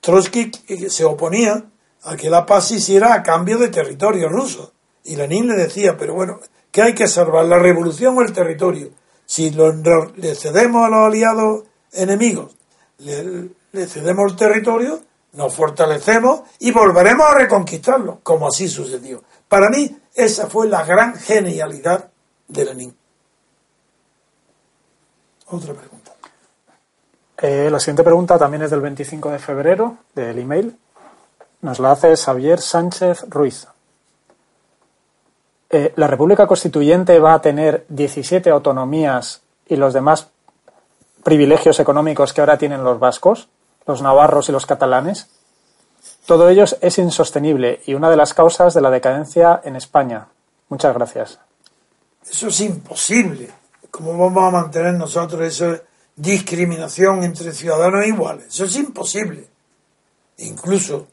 Trotsky 0.00 0.50
eh, 0.66 0.90
se 0.90 1.04
oponía 1.04 1.62
a 2.02 2.16
que 2.16 2.28
la 2.28 2.44
paz 2.44 2.66
se 2.66 2.74
hiciera 2.74 3.14
a 3.14 3.22
cambio 3.22 3.56
de 3.56 3.68
territorio 3.68 4.28
ruso. 4.28 4.72
Y 5.04 5.14
Lenin 5.14 5.46
le 5.46 5.54
decía, 5.54 5.96
pero 5.96 6.14
bueno, 6.14 6.40
¿qué 6.72 6.82
hay 6.82 6.92
que 6.92 7.06
salvar? 7.06 7.44
¿La 7.44 7.60
revolución 7.60 8.18
o 8.18 8.22
el 8.22 8.32
territorio? 8.32 8.90
Si 9.24 9.52
le 9.52 10.34
cedemos 10.34 10.84
a 10.84 10.88
los 10.88 11.06
aliados 11.06 11.62
enemigos, 11.92 12.56
le, 12.98 13.50
le 13.70 13.86
cedemos 13.86 14.32
el 14.32 14.36
territorio, 14.36 15.02
nos 15.34 15.54
fortalecemos 15.54 16.40
y 16.58 16.72
volveremos 16.72 17.28
a 17.28 17.38
reconquistarlo, 17.38 18.18
como 18.24 18.48
así 18.48 18.66
sucedió. 18.66 19.22
Para 19.46 19.70
mí, 19.70 19.96
esa 20.16 20.48
fue 20.48 20.66
la 20.66 20.84
gran 20.84 21.14
genialidad 21.14 22.10
de 22.48 22.64
Lenin. 22.64 23.05
Otra 25.48 25.74
pregunta. 25.74 26.12
Eh, 27.38 27.68
la 27.70 27.78
siguiente 27.78 28.02
pregunta 28.02 28.38
también 28.38 28.62
es 28.62 28.70
del 28.70 28.80
25 28.80 29.30
de 29.30 29.38
febrero, 29.38 29.98
del 30.14 30.38
email. 30.38 30.76
Nos 31.60 31.78
la 31.78 31.92
hace 31.92 32.16
Xavier 32.16 32.60
Sánchez 32.60 33.26
Ruiz. 33.28 33.66
Eh, 35.68 35.92
¿La 35.96 36.06
República 36.06 36.46
Constituyente 36.46 37.18
va 37.18 37.34
a 37.34 37.40
tener 37.40 37.84
17 37.88 38.50
autonomías 38.50 39.42
y 39.68 39.76
los 39.76 39.92
demás 39.92 40.28
privilegios 41.22 41.80
económicos 41.80 42.32
que 42.32 42.40
ahora 42.40 42.56
tienen 42.56 42.84
los 42.84 42.98
vascos, 42.98 43.48
los 43.86 44.00
navarros 44.00 44.48
y 44.48 44.52
los 44.52 44.64
catalanes? 44.64 45.28
Todo 46.24 46.48
ello 46.48 46.64
es 46.80 46.98
insostenible 46.98 47.82
y 47.86 47.94
una 47.94 48.10
de 48.10 48.16
las 48.16 48.32
causas 48.32 48.74
de 48.74 48.80
la 48.80 48.90
decadencia 48.90 49.60
en 49.64 49.76
España. 49.76 50.28
Muchas 50.68 50.94
gracias. 50.94 51.38
Eso 52.28 52.48
es 52.48 52.60
imposible. 52.60 53.50
¿Cómo 53.96 54.18
vamos 54.18 54.44
a 54.44 54.50
mantener 54.50 54.92
nosotros 54.92 55.40
esa 55.40 55.80
discriminación 56.14 57.22
entre 57.22 57.50
ciudadanos 57.50 58.06
iguales? 58.06 58.48
Eso 58.48 58.66
es 58.66 58.76
imposible. 58.76 59.48
Incluso 60.36 61.06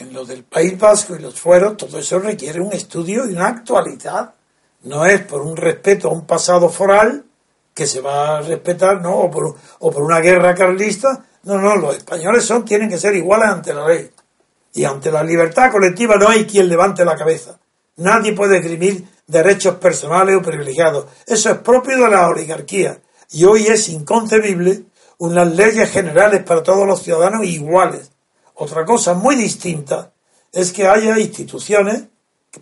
en 0.00 0.12
lo 0.12 0.22
del 0.26 0.44
País 0.44 0.78
Vasco 0.78 1.16
y 1.16 1.18
los 1.18 1.40
fueros, 1.40 1.78
todo 1.78 1.98
eso 1.98 2.18
requiere 2.18 2.60
un 2.60 2.74
estudio 2.74 3.24
y 3.24 3.32
una 3.32 3.46
actualidad. 3.46 4.34
No 4.82 5.06
es 5.06 5.22
por 5.22 5.40
un 5.40 5.56
respeto 5.56 6.08
a 6.08 6.12
un 6.12 6.26
pasado 6.26 6.68
foral 6.68 7.24
que 7.72 7.86
se 7.86 8.02
va 8.02 8.36
a 8.36 8.42
respetar, 8.42 9.00
¿no? 9.00 9.16
O 9.16 9.30
por, 9.30 9.56
o 9.78 9.90
por 9.90 10.02
una 10.02 10.20
guerra 10.20 10.54
carlista. 10.54 11.24
No, 11.44 11.56
no, 11.56 11.74
los 11.76 11.96
españoles 11.96 12.44
son, 12.44 12.66
tienen 12.66 12.90
que 12.90 12.98
ser 12.98 13.16
iguales 13.16 13.48
ante 13.48 13.72
la 13.72 13.88
ley. 13.88 14.10
Y 14.74 14.84
ante 14.84 15.10
la 15.10 15.24
libertad 15.24 15.72
colectiva 15.72 16.16
no 16.16 16.28
hay 16.28 16.44
quien 16.44 16.68
levante 16.68 17.02
la 17.02 17.16
cabeza. 17.16 17.58
Nadie 17.96 18.34
puede 18.34 18.58
esgrimir 18.58 19.08
derechos 19.26 19.76
personales 19.76 20.36
o 20.36 20.42
privilegiados. 20.42 21.06
Eso 21.26 21.50
es 21.50 21.58
propio 21.58 21.98
de 21.98 22.10
la 22.10 22.28
oligarquía. 22.28 23.00
Y 23.30 23.44
hoy 23.44 23.66
es 23.66 23.88
inconcebible 23.88 24.84
unas 25.18 25.54
leyes 25.54 25.90
generales 25.90 26.42
para 26.44 26.62
todos 26.62 26.86
los 26.86 27.02
ciudadanos 27.02 27.44
iguales. 27.46 28.12
Otra 28.54 28.84
cosa 28.84 29.14
muy 29.14 29.36
distinta 29.36 30.12
es 30.52 30.72
que 30.72 30.86
haya 30.86 31.18
instituciones, 31.18 32.04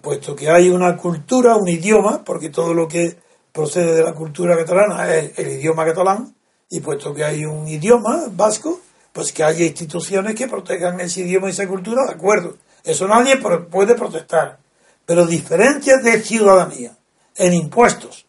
puesto 0.03 0.35
que 0.35 0.51
hay 0.51 0.71
una 0.71 0.97
cultura, 0.97 1.57
un 1.57 1.69
idioma, 1.69 2.25
porque 2.25 2.49
todo 2.49 2.75
lo 2.75 2.89
que 2.89 3.17
procede 3.53 3.95
de 3.95 4.03
la 4.03 4.15
cultura 4.15 4.57
catalana 4.57 5.15
es 5.15 5.39
el 5.39 5.53
idioma 5.53 5.85
catalán, 5.85 6.35
y 6.71 6.81
puesto 6.81 7.15
que 7.15 7.25
hay 7.25 7.45
un 7.45 7.69
idioma 7.69 8.25
vasco, 8.33 8.81
pues 9.13 9.33
que 9.33 9.45
haya 9.45 9.65
instituciones 9.65 10.35
que 10.35 10.49
protejan 10.49 10.99
ese 10.99 11.21
idioma 11.21 11.47
y 11.47 11.51
esa 11.51 11.69
cultura, 11.69 12.05
de 12.05 12.15
acuerdo. 12.15 12.57
Eso 12.83 13.07
nadie 13.07 13.37
puede 13.37 13.95
protestar. 13.95 14.59
Pero 15.07 15.27
diferencias 15.27 16.03
de 16.03 16.21
ciudadanía 16.21 16.97
en 17.37 17.53
impuestos 17.53 18.27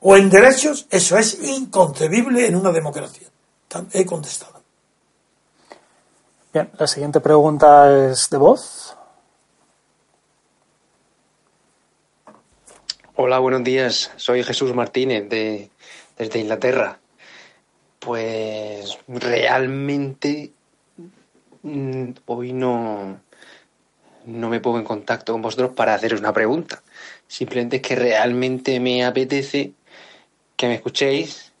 o 0.00 0.16
en 0.16 0.30
derechos, 0.30 0.86
eso 0.90 1.16
es 1.16 1.42
inconcebible 1.42 2.46
en 2.46 2.56
una 2.56 2.70
democracia. 2.70 3.28
he 3.92 4.04
contestado. 4.04 4.62
Bien, 6.52 6.70
la 6.78 6.86
siguiente 6.86 7.20
pregunta 7.20 8.10
es 8.10 8.30
de 8.30 8.36
voz. 8.36 8.96
Hola, 13.16 13.38
buenos 13.38 13.64
días. 13.64 14.12
Soy 14.16 14.42
Jesús 14.42 14.74
Martínez 14.74 15.28
de, 15.28 15.70
desde 16.18 16.40
Inglaterra. 16.40 16.98
Pues 17.98 18.98
realmente 19.08 20.52
mm, 21.62 22.10
hoy 22.26 22.52
no, 22.52 23.20
no 24.26 24.48
me 24.48 24.60
pongo 24.60 24.78
en 24.78 24.84
contacto 24.84 25.32
con 25.32 25.42
vosotros 25.42 25.72
para 25.74 25.94
haceros 25.94 26.20
una 26.20 26.32
pregunta. 26.32 26.82
Simplemente 27.26 27.76
es 27.76 27.82
que 27.82 27.96
realmente 27.96 28.80
me 28.80 29.04
apetece 29.04 29.72
que 30.56 30.68
me 30.68 30.74
escuchéis, 30.74 31.52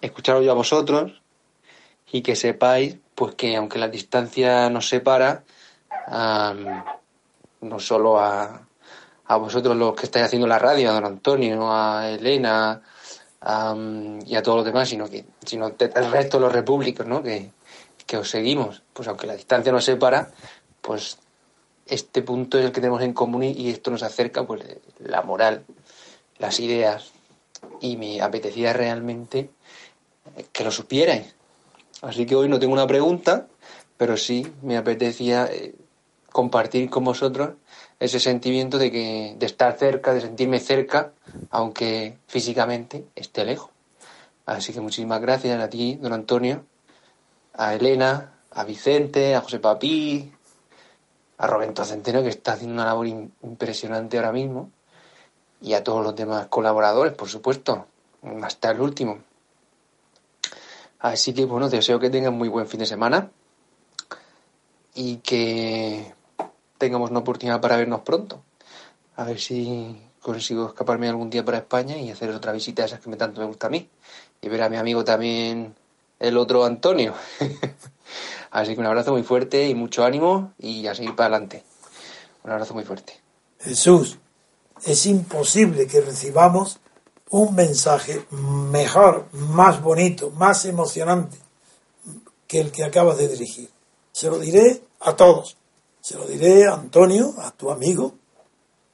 escucharos 0.00 0.44
yo 0.44 0.52
a 0.52 0.54
vosotros 0.54 1.22
y 2.10 2.22
que 2.22 2.36
sepáis 2.36 2.98
pues 3.14 3.34
que 3.34 3.56
aunque 3.56 3.78
la 3.78 3.88
distancia 3.88 4.68
nos 4.68 4.88
separa, 4.88 5.44
no 6.08 7.80
solo 7.80 8.20
a, 8.20 8.66
a 9.24 9.36
vosotros 9.36 9.76
los 9.76 9.94
que 9.94 10.06
estáis 10.06 10.26
haciendo 10.26 10.46
la 10.46 10.58
radio, 10.58 10.90
a 10.90 10.94
don 10.94 11.06
Antonio, 11.06 11.72
a 11.72 12.10
Elena, 12.10 12.82
y 14.26 14.34
a 14.34 14.42
todos 14.42 14.58
los 14.58 14.64
demás, 14.64 14.88
sino 14.88 15.08
que 15.08 15.24
sino 15.44 15.68
el 15.68 16.10
resto 16.10 16.38
de 16.38 16.40
los 16.42 16.52
repúblicos, 16.52 17.06
¿no? 17.06 17.22
Que, 17.22 17.52
que 18.04 18.16
os 18.16 18.28
seguimos. 18.28 18.82
Pues 18.92 19.06
aunque 19.08 19.26
la 19.26 19.36
distancia 19.36 19.70
nos 19.70 19.84
separa, 19.84 20.30
pues 20.80 21.18
este 21.86 22.22
punto 22.22 22.58
es 22.58 22.64
el 22.64 22.72
que 22.72 22.80
tenemos 22.80 23.02
en 23.02 23.12
común 23.12 23.44
y 23.44 23.70
esto 23.70 23.90
nos 23.90 24.02
acerca, 24.02 24.46
pues 24.46 24.62
la 24.98 25.22
moral, 25.22 25.64
las 26.38 26.60
ideas. 26.60 27.12
Y 27.80 27.96
me 27.96 28.20
apetecía 28.20 28.72
realmente 28.72 29.50
que 30.52 30.64
lo 30.64 30.70
supierais. 30.70 31.34
Así 32.02 32.26
que 32.26 32.36
hoy 32.36 32.48
no 32.48 32.58
tengo 32.58 32.72
una 32.72 32.86
pregunta, 32.86 33.46
pero 33.96 34.16
sí 34.16 34.46
me 34.62 34.76
apetecía 34.76 35.46
eh, 35.46 35.74
compartir 36.30 36.90
con 36.90 37.04
vosotros 37.04 37.54
ese 37.98 38.20
sentimiento 38.20 38.78
de 38.78 38.90
que 38.90 39.36
de 39.38 39.46
estar 39.46 39.78
cerca, 39.78 40.12
de 40.12 40.20
sentirme 40.20 40.60
cerca, 40.60 41.12
aunque 41.50 42.18
físicamente 42.26 43.06
esté 43.14 43.44
lejos. 43.44 43.70
Así 44.44 44.72
que 44.72 44.80
muchísimas 44.80 45.20
gracias 45.20 45.60
a 45.60 45.70
ti, 45.70 45.96
don 45.96 46.12
Antonio, 46.12 46.64
a 47.54 47.74
Elena, 47.74 48.34
a 48.50 48.64
Vicente, 48.64 49.34
a 49.34 49.40
José 49.40 49.58
Papí, 49.58 50.32
a 51.38 51.46
Roberto 51.46 51.84
Centeno, 51.84 52.22
que 52.22 52.28
está 52.28 52.52
haciendo 52.52 52.74
una 52.74 52.86
labor 52.86 53.06
impresionante 53.06 54.16
ahora 54.16 54.32
mismo, 54.32 54.70
y 55.60 55.74
a 55.74 55.82
todos 55.82 56.04
los 56.04 56.14
demás 56.14 56.46
colaboradores, 56.46 57.12
por 57.14 57.28
supuesto, 57.28 57.86
hasta 58.42 58.70
el 58.70 58.80
último. 58.80 59.18
Así 60.98 61.34
que 61.34 61.44
bueno, 61.44 61.68
deseo 61.68 61.98
que 61.98 62.10
tengan 62.10 62.34
muy 62.34 62.48
buen 62.48 62.66
fin 62.66 62.80
de 62.80 62.86
semana 62.86 63.30
y 64.94 65.16
que 65.18 66.14
tengamos 66.78 67.10
una 67.10 67.20
oportunidad 67.20 67.60
para 67.60 67.76
vernos 67.76 68.00
pronto. 68.00 68.42
A 69.16 69.24
ver 69.24 69.38
si 69.38 69.96
consigo 70.20 70.68
escaparme 70.68 71.08
algún 71.08 71.30
día 71.30 71.44
para 71.44 71.58
España 71.58 71.96
y 71.96 72.10
hacer 72.10 72.30
otra 72.30 72.52
visita 72.52 72.82
de 72.82 72.86
esas 72.86 73.00
que 73.00 73.10
me 73.10 73.16
tanto 73.16 73.40
me 73.40 73.46
gusta 73.46 73.68
a 73.68 73.70
mí. 73.70 73.88
Y 74.40 74.48
ver 74.48 74.62
a 74.62 74.68
mi 74.68 74.76
amigo 74.76 75.04
también, 75.04 75.74
el 76.18 76.36
otro 76.36 76.64
Antonio. 76.64 77.14
Así 78.56 78.72
que 78.72 78.80
un 78.80 78.86
abrazo 78.86 79.12
muy 79.12 79.22
fuerte 79.22 79.68
y 79.68 79.74
mucho 79.74 80.02
ánimo 80.02 80.54
y 80.58 80.86
a 80.86 80.94
seguir 80.94 81.14
para 81.14 81.26
adelante. 81.26 81.62
Un 82.42 82.52
abrazo 82.52 82.72
muy 82.72 82.84
fuerte. 82.84 83.12
Jesús, 83.60 84.18
es 84.82 85.04
imposible 85.04 85.86
que 85.86 86.00
recibamos 86.00 86.80
un 87.28 87.54
mensaje 87.54 88.24
mejor, 88.30 89.26
más 89.32 89.82
bonito, 89.82 90.30
más 90.30 90.64
emocionante 90.64 91.36
que 92.46 92.60
el 92.62 92.72
que 92.72 92.84
acabas 92.84 93.18
de 93.18 93.28
dirigir. 93.28 93.68
Se 94.10 94.30
lo 94.30 94.38
diré 94.38 94.84
a 95.00 95.14
todos. 95.14 95.58
Se 96.00 96.16
lo 96.16 96.24
diré 96.26 96.66
a 96.66 96.76
Antonio, 96.76 97.34
a 97.36 97.50
tu 97.50 97.70
amigo, 97.70 98.14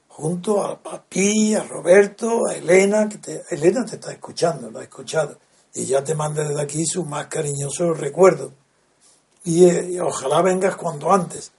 junto 0.08 0.64
a 0.64 0.82
Papi, 0.82 1.54
a 1.54 1.62
Roberto, 1.62 2.48
a 2.48 2.56
Elena, 2.56 3.08
que 3.08 3.18
te, 3.18 3.44
Elena 3.50 3.84
te 3.84 3.94
está 3.94 4.10
escuchando, 4.10 4.72
lo 4.72 4.80
ha 4.80 4.82
escuchado, 4.82 5.38
y 5.72 5.84
ya 5.84 6.02
te 6.02 6.16
manda 6.16 6.42
desde 6.42 6.60
aquí 6.60 6.84
su 6.84 7.04
más 7.04 7.28
cariñoso 7.28 7.94
recuerdo. 7.94 8.54
Y, 9.44 9.64
eh, 9.64 10.00
ojalá 10.00 10.42
vengas 10.42 10.76
cuanto 10.76 11.12
antes. 11.12 11.52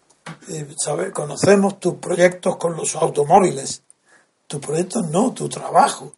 Eh, 0.49 0.67
Conocemos 1.13 1.79
tus 1.79 1.95
proyectos 1.95 2.57
con 2.57 2.75
los 2.75 2.95
automóviles. 2.95 3.83
Tus 4.47 4.59
proyectos 4.59 5.09
no, 5.09 5.33
tu 5.33 5.49
trabajo. 5.49 6.13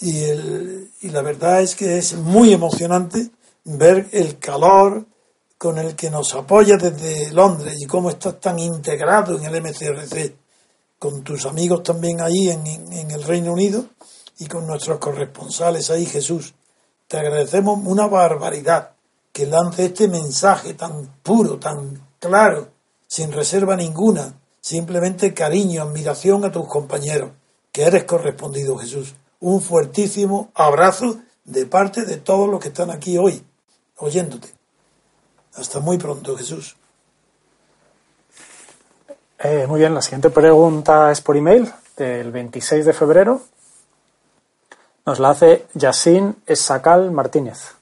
Y, 0.00 0.24
el, 0.24 0.90
y 1.00 1.10
la 1.10 1.22
verdad 1.22 1.60
es 1.60 1.74
que 1.74 1.98
es 1.98 2.14
muy 2.14 2.52
emocionante 2.52 3.30
ver 3.64 4.08
el 4.12 4.38
calor, 4.38 5.06
con 5.58 5.76
el 5.76 5.96
que 5.96 6.08
nos 6.08 6.34
apoya 6.34 6.76
desde 6.76 7.32
Londres 7.32 7.74
y 7.80 7.86
cómo 7.86 8.10
estás 8.10 8.38
tan 8.38 8.60
integrado 8.60 9.36
en 9.36 9.44
el 9.44 9.60
MCRC, 9.60 10.36
con 11.00 11.22
tus 11.22 11.46
amigos 11.46 11.82
también 11.82 12.20
ahí 12.20 12.48
en, 12.48 12.64
en, 12.66 13.10
el 13.10 13.22
Reino 13.24 13.52
Unido 13.52 13.86
y 14.38 14.46
con 14.46 14.66
nuestros 14.68 14.98
corresponsales 14.98 15.90
ahí, 15.90 16.06
Jesús. 16.06 16.54
Te 17.08 17.18
agradecemos 17.18 17.80
una 17.84 18.06
barbaridad 18.06 18.92
que 19.38 19.46
lance 19.46 19.84
este 19.84 20.08
mensaje 20.08 20.74
tan 20.74 21.06
puro, 21.22 21.60
tan 21.60 22.02
claro, 22.18 22.70
sin 23.06 23.30
reserva 23.30 23.76
ninguna, 23.76 24.34
simplemente 24.60 25.32
cariño, 25.32 25.80
admiración 25.80 26.44
a 26.44 26.50
tus 26.50 26.66
compañeros, 26.66 27.30
que 27.70 27.84
eres 27.84 28.02
correspondido, 28.02 28.76
Jesús. 28.76 29.14
Un 29.38 29.62
fuertísimo 29.62 30.50
abrazo 30.54 31.18
de 31.44 31.66
parte 31.66 32.04
de 32.04 32.16
todos 32.16 32.48
los 32.48 32.58
que 32.58 32.66
están 32.66 32.90
aquí 32.90 33.16
hoy, 33.16 33.40
oyéndote. 33.98 34.48
Hasta 35.54 35.78
muy 35.78 35.98
pronto, 35.98 36.36
Jesús. 36.36 36.74
Eh, 39.38 39.68
muy 39.68 39.78
bien, 39.78 39.94
la 39.94 40.02
siguiente 40.02 40.30
pregunta 40.30 41.12
es 41.12 41.20
por 41.20 41.36
email 41.36 41.72
del 41.96 42.32
26 42.32 42.84
de 42.86 42.92
febrero. 42.92 43.42
Nos 45.06 45.20
la 45.20 45.30
hace 45.30 45.64
Yassin 45.74 46.42
Esacal 46.44 47.12
Martínez. 47.12 47.77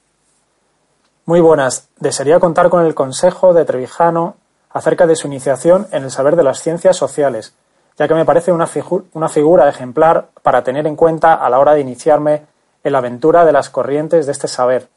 Muy 1.26 1.40
buenas. 1.40 1.88
Desearía 1.98 2.38
contar 2.38 2.70
con 2.70 2.86
el 2.86 2.94
consejo 2.94 3.52
de 3.52 3.64
Trevijano 3.64 4.36
acerca 4.70 5.08
de 5.08 5.16
su 5.16 5.26
iniciación 5.26 5.88
en 5.90 6.04
el 6.04 6.12
saber 6.12 6.36
de 6.36 6.44
las 6.44 6.60
ciencias 6.60 6.96
sociales, 6.96 7.52
ya 7.98 8.06
que 8.06 8.14
me 8.14 8.24
parece 8.24 8.52
una, 8.52 8.68
una 9.12 9.28
figura 9.28 9.68
ejemplar 9.68 10.28
para 10.42 10.62
tener 10.62 10.86
en 10.86 10.94
cuenta 10.94 11.34
a 11.34 11.50
la 11.50 11.58
hora 11.58 11.74
de 11.74 11.80
iniciarme 11.80 12.46
en 12.84 12.92
la 12.92 12.98
aventura 12.98 13.44
de 13.44 13.50
las 13.50 13.70
corrientes 13.70 14.26
de 14.26 14.32
este 14.32 14.46
saber 14.46 14.88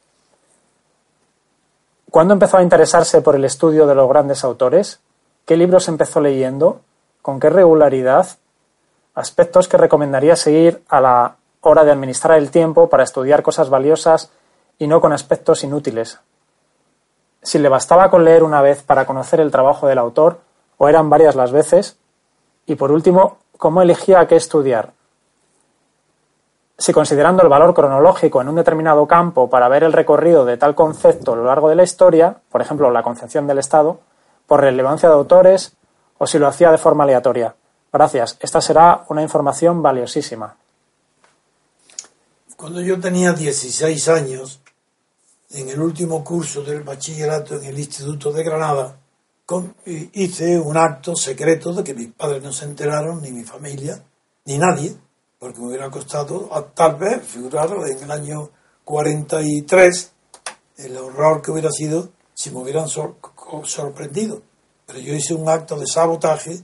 ¿Cuándo 2.12 2.34
empezó 2.34 2.58
a 2.58 2.64
interesarse 2.64 3.22
por 3.22 3.36
el 3.36 3.46
estudio 3.46 3.86
de 3.86 3.94
los 3.94 4.10
grandes 4.10 4.44
autores? 4.44 5.00
¿Qué 5.46 5.56
libros 5.56 5.88
empezó 5.88 6.22
leyendo? 6.22 6.82
¿Con 7.22 7.40
qué 7.40 7.52
regularidad? 7.52 8.28
Aspectos 9.14 9.68
que 9.68 9.78
recomendaría 9.78 10.36
seguir 10.36 10.82
a 10.90 11.02
la 11.02 11.36
hora 11.62 11.84
de 11.84 11.92
administrar 11.92 12.40
el 12.40 12.50
tiempo 12.50 12.90
para 12.90 13.04
estudiar 13.04 13.44
cosas 13.44 13.70
valiosas 13.70 14.32
y 14.80 14.88
no 14.88 15.00
con 15.00 15.14
aspectos 15.14 15.64
inútiles. 15.64 16.20
Si 17.44 17.60
le 17.60 17.70
bastaba 17.70 18.10
con 18.10 18.26
leer 18.26 18.44
una 18.44 18.62
vez 18.62 18.82
para 18.82 19.06
conocer 19.06 19.40
el 19.40 19.52
trabajo 19.52 19.88
del 19.88 20.00
autor, 20.00 20.40
o 20.78 20.90
eran 20.90 21.10
varias 21.10 21.36
las 21.36 21.52
veces, 21.52 21.98
y 22.66 22.76
por 22.76 22.92
último, 22.92 23.38
cómo 23.58 23.82
elegía 23.82 24.28
qué 24.28 24.36
estudiar, 24.36 24.94
si 26.80 26.94
considerando 26.94 27.44
el 27.44 27.50
valor 27.50 27.74
cronológico 27.74 28.42
en 28.42 28.48
un 28.48 28.56
determinado 28.56 29.06
campo 29.06 29.50
para 29.50 29.68
ver 29.68 29.84
el 29.84 29.92
recorrido 29.92 30.46
de 30.46 30.56
tal 30.56 30.76
concepto 30.76 31.34
a 31.34 31.36
lo 31.36 31.44
largo 31.44 31.68
de 31.68 31.76
la 31.76 31.84
historia, 31.84 32.38
por 32.50 32.62
ejemplo, 32.62 32.90
la 32.90 33.04
concepción 33.04 33.48
del 33.48 33.58
Estado, 33.58 34.00
por 34.48 34.62
relevancia 34.62 35.10
de 35.10 35.16
autores, 35.16 35.74
o 36.18 36.26
si 36.26 36.40
lo 36.40 36.48
hacía 36.48 36.72
de 36.72 36.78
forma 36.78 37.04
aleatoria. 37.04 37.54
Gracias. 37.92 38.38
Esta 38.40 38.62
será 38.62 39.04
una 39.10 39.22
información 39.22 39.82
valiosísima. 39.82 40.56
Cuando 42.56 42.80
yo 42.80 43.00
tenía 43.00 43.34
16 43.34 44.08
años, 44.08 44.62
en 45.50 45.70
el 45.70 45.82
último 45.82 46.24
curso 46.24 46.62
del 46.62 46.84
bachillerato 46.84 47.56
en 47.56 47.64
el 47.66 47.80
Instituto 47.80 48.32
de 48.32 48.43
Granada, 48.43 49.00
hice 50.14 50.60
un 50.60 50.78
acto 50.78 51.16
secreto 51.16 51.74
de 51.74 51.84
que 51.84 51.95
mis 51.95 52.12
padres 52.12 52.43
no 52.43 52.54
se 52.54 52.66
enteraron, 52.66 53.22
ni 53.22 53.32
mi 53.32 53.43
familia, 53.43 54.04
ni 54.45 54.58
nadie, 54.58 54.95
porque 55.39 55.60
me 55.60 55.68
hubiera 55.68 55.89
costado, 55.89 56.50
tal 56.76 56.95
vez, 56.95 57.26
figurado 57.26 57.86
en 57.86 57.97
el 57.97 58.12
año 58.12 58.50
43, 58.84 60.12
el 60.78 60.97
horror 60.97 61.41
que 61.41 61.52
hubiera 61.52 61.72
sido 61.72 62.10
si 62.34 62.52
me 62.52 62.60
hubieran 62.60 62.88
sorprendido. 62.88 64.41
Pero 64.86 65.00
yo 65.00 65.14
hice 65.14 65.34
un 65.34 65.50
acto 65.50 65.78
de 65.78 65.88
sabotaje 65.88 66.64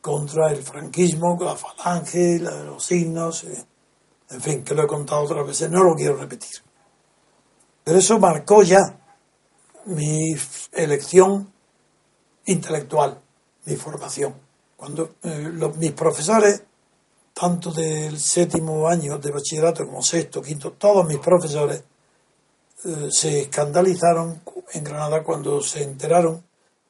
contra 0.00 0.50
el 0.50 0.62
franquismo, 0.62 1.38
la 1.40 1.56
falange, 1.56 2.38
los 2.38 2.84
signos, 2.84 3.44
eh, 3.44 3.64
en 4.30 4.40
fin, 4.40 4.62
que 4.62 4.74
lo 4.74 4.84
he 4.84 4.86
contado 4.86 5.22
otras 5.22 5.46
veces, 5.46 5.70
no 5.70 5.82
lo 5.82 5.94
quiero 5.94 6.16
repetir. 6.16 6.65
Pero 7.86 8.00
eso 8.00 8.18
marcó 8.18 8.64
ya 8.64 8.98
mi 9.84 10.34
elección 10.72 11.52
intelectual, 12.46 13.20
mi 13.64 13.76
formación. 13.76 14.34
Cuando 14.76 15.14
eh, 15.22 15.52
mis 15.76 15.92
profesores 15.92 16.64
tanto 17.32 17.70
del 17.70 18.18
séptimo 18.18 18.88
año 18.88 19.18
de 19.18 19.30
bachillerato 19.30 19.86
como 19.86 20.02
sexto, 20.02 20.42
quinto, 20.42 20.72
todos 20.72 21.06
mis 21.06 21.18
profesores 21.18 21.84
eh, 22.84 23.08
se 23.08 23.42
escandalizaron 23.42 24.42
en 24.72 24.82
Granada 24.82 25.22
cuando 25.22 25.62
se 25.62 25.84
enteraron 25.84 26.42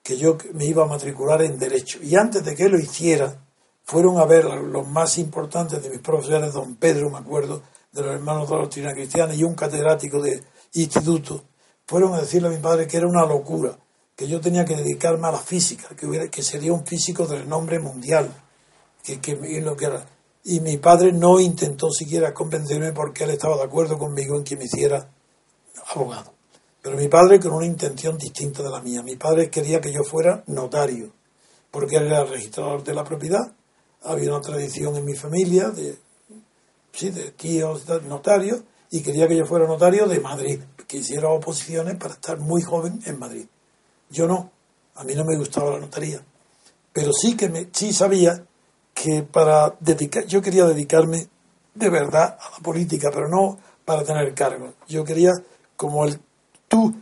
que 0.03 0.16
yo 0.16 0.38
me 0.55 0.64
iba 0.64 0.84
a 0.84 0.88
matricular 0.88 1.42
en 1.42 1.59
Derecho. 1.59 1.99
Y 2.03 2.16
antes 2.16 2.42
de 2.42 2.57
que 2.57 2.70
lo 2.70 2.78
hiciera, 2.78 3.36
fueron 3.84 4.16
a 4.18 4.24
ver 4.24 4.47
los 4.47 4.88
más 4.88 5.18
importantes 5.18 5.82
de 5.82 5.90
mis 5.90 6.01
profesores, 6.01 6.55
don 6.55 6.76
Pedro, 6.76 7.11
me 7.11 7.18
acuerdo, 7.18 7.61
de 7.92 8.01
los 8.01 8.14
hermanos 8.14 8.49
de 8.49 8.55
la 8.55 8.62
doctrina 8.62 8.94
cristiana 8.94 9.34
y 9.34 9.44
un 9.44 9.55
catedrático 9.55 10.22
de 10.22 10.42
instituto, 10.83 11.45
fueron 11.87 12.14
a 12.14 12.20
decirle 12.20 12.49
a 12.49 12.51
mi 12.51 12.59
padre 12.59 12.87
que 12.87 12.97
era 12.97 13.07
una 13.07 13.24
locura, 13.24 13.79
que 14.14 14.29
yo 14.29 14.41
tenía 14.41 14.64
que 14.64 14.77
dedicarme 14.77 15.29
a 15.29 15.33
la 15.33 15.39
física, 15.39 15.89
que, 15.95 16.07
hubiera, 16.07 16.29
que 16.29 16.43
sería 16.43 16.72
un 16.72 16.87
físico 16.87 17.27
de 17.27 17.39
renombre 17.41 17.79
mundial, 17.79 18.33
que, 19.03 19.20
que 19.20 19.37
lo 19.61 19.77
que 19.77 19.85
era. 19.85 20.07
Y 20.45 20.61
mi 20.61 20.79
padre 20.79 21.12
no 21.12 21.41
intentó 21.41 21.91
siquiera 21.91 22.33
convencerme 22.33 22.93
porque 22.93 23.24
él 23.24 23.31
estaba 23.31 23.57
de 23.57 23.64
acuerdo 23.64 23.99
conmigo 23.99 24.37
en 24.37 24.45
que 24.45 24.57
me 24.57 24.64
hiciera 24.64 25.09
abogado. 25.95 26.33
Pero 26.83 26.97
mi 26.97 27.09
padre 27.09 27.41
con 27.41 27.53
una 27.53 27.66
intención 27.66 28.16
distinta 28.16 28.62
de 28.62 28.70
la 28.70 28.81
mía. 28.81 29.03
Mi 29.03 29.16
padre 29.16 29.51
quería 29.51 29.81
que 29.81 29.93
yo 29.93 30.05
fuera 30.05 30.45
notario, 30.47 31.12
porque 31.70 31.97
él 31.97 32.07
era 32.07 32.24
registrador 32.24 32.85
de 32.85 32.95
la 32.95 33.03
propiedad. 33.03 33.53
Había 34.03 34.31
una 34.31 34.41
tradición 34.41 34.95
en 34.97 35.05
mi 35.05 35.14
familia 35.14 35.70
de, 35.70 35.99
sí, 36.93 37.11
de 37.11 37.33
tíos 37.33 37.85
notarios 38.05 38.62
y 38.91 39.03
quería 39.03 39.28
que 39.28 39.37
yo 39.37 39.47
fuera 39.47 39.66
notario 39.66 40.07
de 40.07 40.20
Madrid, 40.20 40.61
que 40.87 40.99
hiciera 40.99 41.28
oposiciones 41.28 41.97
para 41.97 42.14
estar 42.14 42.39
muy 42.39 42.62
joven 42.62 43.01
en 43.07 43.18
Madrid. 43.18 43.47
Yo 44.11 44.26
no, 44.26 44.51
a 44.95 45.05
mí 45.05 45.14
no 45.14 45.24
me 45.24 45.37
gustaba 45.37 45.72
la 45.72 45.80
notaría, 45.80 46.22
pero 46.93 47.12
sí 47.12 47.37
que 47.37 47.49
me, 47.49 47.68
sí 47.72 47.93
sabía 47.93 48.45
que 48.95 49.22
para 49.22 49.74
dedicar, 49.80 50.24
yo 50.26 50.41
quería 50.41 50.64
dedicarme 50.64 51.28
de 51.74 51.91
verdad 51.91 52.39
a 52.41 52.51
la 52.53 52.59
política, 52.62 53.11
pero 53.12 53.28
no 53.28 53.59
para 53.84 54.05
tener 54.05 54.32
cargos. 54.34 54.74
Yo 54.89 55.05
quería, 55.05 55.32
como 55.76 56.05
el 56.05 56.18
tú 56.68 56.95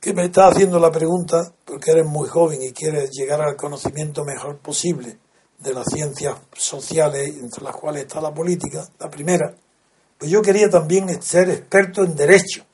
que 0.00 0.14
me 0.14 0.24
estás 0.24 0.52
haciendo 0.52 0.78
la 0.78 0.90
pregunta, 0.90 1.52
porque 1.64 1.90
eres 1.90 2.06
muy 2.06 2.28
joven 2.28 2.62
y 2.62 2.72
quieres 2.72 3.10
llegar 3.10 3.40
al 3.40 3.56
conocimiento 3.56 4.24
mejor 4.24 4.58
posible 4.58 5.18
de 5.58 5.74
las 5.74 5.86
ciencias 5.92 6.36
sociales, 6.56 7.36
entre 7.36 7.64
las 7.64 7.76
cuales 7.76 8.02
está 8.02 8.20
la 8.20 8.32
política, 8.32 8.88
la 8.98 9.10
primera, 9.10 9.54
pues 10.18 10.30
yo 10.30 10.42
quería 10.42 10.68
también 10.68 11.22
ser 11.22 11.48
experto 11.48 12.02
en 12.02 12.16
derecho, 12.16 12.64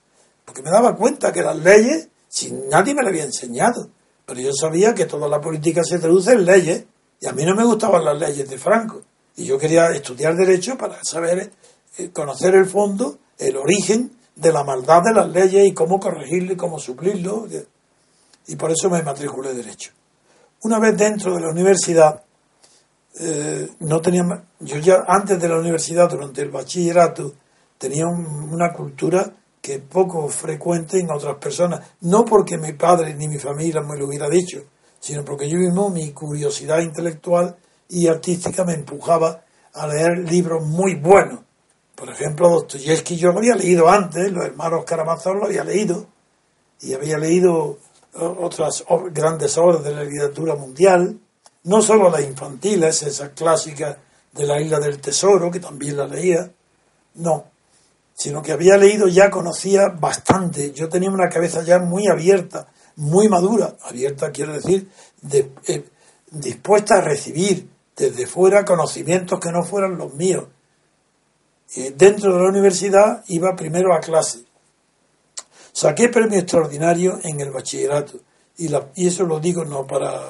porque 0.45 0.62
me 0.62 0.70
daba 0.70 0.97
cuenta 0.97 1.32
que 1.32 1.42
las 1.42 1.57
leyes, 1.57 2.09
si 2.28 2.51
nadie 2.51 2.95
me 2.95 3.03
las 3.03 3.11
había 3.11 3.24
enseñado, 3.24 3.90
pero 4.24 4.40
yo 4.40 4.53
sabía 4.53 4.95
que 4.95 5.05
toda 5.05 5.28
la 5.28 5.40
política 5.40 5.84
se 5.84 5.99
traduce 5.99 6.32
en 6.32 6.45
leyes, 6.45 6.84
y 7.20 7.26
a 7.26 7.32
mí 7.32 7.45
no 7.45 7.55
me 7.55 7.64
gustaban 7.64 8.05
las 8.05 8.18
leyes 8.18 8.49
de 8.49 8.59
Franco, 8.59 9.03
y 9.36 9.45
yo 9.45 9.59
quería 9.59 9.90
estudiar 9.90 10.34
derecho 10.34 10.78
para 10.78 10.99
saber, 11.05 11.53
eh, 11.99 12.11
conocer 12.11 12.55
el 12.55 12.66
fondo, 12.66 13.18
el 13.38 13.57
origen 13.57 14.12
de 14.34 14.53
la 14.53 14.64
maldad 14.64 15.03
de 15.03 15.12
las 15.12 15.28
leyes 15.28 15.66
y 15.66 15.74
cómo 15.74 16.01
corregirlo 16.01 16.55
y 16.55 16.57
cómo 16.57 16.78
suplirlo, 16.78 17.47
y 18.47 18.57
por 18.57 18.70
eso 18.70 18.88
me 18.88 19.03
matriculé 19.03 19.55
derecho. 19.55 19.92
Una 20.62 20.78
vez 20.78 20.97
dentro 20.97 21.34
de 21.34 21.42
la 21.42 21.51
universidad, 21.51 22.23
eh, 23.18 23.68
no 23.80 24.00
tenía 24.00 24.24
yo 24.60 24.78
ya 24.78 25.04
antes 25.06 25.40
de 25.40 25.48
la 25.48 25.58
universidad 25.58 26.08
durante 26.10 26.42
el 26.42 26.50
bachillerato 26.50 27.34
tenía 27.78 28.06
una 28.06 28.72
cultura 28.72 29.32
que 29.60 29.78
poco 29.78 30.28
frecuente 30.28 30.98
en 30.98 31.10
otras 31.10 31.36
personas. 31.36 31.80
No 32.02 32.24
porque 32.24 32.58
mi 32.58 32.72
padre 32.72 33.14
ni 33.14 33.28
mi 33.28 33.38
familia 33.38 33.80
me 33.82 33.96
lo 33.96 34.06
hubiera 34.06 34.28
dicho 34.28 34.64
sino 35.04 35.22
porque 35.22 35.50
yo 35.50 35.58
mismo 35.58 35.90
mi 35.90 36.12
curiosidad 36.12 36.78
intelectual 36.78 37.56
y 37.90 38.06
artística 38.06 38.64
me 38.64 38.72
empujaba 38.72 39.44
a 39.74 39.86
leer 39.86 40.16
libros 40.20 40.66
muy 40.66 40.94
buenos. 40.94 41.40
Por 41.94 42.08
ejemplo 42.08 42.48
Dostoyevsky 42.48 43.18
yo 43.18 43.30
lo 43.30 43.40
había 43.40 43.54
leído 43.54 43.90
antes 43.90 44.32
los 44.32 44.46
hermanos 44.46 44.86
Karamazov 44.86 45.34
lo 45.34 45.44
había 45.44 45.62
leído 45.62 46.06
y 46.80 46.94
había 46.94 47.18
leído 47.18 47.76
otras 48.14 48.82
grandes 49.12 49.58
obras 49.58 49.84
de 49.84 49.94
la 49.94 50.04
literatura 50.04 50.54
mundial 50.54 51.18
no 51.64 51.82
solo 51.82 52.10
las 52.10 52.22
infantiles, 52.22 53.02
esas 53.02 53.30
clásicas 53.30 53.96
de 54.32 54.46
la 54.46 54.60
isla 54.60 54.78
del 54.78 55.00
tesoro, 55.00 55.50
que 55.50 55.60
también 55.60 55.96
la 55.96 56.06
leía, 56.06 56.50
no, 57.14 57.46
sino 58.14 58.42
que 58.42 58.52
había 58.52 58.76
leído, 58.76 59.08
ya 59.08 59.30
conocía 59.30 59.88
bastante, 59.88 60.72
yo 60.72 60.88
tenía 60.88 61.10
una 61.10 61.28
cabeza 61.28 61.62
ya 61.62 61.78
muy 61.78 62.06
abierta, 62.06 62.68
muy 62.96 63.28
madura, 63.28 63.76
abierta 63.82 64.30
quiero 64.30 64.52
decir, 64.52 64.88
eh, 65.32 65.84
dispuesta 66.30 66.96
a 66.96 67.00
recibir 67.00 67.68
desde 67.96 68.26
fuera 68.26 68.64
conocimientos 68.64 69.40
que 69.40 69.50
no 69.50 69.64
fueran 69.64 69.96
los 69.96 70.14
míos. 70.14 70.44
dentro 71.96 72.34
de 72.34 72.40
la 72.40 72.48
universidad 72.48 73.24
iba 73.28 73.56
primero 73.56 73.94
a 73.94 74.00
clase. 74.00 74.44
Saqué 75.72 76.08
premio 76.08 76.38
extraordinario 76.38 77.18
en 77.22 77.40
el 77.40 77.50
bachillerato 77.50 78.20
y, 78.56 78.70
y 78.94 79.08
eso 79.08 79.24
lo 79.24 79.40
digo 79.40 79.64
no 79.64 79.86
para 79.86 80.20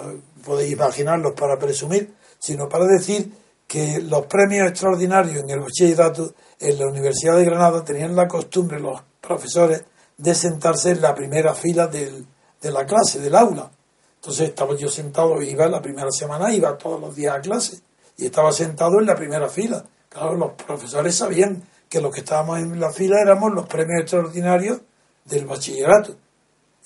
podéis 0.44 0.72
imaginarlos 0.72 1.32
para 1.32 1.58
presumir, 1.58 2.14
sino 2.38 2.68
para 2.68 2.86
decir 2.86 3.32
que 3.66 4.00
los 4.00 4.26
premios 4.26 4.68
extraordinarios 4.68 5.42
en 5.42 5.50
el 5.50 5.60
bachillerato 5.60 6.34
en 6.60 6.78
la 6.78 6.86
Universidad 6.86 7.36
de 7.36 7.44
Granada 7.44 7.84
tenían 7.84 8.14
la 8.14 8.28
costumbre 8.28 8.78
los 8.78 9.02
profesores 9.20 9.84
de 10.16 10.34
sentarse 10.34 10.90
en 10.90 11.00
la 11.00 11.14
primera 11.14 11.54
fila 11.54 11.86
del, 11.86 12.26
de 12.60 12.70
la 12.70 12.86
clase, 12.86 13.20
del 13.20 13.34
aula. 13.34 13.70
Entonces 14.16 14.50
estaba 14.50 14.76
yo 14.76 14.88
sentado, 14.88 15.40
iba 15.42 15.66
la 15.68 15.82
primera 15.82 16.10
semana, 16.10 16.52
iba 16.52 16.76
todos 16.78 17.00
los 17.00 17.14
días 17.14 17.36
a 17.36 17.40
clase 17.40 17.80
y 18.16 18.26
estaba 18.26 18.52
sentado 18.52 19.00
en 19.00 19.06
la 19.06 19.14
primera 19.14 19.48
fila. 19.48 19.84
Claro, 20.08 20.36
los 20.36 20.52
profesores 20.52 21.14
sabían 21.14 21.62
que 21.88 22.00
los 22.00 22.12
que 22.12 22.20
estábamos 22.20 22.58
en 22.58 22.78
la 22.80 22.90
fila 22.90 23.20
éramos 23.20 23.52
los 23.52 23.66
premios 23.66 24.00
extraordinarios 24.02 24.80
del 25.24 25.46
bachillerato 25.46 26.14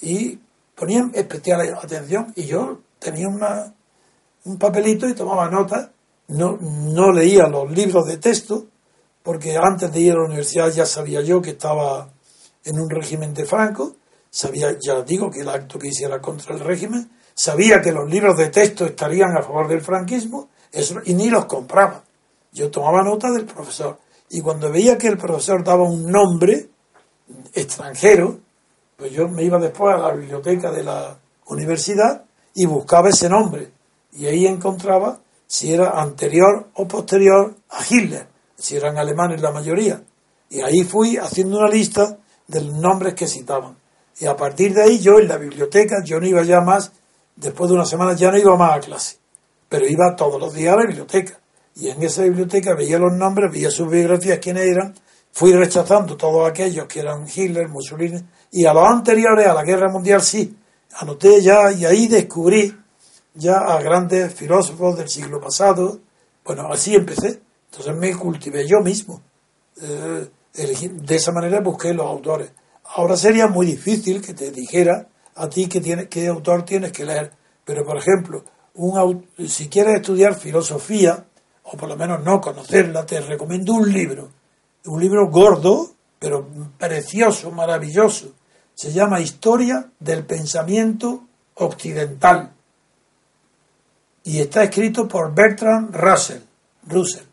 y 0.01 0.39
ponían 0.75 1.11
especial 1.15 1.61
atención 1.83 2.33
y 2.37 2.47
yo 2.47 2.81
tenía 2.99 3.29
una, 3.29 3.75
un 4.45 4.59
papelito 4.59 5.09
y 5.09 5.15
tomaba 5.15 5.49
notas. 5.51 5.91
No, 6.29 6.59
no 6.61 7.11
leía 7.13 7.49
los 7.49 7.71
libros 7.71 8.07
de 8.07 8.19
texto, 8.19 8.67
porque 9.23 9.57
antes 9.57 9.93
de 9.93 10.01
ir 10.01 10.13
a 10.13 10.17
la 10.17 10.27
universidad 10.27 10.71
ya 10.71 10.85
sabía 10.85 11.23
yo 11.23 11.41
que 11.41 11.51
estaba 11.51 12.11
en 12.65 12.79
un 12.79 12.91
régimen 12.91 13.33
de 13.33 13.47
Franco, 13.47 13.97
sabía, 14.31 14.77
ya 14.79 15.03
digo, 15.03 15.31
que 15.31 15.41
el 15.41 15.49
acto 15.49 15.79
que 15.79 15.89
hiciera 15.89 16.21
contra 16.21 16.55
el 16.55 16.61
régimen, 16.61 17.11
sabía 17.35 17.81
que 17.81 17.93
los 17.93 18.11
libros 18.11 18.37
de 18.37 18.49
texto 18.49 18.85
estarían 18.85 19.37
a 19.37 19.43
favor 19.43 19.69
del 19.69 19.81
franquismo, 19.81 20.49
y 21.05 21.15
ni 21.15 21.31
los 21.31 21.47
compraba. 21.47 22.03
Yo 22.53 22.71
tomaba 22.71 23.03
nota 23.03 23.31
del 23.31 23.47
profesor. 23.47 23.99
Y 24.31 24.43
cuando 24.43 24.71
veía 24.71 24.99
que 24.99 25.09
el 25.09 25.17
profesor 25.17 25.65
daba 25.65 25.85
un 25.85 26.11
nombre 26.11 26.69
extranjero, 27.55 28.39
pues 28.97 29.13
yo 29.13 29.29
me 29.29 29.45
iba 29.45 29.59
después 29.59 29.95
a 29.95 29.99
la 29.99 30.13
biblioteca 30.13 30.71
de 30.71 30.83
la 30.83 31.19
universidad 31.47 32.25
y 32.59 32.67
buscaba 32.67 33.11
ese 33.11 33.29
nombre. 33.29 33.71
Y 34.15 34.27
ahí 34.27 34.45
encontraba 34.45 35.21
si 35.47 35.73
era 35.73 35.91
anterior 35.91 36.67
o 36.75 36.89
posterior 36.89 37.55
a 37.71 37.85
Hitler, 37.89 38.27
si 38.57 38.77
eran 38.77 38.99
alemanes 38.99 39.41
la 39.41 39.53
mayoría. 39.53 40.03
Y 40.51 40.61
ahí 40.61 40.83
fui 40.83 41.17
haciendo 41.17 41.61
una 41.61 41.69
lista 41.69 42.19
de 42.49 42.61
los 42.63 42.75
nombres 42.75 43.15
que 43.15 43.29
citaban. 43.29 43.77
Y 44.19 44.27
a 44.27 44.37
partir 44.37 44.75
de 44.75 44.83
ahí 44.83 44.99
yo 44.99 45.21
en 45.21 45.29
la 45.29 45.37
biblioteca, 45.37 46.03
yo 46.05 46.19
no 46.19 46.27
iba 46.27 46.43
ya 46.43 46.61
más, 46.61 46.91
después 47.37 47.71
de 47.71 47.77
una 47.77 47.85
semana 47.85 48.15
ya 48.15 48.33
no 48.33 48.39
iba 48.39 48.57
más 48.57 48.79
a 48.79 48.81
clase, 48.81 49.19
pero 49.69 49.87
iba 49.87 50.17
todos 50.17 50.41
los 50.41 50.53
días 50.53 50.75
a 50.75 50.79
la 50.79 50.87
biblioteca. 50.87 51.39
Y 51.77 51.91
en 51.91 52.03
esa 52.03 52.25
biblioteca 52.25 52.75
veía 52.75 52.99
los 52.99 53.13
nombres, 53.13 53.53
veía 53.53 53.71
sus 53.71 53.89
biografías, 53.89 54.41
quiénes 54.41 54.65
eran, 54.65 54.95
fui 55.31 55.53
rechazando 55.53 56.17
todos 56.17 56.51
aquellos 56.51 56.87
que 56.87 56.99
eran 56.99 57.25
Hitler, 57.33 57.69
Mussolini, 57.69 58.21
y 58.51 58.67
a 58.67 58.73
los 58.73 58.85
anteriores, 58.85 59.47
a 59.47 59.55
la 59.55 59.63
guerra 59.63 59.93
mundial 59.93 60.21
sí, 60.23 60.58
anoté 60.95 61.41
ya 61.43 61.73
y 61.73 61.85
ahí 61.85 62.09
descubrí 62.09 62.77
ya 63.35 63.59
a 63.59 63.81
grandes 63.83 64.35
filósofos 64.35 64.97
del 64.97 65.09
siglo 65.09 65.41
pasado. 65.41 66.01
Bueno, 66.45 66.69
así 66.73 66.95
empecé. 66.95 67.41
Entonces 67.71 67.95
me 67.97 68.15
cultivé 68.17 68.67
yo 68.67 68.81
mismo. 68.83 69.23
Eh, 69.81 70.29
de 70.55 71.15
esa 71.15 71.33
manera 71.33 71.61
busqué 71.61 71.95
los 71.95 72.07
autores. 72.07 72.51
Ahora 72.97 73.17
sería 73.17 73.47
muy 73.47 73.67
difícil 73.67 74.21
que 74.21 74.35
te 74.35 74.51
dijera 74.51 75.07
a 75.37 75.49
ti 75.49 75.69
qué, 75.69 75.81
tiene, 75.81 76.09
qué 76.09 76.27
autor 76.27 76.65
tienes 76.65 76.93
que 76.93 77.05
leer. 77.05 77.33
Pero, 77.65 77.85
por 77.85 77.99
ejemplo, 77.99 78.45
un, 78.75 79.27
si 79.47 79.69
quieres 79.69 79.97
estudiar 79.97 80.35
filosofía, 80.35 81.27
o 81.65 81.77
por 81.77 81.89
lo 81.89 81.97
menos 81.97 82.25
no 82.25 82.41
conocerla, 82.41 83.05
te 83.05 83.21
recomiendo 83.21 83.75
un 83.75 83.93
libro. 83.93 84.31
Un 84.87 85.01
libro 85.01 85.29
gordo, 85.31 85.91
pero 86.19 86.49
precioso, 86.79 87.51
maravilloso, 87.51 88.33
se 88.79 88.93
llama 88.93 89.19
Historia 89.19 89.91
del 89.99 90.25
Pensamiento 90.25 91.25
Occidental 91.55 92.53
y 94.23 94.39
está 94.39 94.63
escrito 94.63 95.09
por 95.09 95.35
Bertrand 95.35 95.93
Russell, 95.97 96.43
Russell. 96.87 97.25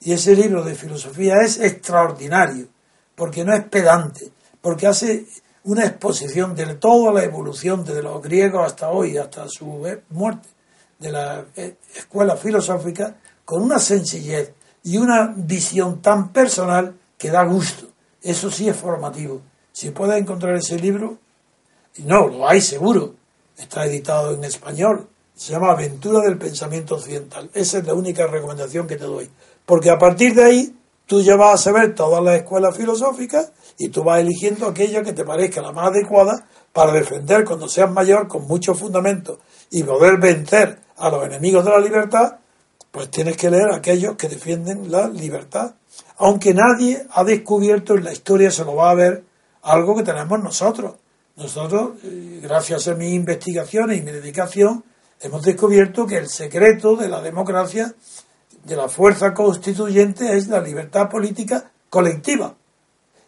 Y 0.00 0.14
ese 0.14 0.34
libro 0.34 0.64
de 0.64 0.74
filosofía 0.74 1.34
es 1.44 1.60
extraordinario, 1.60 2.68
porque 3.14 3.44
no 3.44 3.52
es 3.52 3.62
pedante, 3.64 4.32
porque 4.62 4.86
hace 4.86 5.26
una 5.64 5.84
exposición 5.84 6.54
de 6.54 6.74
toda 6.76 7.12
la 7.12 7.24
evolución 7.24 7.84
desde 7.84 8.02
los 8.02 8.22
griegos 8.22 8.64
hasta 8.64 8.88
hoy, 8.88 9.18
hasta 9.18 9.48
su 9.48 9.86
muerte, 10.08 10.48
de 10.98 11.12
la 11.12 11.44
eh, 11.56 11.76
escuela 11.94 12.38
filosófica, 12.38 13.16
con 13.44 13.60
una 13.60 13.78
sencillez 13.78 14.54
y 14.84 14.96
una 14.96 15.34
visión 15.36 16.00
tan 16.00 16.32
personal 16.32 16.94
que 17.18 17.30
da 17.30 17.44
gusto. 17.44 17.86
Eso 18.22 18.50
sí 18.50 18.66
es 18.66 18.76
formativo. 18.76 19.42
Si 19.80 19.92
puedes 19.92 20.20
encontrar 20.20 20.54
ese 20.56 20.78
libro, 20.78 21.16
no, 22.04 22.28
lo 22.28 22.46
hay 22.46 22.60
seguro, 22.60 23.14
está 23.56 23.86
editado 23.86 24.34
en 24.34 24.44
español, 24.44 25.08
se 25.34 25.54
llama 25.54 25.72
Aventura 25.72 26.20
del 26.20 26.36
Pensamiento 26.36 26.96
Occidental. 26.96 27.48
Esa 27.54 27.78
es 27.78 27.86
la 27.86 27.94
única 27.94 28.26
recomendación 28.26 28.86
que 28.86 28.96
te 28.96 29.04
doy. 29.04 29.30
Porque 29.64 29.88
a 29.88 29.96
partir 29.96 30.34
de 30.34 30.44
ahí 30.44 30.76
tú 31.06 31.22
ya 31.22 31.34
vas 31.36 31.54
a 31.54 31.62
saber 31.62 31.94
todas 31.94 32.22
las 32.22 32.36
escuelas 32.36 32.76
filosóficas 32.76 33.52
y 33.78 33.88
tú 33.88 34.04
vas 34.04 34.20
eligiendo 34.20 34.66
aquella 34.66 35.02
que 35.02 35.14
te 35.14 35.24
parezca 35.24 35.62
la 35.62 35.72
más 35.72 35.86
adecuada 35.86 36.46
para 36.74 36.92
defender 36.92 37.46
cuando 37.46 37.66
seas 37.66 37.90
mayor 37.90 38.28
con 38.28 38.46
mucho 38.46 38.74
fundamento 38.74 39.38
y 39.70 39.82
poder 39.82 40.18
vencer 40.18 40.78
a 40.98 41.08
los 41.08 41.24
enemigos 41.24 41.64
de 41.64 41.70
la 41.70 41.80
libertad, 41.80 42.36
pues 42.90 43.10
tienes 43.10 43.34
que 43.34 43.48
leer 43.48 43.72
aquellos 43.72 44.16
que 44.16 44.28
defienden 44.28 44.92
la 44.92 45.08
libertad. 45.08 45.72
Aunque 46.18 46.52
nadie 46.52 47.06
ha 47.12 47.24
descubierto 47.24 47.94
en 47.94 48.04
la 48.04 48.12
historia, 48.12 48.50
se 48.50 48.66
lo 48.66 48.74
va 48.74 48.90
a 48.90 48.94
ver, 48.94 49.29
algo 49.62 49.96
que 49.96 50.02
tenemos 50.02 50.42
nosotros. 50.42 50.94
Nosotros, 51.36 51.92
eh, 52.04 52.40
gracias 52.42 52.88
a 52.88 52.94
mis 52.94 53.14
investigaciones 53.14 53.98
y 53.98 54.02
mi 54.02 54.10
dedicación, 54.10 54.84
hemos 55.20 55.42
descubierto 55.42 56.06
que 56.06 56.18
el 56.18 56.28
secreto 56.28 56.96
de 56.96 57.08
la 57.08 57.22
democracia, 57.22 57.94
de 58.64 58.76
la 58.76 58.88
fuerza 58.88 59.32
constituyente, 59.32 60.36
es 60.36 60.48
la 60.48 60.60
libertad 60.60 61.08
política 61.08 61.70
colectiva. 61.88 62.54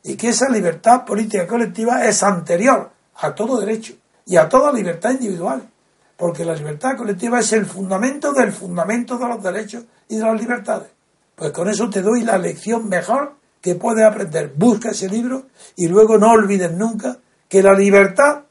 Y 0.05 0.17
que 0.17 0.31
esa 0.31 0.49
libertad 0.49 1.05
política 1.05 1.47
colectiva 1.47 2.05
es 2.05 2.23
anterior 2.23 2.91
a 3.17 3.35
todo 3.35 3.61
derecho 3.61 3.95
y 4.27 4.37
a 4.37 4.49
toda 4.49 4.73
libertad 4.73 5.13
individual. 5.13 5.69
Porque 6.17 6.45
la 6.45 6.55
libertad 6.55 6.97
colectiva 6.97 7.41
es 7.41 7.53
el 7.53 7.67
fundamento 7.67 8.33
del 8.33 8.53
fundamento 8.53 9.17
de 9.17 9.29
los 9.29 9.43
derechos 9.43 9.85
y 10.09 10.17
de 10.17 10.23
las 10.23 10.41
libertades. 10.41 10.89
Pues 11.35 11.51
con 11.53 11.69
eso 11.69 11.89
te 11.89 12.03
doy 12.03 12.23
la 12.23 12.37
lección 12.39 12.89
mejor 12.89 13.37
que 13.63 13.77
puedes 13.77 14.05
aprender. 14.05 14.53
Busca 14.55 14.91
ese 14.91 15.09
libro 15.09 15.47
y 15.77 15.87
luego 15.89 16.19
no 16.19 16.33
olvides 16.33 16.73
nunca 16.73 17.17
que 17.49 17.63
la 17.63 17.73
libertad 17.73 18.43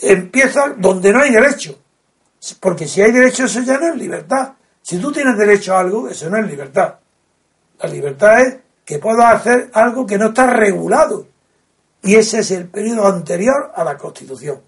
empieza 0.00 0.74
donde 0.78 1.12
no 1.12 1.20
hay 1.20 1.32
derecho. 1.32 1.78
Porque 2.60 2.88
si 2.88 3.02
hay 3.02 3.12
derecho, 3.12 3.44
eso 3.44 3.60
ya 3.60 3.78
no 3.78 3.88
es 3.88 3.96
libertad. 3.96 4.52
Si 4.80 4.98
tú 4.98 5.12
tienes 5.12 5.36
derecho 5.36 5.74
a 5.74 5.80
algo, 5.80 6.08
eso 6.08 6.30
no 6.30 6.38
es 6.38 6.46
libertad. 6.46 6.94
La 7.80 7.88
libertad 7.88 8.40
es 8.40 8.56
que 8.84 8.98
puedas 8.98 9.34
hacer 9.34 9.70
algo 9.74 10.06
que 10.06 10.18
no 10.18 10.28
está 10.28 10.46
regulado. 10.46 11.26
Y 12.02 12.16
ese 12.16 12.40
es 12.40 12.50
el 12.52 12.68
periodo 12.68 13.06
anterior 13.06 13.72
a 13.74 13.84
la 13.84 13.96
Constitución. 13.96 14.60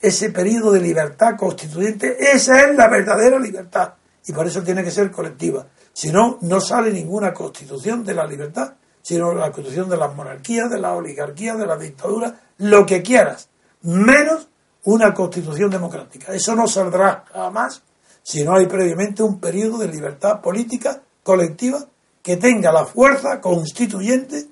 Ese 0.00 0.30
periodo 0.30 0.72
de 0.72 0.80
libertad 0.80 1.36
constituyente, 1.36 2.16
esa 2.32 2.60
es 2.60 2.76
la 2.76 2.88
verdadera 2.88 3.38
libertad. 3.38 3.94
Y 4.26 4.32
por 4.32 4.46
eso 4.46 4.62
tiene 4.62 4.82
que 4.82 4.90
ser 4.90 5.10
colectiva. 5.10 5.66
Si 5.92 6.10
no, 6.10 6.38
no 6.40 6.60
sale 6.60 6.92
ninguna 6.92 7.32
constitución 7.32 8.04
de 8.04 8.14
la 8.14 8.26
libertad, 8.26 8.74
sino 9.02 9.34
la 9.34 9.50
constitución 9.50 9.88
de 9.88 9.96
las 9.96 10.14
monarquías, 10.14 10.70
de 10.70 10.78
la 10.78 10.92
oligarquía, 10.94 11.54
de 11.54 11.66
la 11.66 11.76
dictadura, 11.76 12.40
lo 12.58 12.86
que 12.86 13.02
quieras, 13.02 13.48
menos 13.82 14.48
una 14.84 15.12
constitución 15.12 15.70
democrática. 15.70 16.32
Eso 16.32 16.54
no 16.54 16.66
saldrá 16.66 17.24
jamás 17.32 17.82
si 18.22 18.44
no 18.44 18.54
hay 18.54 18.66
previamente 18.66 19.22
un 19.22 19.40
periodo 19.40 19.78
de 19.78 19.88
libertad 19.88 20.40
política 20.40 21.02
colectiva 21.22 21.84
que 22.22 22.36
tenga 22.36 22.70
la 22.72 22.86
fuerza 22.86 23.40
constituyente 23.40 24.46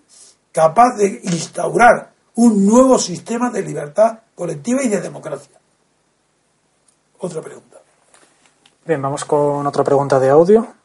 capaz 0.53 0.97
de 0.97 1.21
instaurar 1.23 2.13
un 2.35 2.67
nuevo 2.67 2.99
sistema 2.99 3.51
de 3.51 3.63
libertad 3.63 4.21
colectiva 4.35 4.83
y 4.83 4.89
de 4.89 5.01
democracia. 5.01 5.59
Otra 7.19 7.41
pregunta. 7.41 7.79
Bien, 8.85 9.01
vamos 9.01 9.25
con 9.25 9.67
otra 9.67 9.85
pregunta 9.85 10.19
de 10.19 10.31
audio. 10.31 10.80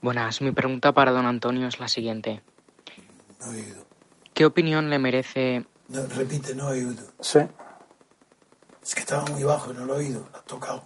Buenas, 0.00 0.40
mi 0.40 0.52
pregunta 0.52 0.92
para 0.92 1.10
don 1.10 1.26
Antonio 1.26 1.66
es 1.66 1.80
la 1.80 1.88
siguiente. 1.88 2.40
No 3.40 3.46
he 3.46 3.56
oído. 3.56 3.84
¿Qué 4.32 4.46
opinión 4.46 4.90
le 4.90 5.00
merece... 5.00 5.66
No, 5.88 6.06
repite, 6.06 6.54
no 6.54 6.72
he 6.72 6.84
oído. 6.84 7.04
Sí. 7.18 7.40
Es 8.80 8.94
que 8.94 9.00
estaba 9.00 9.24
muy 9.26 9.42
bajo, 9.42 9.72
no 9.72 9.84
lo 9.86 9.96
he 9.96 10.04
oído, 10.04 10.28
lo 10.30 10.38
has 10.38 10.44
tocado. 10.44 10.84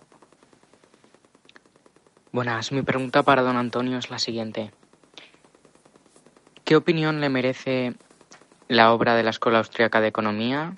Buenas, 2.33 2.73
mi 2.73 2.81
pregunta 2.81 3.23
para 3.23 3.43
don 3.43 3.57
Antonio 3.57 3.99
es 3.99 4.09
la 4.09 4.19
siguiente. 4.19 4.73
¿Qué 6.65 6.75
opinión 6.77 7.21
le 7.21 7.29
merece 7.29 7.95
la 8.69 8.95
obra 8.95 9.15
de 9.15 9.25
la 9.25 9.31
Escuela 9.31 9.59
Austriaca 9.59 10.01
de 10.01 10.09
Economía, 10.09 10.75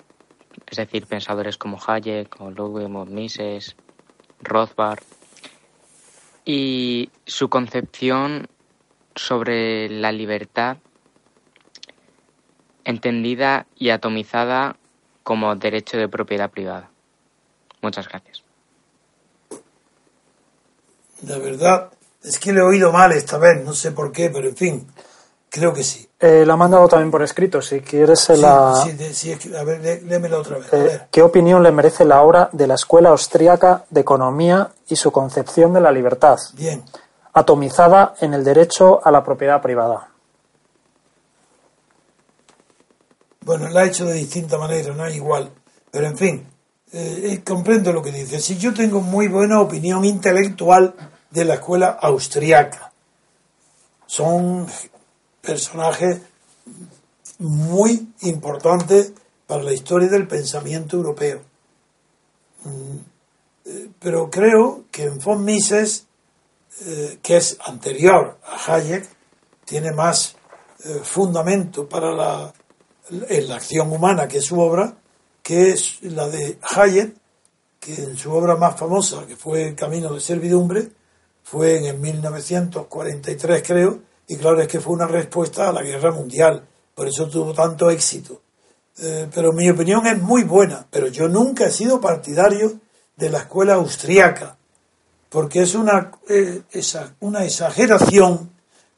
es 0.67 0.75
decir, 0.75 1.07
pensadores 1.07 1.57
como 1.57 1.79
Hayek 1.87 2.41
o 2.41 2.51
Ludwig 2.51 2.89
von 2.89 3.13
Mises, 3.13 3.77
Rothbard, 4.41 5.03
y 6.45 7.09
su 7.25 7.49
concepción 7.49 8.47
sobre 9.15 9.89
la 9.89 10.11
libertad 10.11 10.77
entendida 12.83 13.65
y 13.75 13.89
atomizada 13.89 14.77
como 15.23 15.55
derecho 15.55 15.97
de 15.97 16.07
propiedad 16.07 16.51
privada? 16.51 16.91
Muchas 17.81 18.07
gracias. 18.07 18.43
La 21.23 21.37
verdad 21.39 21.91
es 22.23 22.39
que 22.39 22.53
le 22.53 22.59
he 22.59 22.63
oído 22.63 22.91
mal 22.91 23.11
esta 23.11 23.37
vez, 23.37 23.63
no 23.63 23.73
sé 23.73 23.91
por 23.91 24.11
qué, 24.11 24.29
pero 24.29 24.47
en 24.47 24.55
fin, 24.55 24.87
creo 25.49 25.73
que 25.73 25.83
sí. 25.83 26.07
Eh, 26.17 26.45
la 26.45 26.53
ha 26.53 26.57
mandado 26.57 26.87
también 26.87 27.11
por 27.11 27.21
escrito, 27.23 27.61
si 27.61 27.81
quieres 27.81 28.21
se 28.21 28.35
Sí, 28.35 28.41
la... 28.41 28.73
sí, 28.85 29.13
sí, 29.13 29.53
a 29.53 29.63
ver, 29.63 29.81
lé- 29.81 30.33
otra 30.33 30.57
vez. 30.59 30.73
A 30.73 30.77
Eh, 30.77 30.83
ver. 30.83 31.07
¿Qué 31.11 31.21
opinión 31.21 31.61
le 31.61 31.71
merece 31.73 32.05
la 32.05 32.21
obra 32.21 32.49
de 32.53 32.67
la 32.67 32.75
Escuela 32.75 33.09
Austriaca 33.09 33.83
de 33.89 34.01
Economía 34.01 34.71
y 34.87 34.95
su 34.95 35.11
concepción 35.11 35.73
de 35.73 35.81
la 35.81 35.91
libertad, 35.91 36.37
Bien, 36.53 36.83
atomizada 37.33 38.15
en 38.21 38.33
el 38.33 38.45
derecho 38.45 39.05
a 39.05 39.11
la 39.11 39.23
propiedad 39.23 39.61
privada? 39.61 40.09
bueno, 43.41 43.69
la 43.69 43.81
ha 43.81 43.85
hecho 43.85 44.05
de 44.05 44.13
distinta 44.13 44.57
manera, 44.57 44.93
no 44.95 45.05
es 45.05 45.15
igual, 45.15 45.51
pero 45.91 46.07
en 46.07 46.17
fin, 46.17 46.47
eh, 46.93 47.41
comprendo 47.45 47.93
lo 47.93 48.01
que 48.01 48.11
dice. 48.11 48.39
Si 48.39 48.57
yo 48.57 48.73
tengo 48.73 49.01
muy 49.01 49.27
buena 49.27 49.61
opinión 49.61 50.03
intelectual 50.03 50.95
de 51.29 51.45
la 51.45 51.55
escuela 51.55 51.89
austriaca, 52.01 52.91
son 54.07 54.65
personajes 55.45 56.21
muy 57.39 58.13
importantes 58.21 59.13
para 59.47 59.63
la 59.63 59.73
historia 59.73 60.09
del 60.09 60.27
pensamiento 60.27 60.97
europeo. 60.97 61.41
Mm, 62.63 62.97
eh, 63.65 63.89
Pero 63.99 64.29
creo 64.29 64.85
que 64.91 65.03
en 65.03 65.19
von 65.19 65.43
Mises, 65.43 66.07
eh, 66.81 67.19
que 67.21 67.37
es 67.37 67.57
anterior 67.65 68.37
a 68.43 68.75
Hayek, 68.75 69.07
tiene 69.65 69.91
más 69.91 70.35
eh, 70.83 70.99
fundamento 71.03 71.87
para 71.87 72.11
la, 72.11 72.53
en 73.09 73.47
la 73.47 73.55
acción 73.55 73.91
humana 73.91 74.27
que 74.27 74.41
su 74.41 74.59
obra, 74.59 74.95
que 75.41 75.71
es 75.71 76.01
la 76.01 76.27
de 76.27 76.57
Hayek, 76.61 77.15
que 77.79 77.93
en 77.93 78.17
su 78.17 78.31
obra 78.31 78.55
más 78.55 78.79
famosa, 78.79 79.27
que 79.27 79.35
fue 79.35 79.75
Camino 79.75 80.11
de 80.11 80.19
Servidumbre, 80.19 80.89
fue 81.43 81.77
en 81.77 81.85
el 81.85 81.99
1943 81.99 83.63
creo, 83.65 83.99
y 84.27 84.37
claro 84.37 84.61
es 84.61 84.67
que 84.67 84.79
fue 84.79 84.93
una 84.93 85.07
respuesta 85.07 85.69
a 85.69 85.71
la 85.73 85.81
guerra 85.83 86.11
mundial, 86.11 86.63
por 86.93 87.07
eso 87.07 87.27
tuvo 87.27 87.53
tanto 87.53 87.89
éxito. 87.89 88.41
Eh, 88.97 89.27
pero 89.33 89.51
mi 89.51 89.69
opinión 89.69 90.07
es 90.07 90.21
muy 90.21 90.43
buena, 90.43 90.85
pero 90.89 91.07
yo 91.07 91.27
nunca 91.27 91.65
he 91.65 91.71
sido 91.71 91.99
partidario 91.99 92.79
de 93.17 93.29
la 93.29 93.39
escuela 93.39 93.73
austriaca, 93.73 94.57
porque 95.29 95.61
es 95.63 95.75
una, 95.75 96.11
eh, 96.29 96.61
esa- 96.71 97.13
una 97.19 97.43
exageración 97.43 98.51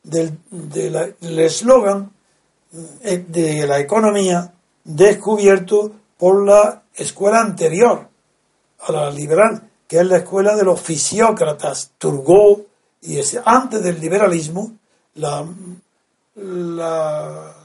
del 0.03 0.37
del 0.51 1.39
eslogan 1.39 2.11
eh, 3.03 3.25
de 3.27 3.65
la 3.67 3.79
economía 3.79 4.53
descubierto 4.83 5.91
por 6.17 6.45
la 6.45 6.83
escuela 6.95 7.41
anterior 7.41 8.07
a 8.79 8.91
la 8.91 9.09
liberal, 9.11 9.69
que 9.87 9.99
es 9.99 10.05
la 10.05 10.17
escuela 10.17 10.55
de 10.55 10.63
los 10.63 10.79
fisiócratas, 10.79 11.91
Turgot, 11.97 12.67
y 13.01 13.17
ese, 13.19 13.41
antes 13.43 13.81
del 13.83 13.99
liberalismo, 13.99 14.73
la, 15.17 15.45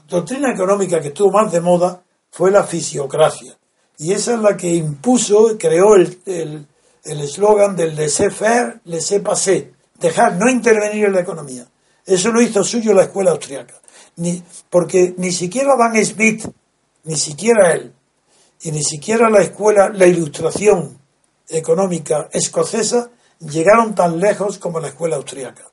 doctrina 0.07 0.51
económica 0.51 0.99
que 1.01 1.07
estuvo 1.09 1.31
más 1.31 1.51
de 1.51 1.61
moda 1.61 2.01
fue 2.29 2.51
la 2.51 2.63
fisiocracia. 2.63 3.55
Y 3.97 4.11
esa 4.11 4.33
es 4.33 4.39
la 4.39 4.57
que 4.57 4.69
impuso, 4.73 5.57
creó 5.57 5.95
el 5.95 6.19
el- 6.25 6.67
el 7.03 7.19
eslogan 7.19 7.75
del 7.75 7.95
laissez-faire, 7.97 8.79
laissez-passer, 8.85 9.73
dejar 9.99 10.37
no 10.37 10.49
intervenir 10.49 11.05
en 11.05 11.13
la 11.13 11.19
economía. 11.19 11.67
Eso 12.05 12.31
lo 12.31 12.41
hizo 12.41 12.63
suyo 12.63 12.93
la 12.93 13.03
escuela 13.03 13.31
austriaca. 13.31 13.75
Ni, 14.15 14.41
porque 14.69 15.13
ni 15.17 15.31
siquiera 15.31 15.73
Adam 15.73 15.95
Smith, 16.03 16.45
ni 17.03 17.15
siquiera 17.17 17.73
él, 17.73 17.93
y 18.61 18.71
ni 18.71 18.81
siquiera 18.83 19.29
la 19.29 19.41
escuela, 19.41 19.89
la 19.89 20.07
ilustración 20.07 20.97
económica 21.49 22.29
escocesa 22.31 23.09
llegaron 23.39 23.93
tan 23.93 24.19
lejos 24.19 24.57
como 24.57 24.79
la 24.79 24.87
escuela 24.87 25.17
austriaca. 25.17 25.63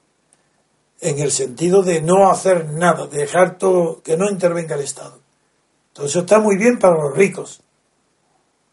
En 1.01 1.19
el 1.19 1.31
sentido 1.31 1.83
de 1.83 2.03
no 2.03 2.31
hacer 2.31 2.71
nada, 2.71 3.07
de 3.07 3.19
dejar 3.19 3.57
todo, 3.57 4.03
que 4.03 4.17
no 4.17 4.29
intervenga 4.29 4.77
el 4.77 4.83
Estado. 4.83 5.19
Todo 5.93 6.07
eso 6.07 6.21
está 6.21 6.39
muy 6.39 6.57
bien 6.57 6.79
para 6.79 6.97
los 6.97 7.17
ricos. 7.17 7.63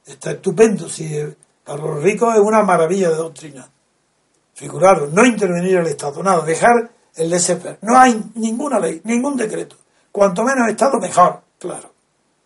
Está 0.05 0.32
estupendo. 0.32 0.89
Si 0.89 1.15
eh, 1.15 1.36
para 1.63 1.82
los 1.82 2.01
ricos 2.03 2.34
es 2.34 2.41
una 2.41 2.63
maravilla 2.63 3.09
de 3.09 3.15
doctrina. 3.15 3.69
Figuraros, 4.53 5.13
no 5.13 5.25
intervenir 5.25 5.78
el 5.78 5.88
Estado, 5.88 6.23
nada, 6.23 6.43
dejar 6.43 6.91
el 7.15 7.30
laissez-faire. 7.30 7.78
No 7.82 7.97
hay 7.97 8.23
ninguna 8.36 8.80
ley, 8.80 9.01
ningún 9.03 9.38
decreto. 9.38 9.75
cuanto 10.11 10.43
menos 10.43 10.69
Estado, 10.69 10.99
mejor. 10.99 11.41
Claro. 11.59 11.91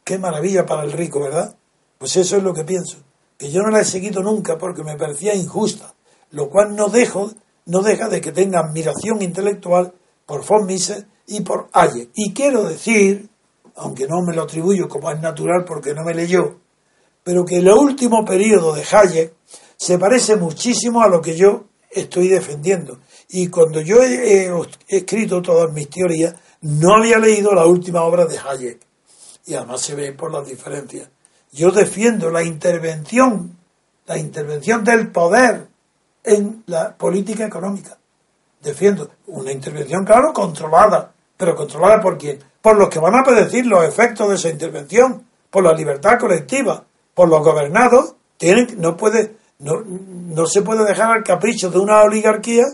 Qué 0.03 0.17
maravilla 0.17 0.65
para 0.65 0.83
el 0.83 0.91
rico, 0.91 1.21
¿verdad? 1.21 1.55
Pues 1.97 2.17
eso 2.17 2.37
es 2.37 2.43
lo 2.43 2.53
que 2.53 2.63
pienso. 2.63 2.97
Que 3.37 3.51
yo 3.51 3.61
no 3.61 3.69
la 3.69 3.81
he 3.81 3.85
seguido 3.85 4.21
nunca 4.21 4.57
porque 4.57 4.83
me 4.83 4.97
parecía 4.97 5.35
injusta. 5.35 5.93
Lo 6.31 6.49
cual 6.49 6.75
no 6.75 6.87
dejo, 6.87 7.31
no 7.65 7.81
deja 7.81 8.09
de 8.09 8.21
que 8.21 8.31
tenga 8.31 8.59
admiración 8.59 9.21
intelectual 9.21 9.93
por 10.25 10.45
von 10.45 10.65
Mises 10.65 11.05
y 11.27 11.41
por 11.41 11.69
Hayek. 11.73 12.09
Y 12.15 12.33
quiero 12.33 12.63
decir, 12.63 13.29
aunque 13.75 14.07
no 14.07 14.21
me 14.25 14.33
lo 14.33 14.43
atribuyo 14.43 14.87
como 14.87 15.11
es 15.11 15.19
natural 15.21 15.65
porque 15.65 15.93
no 15.93 16.03
me 16.03 16.13
leyó, 16.13 16.59
pero 17.23 17.45
que 17.45 17.57
el 17.57 17.69
último 17.69 18.25
periodo 18.25 18.73
de 18.73 18.83
Hayek 18.89 19.33
se 19.77 19.97
parece 19.97 20.35
muchísimo 20.35 21.01
a 21.01 21.07
lo 21.07 21.21
que 21.21 21.35
yo 21.35 21.65
estoy 21.89 22.27
defendiendo. 22.27 22.99
Y 23.29 23.47
cuando 23.47 23.81
yo 23.81 24.01
he, 24.03 24.51
escrito 24.87 25.41
todas 25.41 25.71
mis 25.73 25.89
teorías, 25.89 26.35
no 26.61 26.95
había 26.95 27.17
leído 27.17 27.53
la 27.53 27.65
última 27.65 28.03
obra 28.03 28.25
de 28.25 28.37
Hayek. 28.37 28.79
Y 29.45 29.55
además 29.55 29.81
se 29.81 29.95
ve 29.95 30.13
por 30.13 30.31
las 30.31 30.47
diferencias. 30.47 31.09
Yo 31.51 31.71
defiendo 31.71 32.29
la 32.29 32.43
intervención, 32.43 33.57
la 34.05 34.17
intervención 34.17 34.83
del 34.83 35.11
poder 35.11 35.67
en 36.23 36.63
la 36.67 36.95
política 36.95 37.45
económica. 37.45 37.97
Defiendo 38.61 39.09
una 39.27 39.51
intervención, 39.51 40.05
claro, 40.05 40.33
controlada. 40.33 41.11
Pero 41.35 41.55
controlada 41.55 41.99
por 41.99 42.17
quién? 42.17 42.39
Por 42.61 42.77
los 42.77 42.89
que 42.89 42.99
van 42.99 43.15
a 43.15 43.23
predecir 43.23 43.65
los 43.65 43.83
efectos 43.83 44.29
de 44.29 44.35
esa 44.35 44.49
intervención, 44.49 45.25
por 45.49 45.63
la 45.63 45.73
libertad 45.73 46.19
colectiva, 46.19 46.83
por 47.13 47.27
los 47.27 47.43
gobernados. 47.43 48.15
Tienen, 48.37 48.79
no 48.79 48.95
puede, 48.95 49.37
no, 49.59 49.81
no 49.85 50.45
se 50.45 50.61
puede 50.61 50.85
dejar 50.85 51.11
al 51.11 51.23
capricho 51.23 51.69
de 51.71 51.79
una 51.79 52.01
oligarquía 52.01 52.65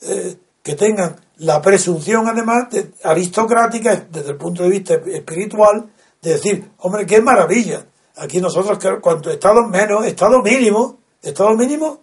eh, 0.00 0.36
que 0.62 0.74
tengan 0.74 1.16
la 1.38 1.60
presunción, 1.60 2.26
además, 2.28 2.70
de, 2.70 2.92
aristocrática, 3.04 4.06
desde 4.10 4.30
el 4.30 4.36
punto 4.36 4.62
de 4.62 4.70
vista 4.70 4.94
espiritual, 4.94 5.90
de 6.20 6.32
decir, 6.32 6.70
hombre, 6.78 7.06
qué 7.06 7.20
maravilla. 7.20 7.86
Aquí 8.16 8.40
nosotros, 8.40 8.78
cuanto 9.00 9.30
Estado 9.30 9.66
menos, 9.68 10.06
Estado 10.06 10.42
mínimo, 10.42 10.98
Estado 11.22 11.54
mínimo, 11.54 12.00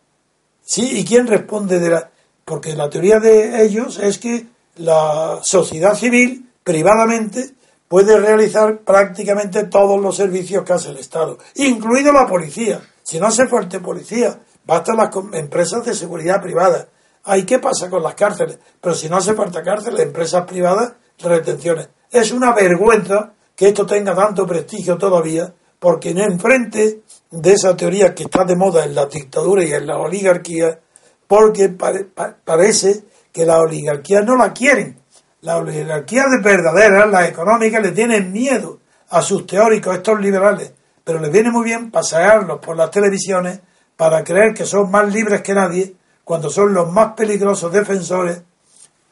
sí, 0.64 1.00
¿y 1.00 1.06
quién 1.06 1.28
responde 1.28 1.80
de 1.80 1.90
la...? 1.90 2.10
Porque 2.46 2.76
la 2.76 2.90
teoría 2.90 3.20
de 3.20 3.64
ellos 3.64 4.00
es 4.00 4.18
que 4.18 4.48
la 4.76 5.40
sociedad 5.42 5.96
civil, 5.96 6.50
privadamente, 6.64 7.54
puede 7.88 8.18
realizar 8.20 8.80
prácticamente 8.80 9.66
todos 9.66 10.02
los 10.02 10.16
servicios 10.16 10.64
que 10.64 10.74
hace 10.74 10.90
el 10.90 10.98
Estado, 10.98 11.38
incluido 11.56 12.12
la 12.12 12.28
policía. 12.28 12.82
Si 13.04 13.20
no 13.20 13.28
hace 13.28 13.48
fuerte 13.48 13.80
policía, 13.80 14.40
basta 14.66 14.94
las 14.96 15.10
empresas 15.34 15.86
de 15.86 15.94
seguridad 15.94 16.42
privada. 16.42 16.88
Hay 17.26 17.44
qué 17.44 17.60
pasa 17.60 17.90
con 17.90 18.04
las 18.04 18.16
cárceles, 18.16 18.58
pero 18.82 18.96
si 18.96 19.08
no 19.08 19.18
hace 19.18 19.34
falta 19.34 19.62
cárceles, 19.62 20.02
empresas 20.02 20.46
privadas, 20.46 20.94
retenciones. 21.20 21.90
Es 22.12 22.32
una 22.32 22.54
vergüenza 22.54 23.34
que 23.56 23.68
esto 23.70 23.86
tenga 23.86 24.16
tanto 24.16 24.48
prestigio 24.48 24.98
todavía, 24.98 25.54
porque 25.84 26.12
en 26.12 26.20
enfrente 26.20 27.02
de 27.30 27.52
esa 27.52 27.76
teoría 27.76 28.16
que 28.16 28.24
está 28.24 28.46
de 28.46 28.56
moda 28.56 28.86
en 28.86 28.96
la 28.96 29.06
dictadura 29.08 29.66
y 29.66 29.74
en 29.74 29.86
la 29.86 29.98
oligarquía, 29.98 30.80
porque 31.28 31.68
parece 31.68 33.04
que 33.34 33.46
la 33.46 33.60
oligarquía 33.60 34.22
no 34.22 34.38
la 34.38 34.54
quieren. 34.54 34.98
La 35.42 35.58
oligarquía 35.58 36.24
de 36.30 36.42
verdadera, 36.42 37.06
la 37.06 37.28
económica, 37.28 37.82
le 37.82 37.92
tienen 37.92 38.32
miedo 38.32 38.80
a 39.10 39.22
sus 39.22 39.46
teóricos, 39.46 39.98
estos 39.98 40.22
liberales, 40.22 40.72
pero 41.04 41.20
les 41.20 41.30
viene 41.30 41.52
muy 41.52 41.66
bien 41.66 41.92
pasearlos 41.92 42.60
por 42.60 42.78
las 42.78 42.90
televisiones 42.90 43.60
para 43.98 44.24
creer 44.24 44.54
que 44.54 44.66
son 44.66 44.90
más 44.90 45.14
libres 45.14 45.42
que 45.42 45.54
nadie 45.54 45.98
cuando 46.24 46.50
son 46.50 46.74
los 46.74 46.90
más 46.94 47.12
peligrosos 47.12 47.74
defensores 47.74 48.42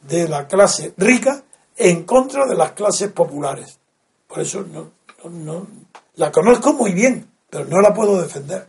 de 0.08 0.26
la 0.26 0.46
clase 0.46 0.94
rica 0.96 1.42
en 1.76 2.04
contra 2.04 2.46
de 2.46 2.54
las 2.54 2.72
clases 2.72 3.12
populares. 3.12 3.78
Por 4.26 4.40
eso 4.40 4.62
no, 4.62 4.90
no, 5.28 5.66
la 6.16 6.30
conozco 6.30 6.72
muy 6.72 6.92
bien, 6.92 7.30
pero 7.48 7.64
no 7.66 7.80
la 7.80 7.94
puedo 7.94 8.20
defender. 8.20 8.68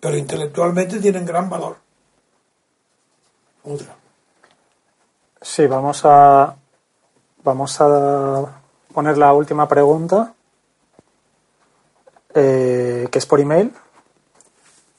Pero 0.00 0.16
intelectualmente 0.16 1.00
tienen 1.00 1.24
gran 1.24 1.48
valor. 1.48 1.76
Otra. 3.64 3.96
Sí, 5.40 5.66
vamos 5.66 6.02
a 6.04 6.56
vamos 7.42 7.76
a 7.80 8.60
poner 8.92 9.18
la 9.18 9.32
última 9.32 9.68
pregunta, 9.68 10.34
eh, 12.34 13.06
que 13.10 13.18
es 13.18 13.26
por 13.26 13.40
email 13.40 13.72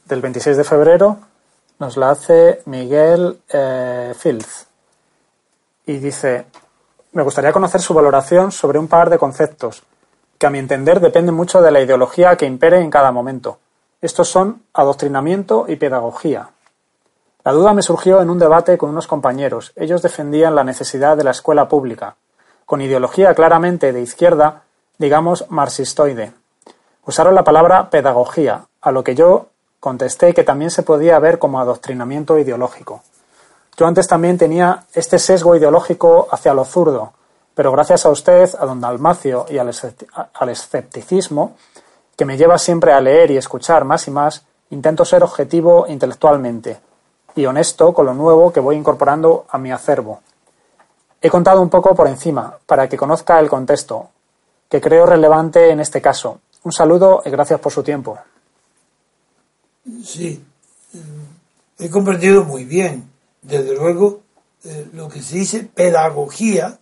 del 0.05 0.21
26 0.21 0.57
de 0.57 0.63
febrero, 0.63 1.19
nos 1.79 1.97
la 1.97 2.11
hace 2.11 2.61
Miguel 2.65 3.41
eh, 3.49 4.13
Fields. 4.17 4.67
Y 5.87 5.97
dice, 5.97 6.45
me 7.13 7.23
gustaría 7.23 7.51
conocer 7.51 7.81
su 7.81 7.93
valoración 7.93 8.51
sobre 8.51 8.79
un 8.79 8.87
par 8.87 9.09
de 9.09 9.17
conceptos 9.17 9.83
a 10.45 10.49
mi 10.49 10.59
entender 10.59 10.99
dependen 10.99 11.35
mucho 11.35 11.61
de 11.61 11.71
la 11.71 11.81
ideología 11.81 12.35
que 12.35 12.45
impere 12.45 12.81
en 12.81 12.89
cada 12.89 13.11
momento. 13.11 13.59
Estos 14.01 14.29
son 14.29 14.63
adoctrinamiento 14.73 15.65
y 15.67 15.75
pedagogía. 15.75 16.49
La 17.43 17.51
duda 17.51 17.73
me 17.73 17.81
surgió 17.81 18.21
en 18.21 18.29
un 18.29 18.39
debate 18.39 18.77
con 18.77 18.89
unos 18.89 19.07
compañeros. 19.07 19.71
Ellos 19.75 20.01
defendían 20.01 20.55
la 20.55 20.63
necesidad 20.63 21.15
de 21.15 21.23
la 21.23 21.31
escuela 21.31 21.67
pública, 21.67 22.15
con 22.65 22.81
ideología 22.81 23.33
claramente 23.35 23.93
de 23.93 24.01
izquierda, 24.01 24.63
digamos 24.97 25.45
marxistoide. 25.49 26.33
Usaron 27.05 27.35
la 27.35 27.43
palabra 27.43 27.89
pedagogía, 27.89 28.65
a 28.81 28.91
lo 28.91 29.03
que 29.03 29.15
yo 29.15 29.47
contesté 29.79 30.33
que 30.33 30.43
también 30.43 30.71
se 30.71 30.81
podía 30.83 31.19
ver 31.19 31.37
como 31.37 31.59
adoctrinamiento 31.59 32.39
ideológico. 32.39 33.03
Yo 33.77 33.85
antes 33.85 34.07
también 34.07 34.37
tenía 34.37 34.85
este 34.93 35.19
sesgo 35.19 35.55
ideológico 35.55 36.27
hacia 36.31 36.53
lo 36.53 36.65
zurdo, 36.65 37.13
pero 37.55 37.71
gracias 37.71 38.05
a 38.05 38.09
usted, 38.09 38.49
a 38.59 38.65
don 38.65 38.81
Dalmacio 38.81 39.45
y 39.49 39.57
al 39.57 40.49
escepticismo, 40.49 41.55
que 42.15 42.25
me 42.25 42.37
lleva 42.37 42.57
siempre 42.57 42.93
a 42.93 43.01
leer 43.01 43.31
y 43.31 43.37
escuchar 43.37 43.85
más 43.85 44.07
y 44.07 44.11
más, 44.11 44.45
intento 44.69 45.05
ser 45.05 45.23
objetivo 45.23 45.85
intelectualmente 45.87 46.77
y 47.35 47.45
honesto 47.45 47.93
con 47.93 48.05
lo 48.05 48.13
nuevo 48.13 48.51
que 48.51 48.59
voy 48.59 48.75
incorporando 48.75 49.45
a 49.49 49.57
mi 49.57 49.71
acervo. 49.71 50.21
He 51.21 51.29
contado 51.29 51.61
un 51.61 51.69
poco 51.69 51.95
por 51.95 52.07
encima, 52.07 52.57
para 52.65 52.87
que 52.87 52.97
conozca 52.97 53.39
el 53.39 53.49
contexto, 53.49 54.09
que 54.69 54.81
creo 54.81 55.05
relevante 55.05 55.69
en 55.69 55.79
este 55.79 56.01
caso. 56.01 56.39
Un 56.63 56.71
saludo 56.71 57.21
y 57.25 57.29
gracias 57.29 57.59
por 57.59 57.71
su 57.71 57.83
tiempo. 57.83 58.17
Sí, 60.03 60.43
he 61.79 61.89
comprendido 61.89 62.43
muy 62.43 62.65
bien. 62.65 63.09
Desde 63.41 63.75
luego, 63.75 64.21
eh, 64.63 64.89
lo 64.93 65.07
que 65.09 65.21
se 65.21 65.37
dice 65.37 65.63
pedagogía, 65.63 66.79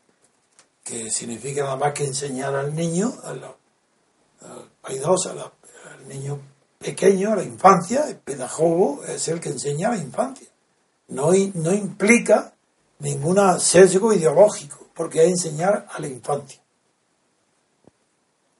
que 0.83 1.09
significa 1.09 1.63
nada 1.63 1.77
más 1.77 1.93
que 1.93 2.05
enseñar 2.05 2.55
al 2.55 2.75
niño, 2.75 3.13
al, 3.23 3.43
al, 4.43 4.69
al 4.83 6.07
niño 6.07 6.39
pequeño, 6.77 7.31
a 7.31 7.37
la 7.37 7.43
infancia, 7.43 8.07
el 8.09 8.17
pedagogo 8.17 9.03
es 9.05 9.27
el 9.29 9.39
que 9.39 9.49
enseña 9.49 9.89
a 9.89 9.95
la 9.95 9.97
infancia. 9.97 10.47
No, 11.07 11.31
no 11.31 11.73
implica 11.73 12.53
ningún 12.99 13.37
sesgo 13.59 14.13
ideológico, 14.13 14.87
porque 14.93 15.23
es 15.23 15.29
enseñar 15.29 15.87
a 15.89 15.99
la 15.99 16.07
infancia. 16.07 16.59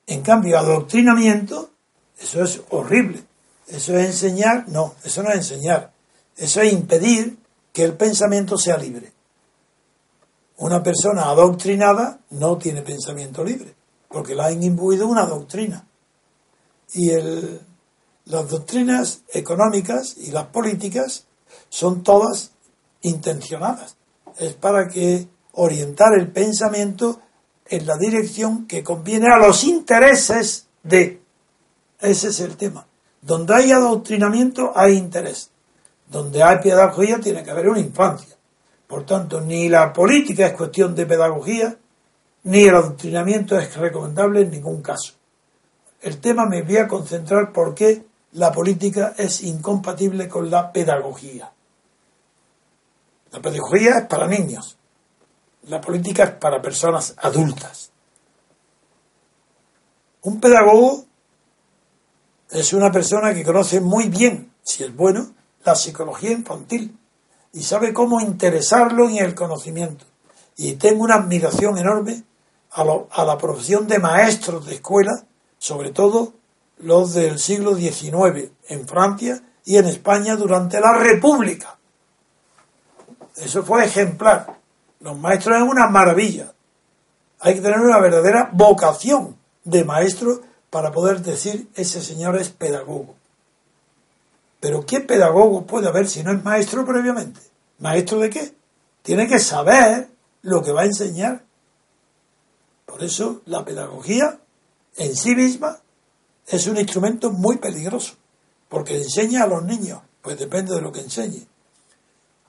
En 0.07 0.21
cambio, 0.21 0.57
adoctrinamiento, 0.57 1.71
eso 2.17 2.43
es 2.43 2.61
horrible 2.69 3.24
eso 3.67 3.97
es 3.97 4.05
enseñar, 4.05 4.67
no, 4.67 4.95
eso 5.03 5.24
no 5.24 5.30
es 5.30 5.36
enseñar, 5.36 5.91
eso 6.38 6.61
es 6.61 6.74
impedir 6.74 7.38
que 7.71 7.84
el 7.84 7.95
pensamiento 7.95 8.57
sea 8.57 8.78
libre. 8.78 9.12
Una 10.64 10.82
persona 10.82 11.24
adoctrinada 11.24 12.20
no 12.30 12.57
tiene 12.57 12.84
pensamiento 12.84 13.43
libre, 13.43 13.76
porque 14.07 14.34
la 14.34 14.45
han 14.45 14.64
imbuido 14.64 15.07
una 15.07 15.26
doctrina. 15.26 15.86
Y 16.93 17.11
las 17.11 18.49
doctrinas 18.49 19.24
económicas 19.34 20.16
y 20.16 20.32
las 20.32 20.45
políticas 20.45 21.26
son 21.68 22.01
todas 22.01 22.51
intencionadas. 23.01 23.97
Es 24.39 24.53
para 24.53 24.88
que 24.88 25.28
orientar 25.51 26.14
el 26.18 26.32
pensamiento 26.32 27.20
en 27.68 27.86
la 27.86 27.97
dirección 27.97 28.66
que 28.66 28.86
conviene 28.86 29.28
a 29.34 29.45
los 29.45 29.66
intereses 29.66 30.68
de. 30.82 31.22
Ese 31.99 32.30
es 32.30 32.39
el 32.39 32.55
tema. 32.55 32.88
Donde 33.22 33.53
hay 33.53 33.74
adoctrinamiento 33.74 34.72
hay 34.74 34.93
interés. 34.93 35.49
Donde 36.09 36.41
hay 36.41 36.59
pedagogía 36.59 37.20
tiene 37.20 37.43
que 37.43 37.51
haber 37.51 37.68
una 37.68 37.82
infancia. 37.82 38.38
Por 38.88 39.05
tanto, 39.05 39.41
ni 39.41 39.69
la 39.69 39.91
política 39.91 40.47
es 40.47 40.53
cuestión 40.53 40.93
de 40.95 41.05
pedagogía, 41.05 41.77
ni 42.43 42.63
el 42.63 42.75
adoctrinamiento 42.75 43.57
es 43.57 43.75
recomendable 43.75 44.41
en 44.41 44.51
ningún 44.51 44.81
caso. 44.81 45.13
El 46.01 46.19
tema 46.19 46.45
me 46.45 46.63
voy 46.63 46.77
a 46.77 46.88
concentrar 46.88 47.51
por 47.53 47.73
qué 47.73 48.05
la 48.34 48.51
política 48.51 49.13
es 49.17 49.43
incompatible 49.43 50.27
con 50.27 50.49
la 50.49 50.71
pedagogía. 50.71 51.51
La 53.31 53.41
pedagogía 53.41 53.99
es 53.99 54.07
para 54.07 54.27
niños. 54.27 54.77
La 55.63 55.79
política 55.79 56.23
es 56.23 56.31
para 56.31 56.61
personas 56.61 57.15
adultas. 57.17 57.91
Un 60.23 60.39
pedagogo 60.39 61.05
es 62.49 62.73
una 62.73 62.91
persona 62.91 63.34
que 63.34 63.43
conoce 63.43 63.81
muy 63.81 64.09
bien, 64.09 64.53
si 64.61 64.84
es 64.84 64.95
bueno, 64.95 65.34
la 65.65 65.75
psicología 65.75 66.31
infantil 66.31 66.97
y 67.54 67.62
sabe 67.62 67.93
cómo 67.93 68.20
interesarlo 68.20 69.08
en 69.08 69.18
el 69.18 69.36
conocimiento. 69.36 70.06
Y 70.58 70.74
tengo 70.74 71.04
una 71.04 71.16
admiración 71.16 71.78
enorme 71.78 72.24
a, 72.72 73.24
la 73.24 73.38
profesión 73.38 73.88
de 73.88 73.99
maestros 73.99 74.66
de 74.66 74.76
escuela, 74.76 75.12
sobre 75.60 75.91
todo 75.91 76.34
los 76.80 77.14
del 77.14 77.39
siglo 77.39 77.76
XIX 77.76 78.51
en 78.68 78.88
Francia 78.88 79.41
y 79.64 79.78
en 79.78 79.86
España 79.86 80.36
durante 80.36 80.80
la 80.80 80.97
República. 80.97 81.78
Eso 83.38 83.64
fue 83.64 83.86
ejemplar. 83.86 84.60
Los 84.99 85.18
maestros 85.18 85.58
es 85.58 85.64
una 85.64 85.88
maravilla. 85.88 86.54
Hay 87.39 87.56
que 87.56 87.62
tener 87.62 87.80
una 87.80 87.99
verdadera 87.99 88.49
vocación 88.51 89.38
de 89.64 89.84
maestro 89.84 90.41
para 90.70 90.91
poder 90.91 91.22
decir 91.22 91.70
ese 91.76 92.01
señor 92.01 92.38
es 92.38 92.49
pedagogo. 92.49 93.16
Pero 94.64 94.86
¿qué 94.86 95.01
pedagogo 95.01 95.66
puede 95.66 95.89
haber 95.89 96.07
si 96.07 96.24
no 96.24 96.32
es 96.32 96.41
maestro 96.41 96.86
previamente? 96.86 97.41
¿Maestro 97.80 98.20
de 98.20 98.30
qué? 98.30 98.53
Tiene 99.01 99.28
que 99.28 99.38
saber 99.38 100.07
lo 100.41 100.64
que 100.64 100.72
va 100.72 100.84
a 100.84 100.86
enseñar. 100.86 101.43
Por 102.86 103.03
eso 103.03 103.41
la 103.43 103.66
pedagogía 103.66 104.39
en 104.95 105.18
sí 105.18 105.36
misma 105.36 105.80
es 106.47 106.66
un 106.68 106.78
instrumento 106.78 107.30
muy 107.30 107.57
peligroso, 107.57 108.14
porque 108.70 108.95
enseña 108.95 109.43
a 109.43 109.47
los 109.47 109.66
niños, 109.66 109.99
pues 110.22 110.39
depende 110.39 110.74
de 110.74 110.80
lo 110.80 110.93
que 110.93 111.01
enseñe. 111.01 111.45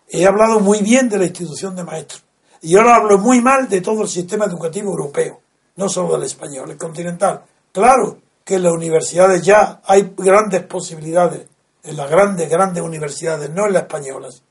He 0.08 0.24
hablado 0.24 0.60
muy 0.60 0.82
bien 0.82 1.08
de 1.08 1.18
la 1.18 1.26
institución 1.26 1.74
de 1.74 1.82
maestros, 1.82 2.22
y 2.62 2.76
ahora 2.76 2.94
hablo 2.94 3.18
muy 3.18 3.40
mal 3.40 3.68
de 3.68 3.80
todo 3.80 4.02
el 4.02 4.08
sistema 4.08 4.44
educativo 4.44 4.92
europeo, 4.92 5.40
no 5.74 5.88
solo 5.88 6.14
del 6.14 6.26
español, 6.26 6.70
el 6.70 6.76
continental. 6.76 7.42
Claro 7.72 8.18
que 8.44 8.54
en 8.54 8.62
las 8.62 8.72
universidades 8.72 9.42
ya 9.42 9.82
hay 9.84 10.14
grandes 10.16 10.62
posibilidades, 10.62 11.48
en 11.84 11.96
las 11.96 12.10
grandes, 12.10 12.48
grandes 12.48 12.82
universidades, 12.82 13.50
no 13.50 13.66
en 13.66 13.74
las 13.74 13.82
españolas, 13.82 14.42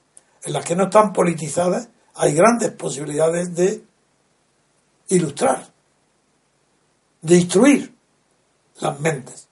en 0.43 0.53
las 0.53 0.63
que 0.63 0.75
no 0.75 0.86
están 0.86 1.11
politizadas, 1.11 1.89
hay 2.15 2.34
grandes 2.36 2.71
posibilidades 2.71 3.55
de 3.55 3.84
ilustrar, 5.09 5.67
de 7.21 7.36
instruir 7.36 7.93
las 8.79 8.99
mentes. 8.99 9.47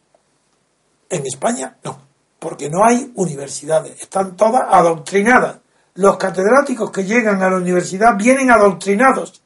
En 1.09 1.25
España 1.25 1.77
no, 1.84 1.99
porque 2.39 2.69
no 2.69 2.86
hay 2.86 3.11
universidades, 3.15 3.99
están 3.99 4.38
todas 4.38 4.61
adoctrinadas. 4.69 5.57
Los 5.95 6.17
catedráticos 6.17 6.91
que 6.91 7.03
llegan 7.03 7.41
a 7.41 7.49
la 7.49 7.57
universidad 7.57 8.15
vienen 8.15 8.51
adoctrinados 8.51 9.41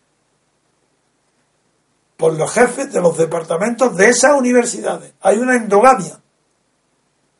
por 2.17 2.33
los 2.33 2.51
jefes 2.51 2.91
de 2.91 3.01
los 3.01 3.17
departamentos 3.17 3.95
de 3.95 4.09
esas 4.09 4.33
universidades. 4.33 5.13
Hay 5.21 5.37
una 5.37 5.55
endogamia. 5.55 6.19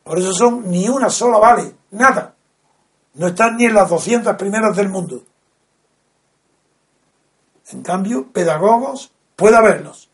Por 0.06 0.20
eso 0.20 0.32
son 0.32 0.70
ni 0.70 0.88
una 0.88 1.10
sola 1.10 1.38
vale, 1.38 1.74
nada. 1.90 2.32
No 3.14 3.26
están 3.26 3.56
ni 3.56 3.64
en 3.64 3.74
las 3.74 3.90
200 3.90 4.36
primeras 4.36 4.76
del 4.76 4.88
mundo. 4.88 5.24
En 7.70 7.82
cambio, 7.82 8.28
pedagogos 8.32 9.10
puede 9.34 9.56
haberlos. 9.56 10.08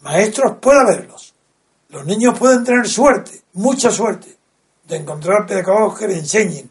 Maestros 0.00 0.56
puede 0.60 0.80
haberlos. 0.80 1.32
Los 1.90 2.04
niños 2.06 2.36
pueden 2.36 2.64
tener 2.64 2.88
suerte, 2.88 3.44
mucha 3.52 3.92
suerte, 3.92 4.36
de 4.88 4.96
encontrar 4.96 5.46
pedagogos 5.46 5.96
que 5.96 6.08
le 6.08 6.18
enseñen 6.18 6.68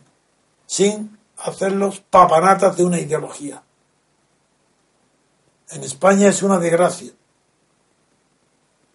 sin 0.65 1.17
hacerlos 1.38 2.01
papanatas 2.01 2.75
de 2.75 2.84
una 2.84 2.99
ideología. 2.99 3.63
En 5.69 5.82
España 5.82 6.28
es 6.28 6.43
una 6.43 6.59
desgracia, 6.59 7.13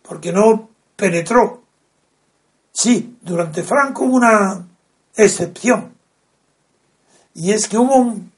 porque 0.02 0.32
no 0.32 0.68
penetró. 0.96 1.61
Sí, 2.72 3.18
durante 3.20 3.62
Franco 3.62 4.04
hubo 4.04 4.16
una 4.16 4.66
excepción, 5.14 5.92
y 7.34 7.52
es 7.52 7.68
que 7.68 7.78
hubo 7.78 7.96
un, 7.96 8.32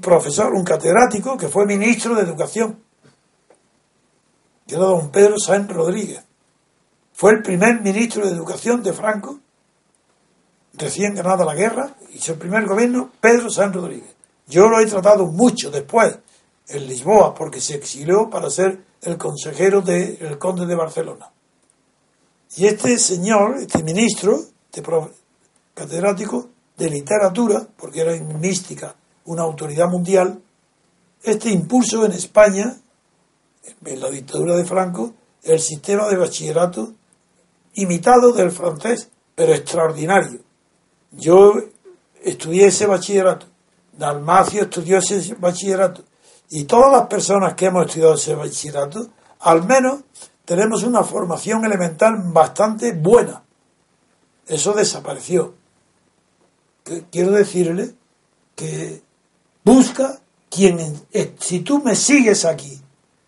profesor, 0.00 0.52
un 0.52 0.64
catedrático, 0.64 1.36
que 1.36 1.48
fue 1.48 1.66
ministro 1.66 2.14
de 2.14 2.22
Educación, 2.22 2.78
que 4.66 4.74
era 4.74 4.84
don 4.84 5.10
Pedro 5.10 5.38
Sáenz 5.38 5.68
Rodríguez. 5.68 6.24
Fue 7.12 7.32
el 7.32 7.42
primer 7.42 7.80
ministro 7.80 8.26
de 8.26 8.32
Educación 8.32 8.82
de 8.82 8.92
Franco, 8.92 9.38
recién 10.74 11.14
ganada 11.14 11.44
la 11.44 11.54
guerra, 11.54 11.96
hizo 12.12 12.32
el 12.32 12.38
primer 12.38 12.66
gobierno 12.66 13.10
Pedro 13.20 13.48
Sáenz 13.48 13.74
Rodríguez. 13.74 14.14
Yo 14.48 14.68
lo 14.68 14.80
he 14.80 14.86
tratado 14.86 15.26
mucho 15.26 15.70
después 15.70 16.18
en 16.68 16.86
Lisboa, 16.86 17.34
porque 17.34 17.60
se 17.60 17.76
exilió 17.76 18.28
para 18.28 18.50
ser 18.50 18.84
el 19.02 19.16
consejero 19.16 19.82
del 19.82 20.38
conde 20.38 20.66
de 20.66 20.74
Barcelona. 20.74 21.30
Y 22.54 22.66
este 22.66 22.98
señor, 22.98 23.56
este 23.58 23.82
ministro, 23.82 24.40
este 24.70 24.82
catedrático 25.74 26.48
de 26.76 26.90
literatura, 26.90 27.66
porque 27.76 28.00
era 28.00 28.14
en 28.14 28.40
mística 28.40 28.94
una 29.24 29.42
autoridad 29.42 29.88
mundial, 29.88 30.40
este 31.22 31.50
impulso 31.50 32.04
en 32.04 32.12
España, 32.12 32.76
en 33.84 34.00
la 34.00 34.10
dictadura 34.10 34.56
de 34.56 34.64
Franco, 34.64 35.12
el 35.42 35.60
sistema 35.60 36.08
de 36.08 36.16
bachillerato 36.16 36.92
imitado 37.74 38.32
del 38.32 38.50
francés, 38.50 39.10
pero 39.34 39.52
extraordinario. 39.52 40.40
Yo 41.12 41.54
estudié 42.22 42.66
ese 42.66 42.86
bachillerato, 42.86 43.46
Dalmacio 43.92 44.62
estudió 44.62 44.98
ese 44.98 45.34
bachillerato, 45.34 46.04
y 46.50 46.64
todas 46.64 46.92
las 46.92 47.06
personas 47.08 47.54
que 47.54 47.66
hemos 47.66 47.86
estudiado 47.86 48.14
ese 48.14 48.34
bachillerato, 48.34 49.08
al 49.40 49.64
menos 49.66 50.00
tenemos 50.46 50.84
una 50.84 51.02
formación 51.02 51.64
elemental 51.64 52.22
bastante 52.26 52.92
buena. 52.92 53.42
Eso 54.46 54.72
desapareció. 54.72 55.54
Quiero 57.10 57.32
decirle 57.32 57.94
que 58.54 59.02
busca 59.64 60.20
quien, 60.48 60.78
si 61.40 61.60
tú 61.60 61.82
me 61.82 61.96
sigues 61.96 62.44
aquí, 62.44 62.80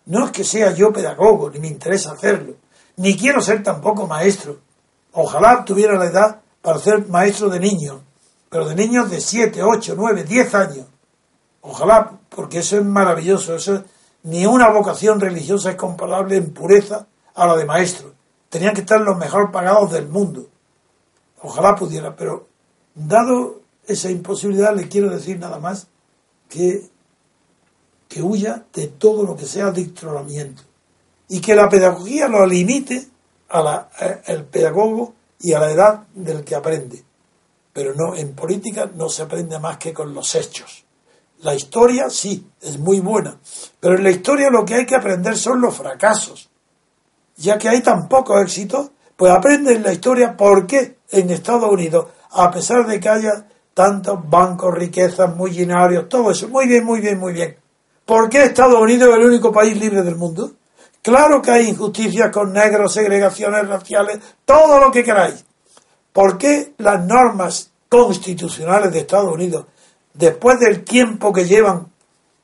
no 0.05 0.25
es 0.25 0.31
que 0.31 0.45
sea 0.45 0.73
yo 0.73 0.93
pedagogo, 0.93 1.49
ni 1.51 1.59
me 1.59 1.67
interesa 1.67 2.13
hacerlo, 2.13 2.55
ni 2.95 3.17
quiero 3.17 3.41
ser 3.41 3.61
tampoco 3.61 4.07
maestro. 4.07 4.61
Ojalá 5.11 5.65
tuviera 5.65 5.99
la 5.99 6.05
edad 6.05 6.41
para 6.61 6.79
ser 6.79 7.05
maestro 7.09 7.49
de 7.49 7.59
niños, 7.59 7.97
pero 8.49 8.65
de 8.65 8.75
niños 8.75 9.11
de 9.11 9.19
7, 9.19 9.61
8, 9.61 9.93
9, 9.97 10.23
10 10.23 10.55
años. 10.55 10.85
Ojalá, 11.61 12.17
porque 12.29 12.59
eso 12.59 12.77
es 12.77 12.85
maravilloso. 12.85 13.55
Eso 13.55 13.83
ni 14.23 14.45
una 14.45 14.69
vocación 14.69 15.19
religiosa 15.19 15.71
es 15.71 15.75
comparable 15.75 16.37
en 16.37 16.53
pureza 16.53 17.07
a 17.35 17.47
la 17.47 17.55
de 17.55 17.65
maestro. 17.65 18.13
Tenían 18.49 18.73
que 18.73 18.81
estar 18.81 18.99
los 19.01 19.17
mejor 19.17 19.51
pagados 19.51 19.91
del 19.91 20.07
mundo. 20.07 20.47
Ojalá 21.41 21.75
pudiera, 21.75 22.15
pero 22.15 22.47
dado 22.95 23.61
esa 23.85 24.09
imposibilidad, 24.11 24.75
le 24.75 24.87
quiero 24.87 25.09
decir 25.09 25.39
nada 25.39 25.59
más 25.59 25.87
que, 26.49 26.89
que 28.07 28.21
huya 28.21 28.65
de 28.73 28.87
todo 28.87 29.23
lo 29.23 29.35
que 29.35 29.45
sea 29.45 29.67
adictronamiento 29.67 30.63
y 31.27 31.39
que 31.41 31.55
la 31.55 31.69
pedagogía 31.69 32.27
lo 32.27 32.45
limite 32.45 33.07
al 33.49 33.87
el 34.25 34.43
pedagogo 34.45 35.13
y 35.39 35.53
a 35.53 35.59
la 35.59 35.71
edad 35.71 36.07
del 36.13 36.43
que 36.43 36.55
aprende. 36.55 37.03
Pero 37.71 37.93
no, 37.95 38.15
en 38.15 38.33
política 38.33 38.91
no 38.93 39.09
se 39.09 39.21
aprende 39.21 39.59
más 39.59 39.77
que 39.77 39.93
con 39.93 40.13
los 40.13 40.35
hechos. 40.35 40.83
La 41.41 41.55
historia 41.55 42.09
sí, 42.09 42.45
es 42.61 42.77
muy 42.77 42.99
buena, 42.99 43.39
pero 43.79 43.95
en 43.95 44.03
la 44.03 44.11
historia 44.11 44.49
lo 44.49 44.65
que 44.65 44.75
hay 44.75 44.85
que 44.85 44.95
aprender 44.95 45.37
son 45.37 45.61
los 45.61 45.75
fracasos. 45.75 46.49
Ya 47.37 47.57
que 47.57 47.69
hay 47.69 47.81
tan 47.81 48.09
poco 48.09 48.37
éxito, 48.41 48.91
pues 49.15 49.31
aprende 49.31 49.73
en 49.73 49.83
la 49.83 49.93
historia 49.93 50.35
por 50.35 50.67
qué 50.67 50.97
en 51.11 51.29
Estados 51.29 51.71
Unidos, 51.71 52.07
a 52.31 52.51
pesar 52.51 52.85
de 52.85 52.99
que 52.99 53.07
haya 53.07 53.47
tantos 53.73 54.29
bancos, 54.29 54.75
riquezas, 54.75 55.33
mullinarios, 55.33 56.09
todo 56.09 56.31
eso, 56.31 56.49
muy 56.49 56.67
bien, 56.67 56.83
muy 56.83 56.99
bien, 56.99 57.17
muy 57.17 57.31
bien. 57.31 57.55
¿Por 58.05 58.29
qué 58.29 58.43
Estados 58.43 58.81
Unidos 58.81 59.09
es 59.09 59.15
el 59.15 59.25
único 59.25 59.51
país 59.51 59.77
libre 59.77 60.01
del 60.03 60.17
mundo? 60.17 60.51
Claro 61.01 61.41
que 61.41 61.51
hay 61.51 61.69
injusticias 61.69 62.31
con 62.31 62.51
negros, 62.51 62.93
segregaciones 62.93 63.65
raciales, 63.65 64.19
todo 64.43 64.79
lo 64.79 64.91
que 64.91 65.05
queráis. 65.05 65.45
¿Por 66.11 66.37
qué 66.37 66.73
las 66.79 67.05
normas 67.05 67.71
constitucionales 67.87 68.91
de 68.91 68.99
Estados 68.99 69.33
Unidos 69.33 69.67
después 70.13 70.59
del 70.59 70.83
tiempo 70.83 71.31
que 71.31 71.45
llevan 71.45 71.87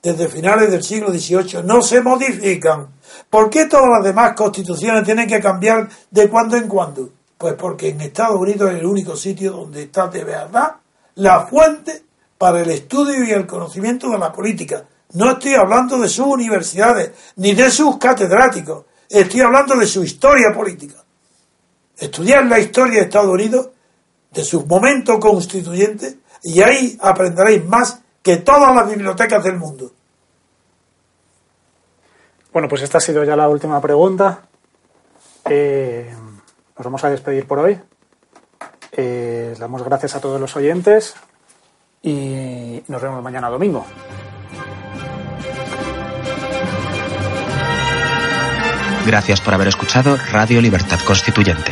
desde 0.02 0.28
finales 0.28 0.70
del 0.70 0.84
siglo 0.84 1.12
XVIII, 1.12 1.64
no 1.64 1.82
se 1.82 2.02
modifican. 2.02 2.90
¿Por 3.30 3.50
qué 3.50 3.66
todas 3.66 3.90
las 3.90 4.04
demás 4.04 4.34
constituciones 4.36 5.04
tienen 5.04 5.28
que 5.28 5.40
cambiar 5.40 5.90
de 6.12 6.30
cuando 6.30 6.58
en 6.58 6.68
cuando? 6.68 7.10
Pues 7.38 7.56
porque 7.56 7.90
en 7.90 8.02
Estados 8.02 8.40
Unidos 8.40 8.72
es 8.72 8.80
el 8.80 8.86
único 8.86 9.16
sitio 9.16 9.52
donde 9.52 9.84
está 9.84 10.08
de 10.08 10.24
verdad 10.24 10.76
la 11.16 11.48
fuente 11.48 12.04
para 12.38 12.62
el 12.62 12.70
estudio 12.70 13.24
y 13.24 13.32
el 13.32 13.48
conocimiento 13.48 14.10
de 14.10 14.18
la 14.18 14.32
política. 14.32 14.86
No 15.14 15.32
estoy 15.32 15.56
hablando 15.56 15.98
de 15.98 16.10
sus 16.10 16.28
universidades 16.28 17.12
ni 17.38 17.54
de 17.54 17.72
sus 17.72 17.98
catedráticos, 17.98 18.86
estoy 19.10 19.42
hablando 19.42 19.76
de 19.76 19.88
su 19.88 20.04
historia 20.04 20.54
política. 20.54 21.04
Estudiar 21.98 22.46
la 22.46 22.60
historia 22.60 23.00
de 23.00 23.06
Estados 23.06 23.32
Unidos, 23.32 23.70
de 24.32 24.44
sus 24.44 24.66
momentos 24.66 25.18
constituyentes, 25.20 26.18
y 26.46 26.62
ahí 26.62 26.96
aprenderéis 27.02 27.66
más 27.66 28.02
que 28.22 28.38
todas 28.38 28.74
las 28.76 28.88
bibliotecas 28.88 29.44
del 29.44 29.58
mundo. 29.58 29.92
Bueno, 32.54 32.70
pues 32.70 32.84
esta 32.84 33.00
ha 33.00 33.02
sido 33.02 33.24
ya 33.24 33.36
la 33.36 33.50
última 33.50 33.82
pregunta. 33.82 34.42
Eh, 35.50 36.14
nos 36.78 36.86
vamos 36.86 37.04
a 37.04 37.10
despedir 37.10 37.48
por 37.48 37.60
hoy. 37.60 37.80
Eh, 38.92 39.56
damos 39.58 39.84
gracias 39.84 40.16
a 40.16 40.22
todos 40.22 40.40
los 40.40 40.56
oyentes 40.56 41.16
y 42.04 42.84
nos 42.88 43.02
vemos 43.02 43.24
mañana 43.24 43.50
domingo. 43.50 43.84
Gracias 49.08 49.42
por 49.42 49.56
haber 49.56 49.70
escuchado 49.70 50.16
Radio 50.32 50.62
Libertad 50.62 51.00
Constituyente. 51.08 51.72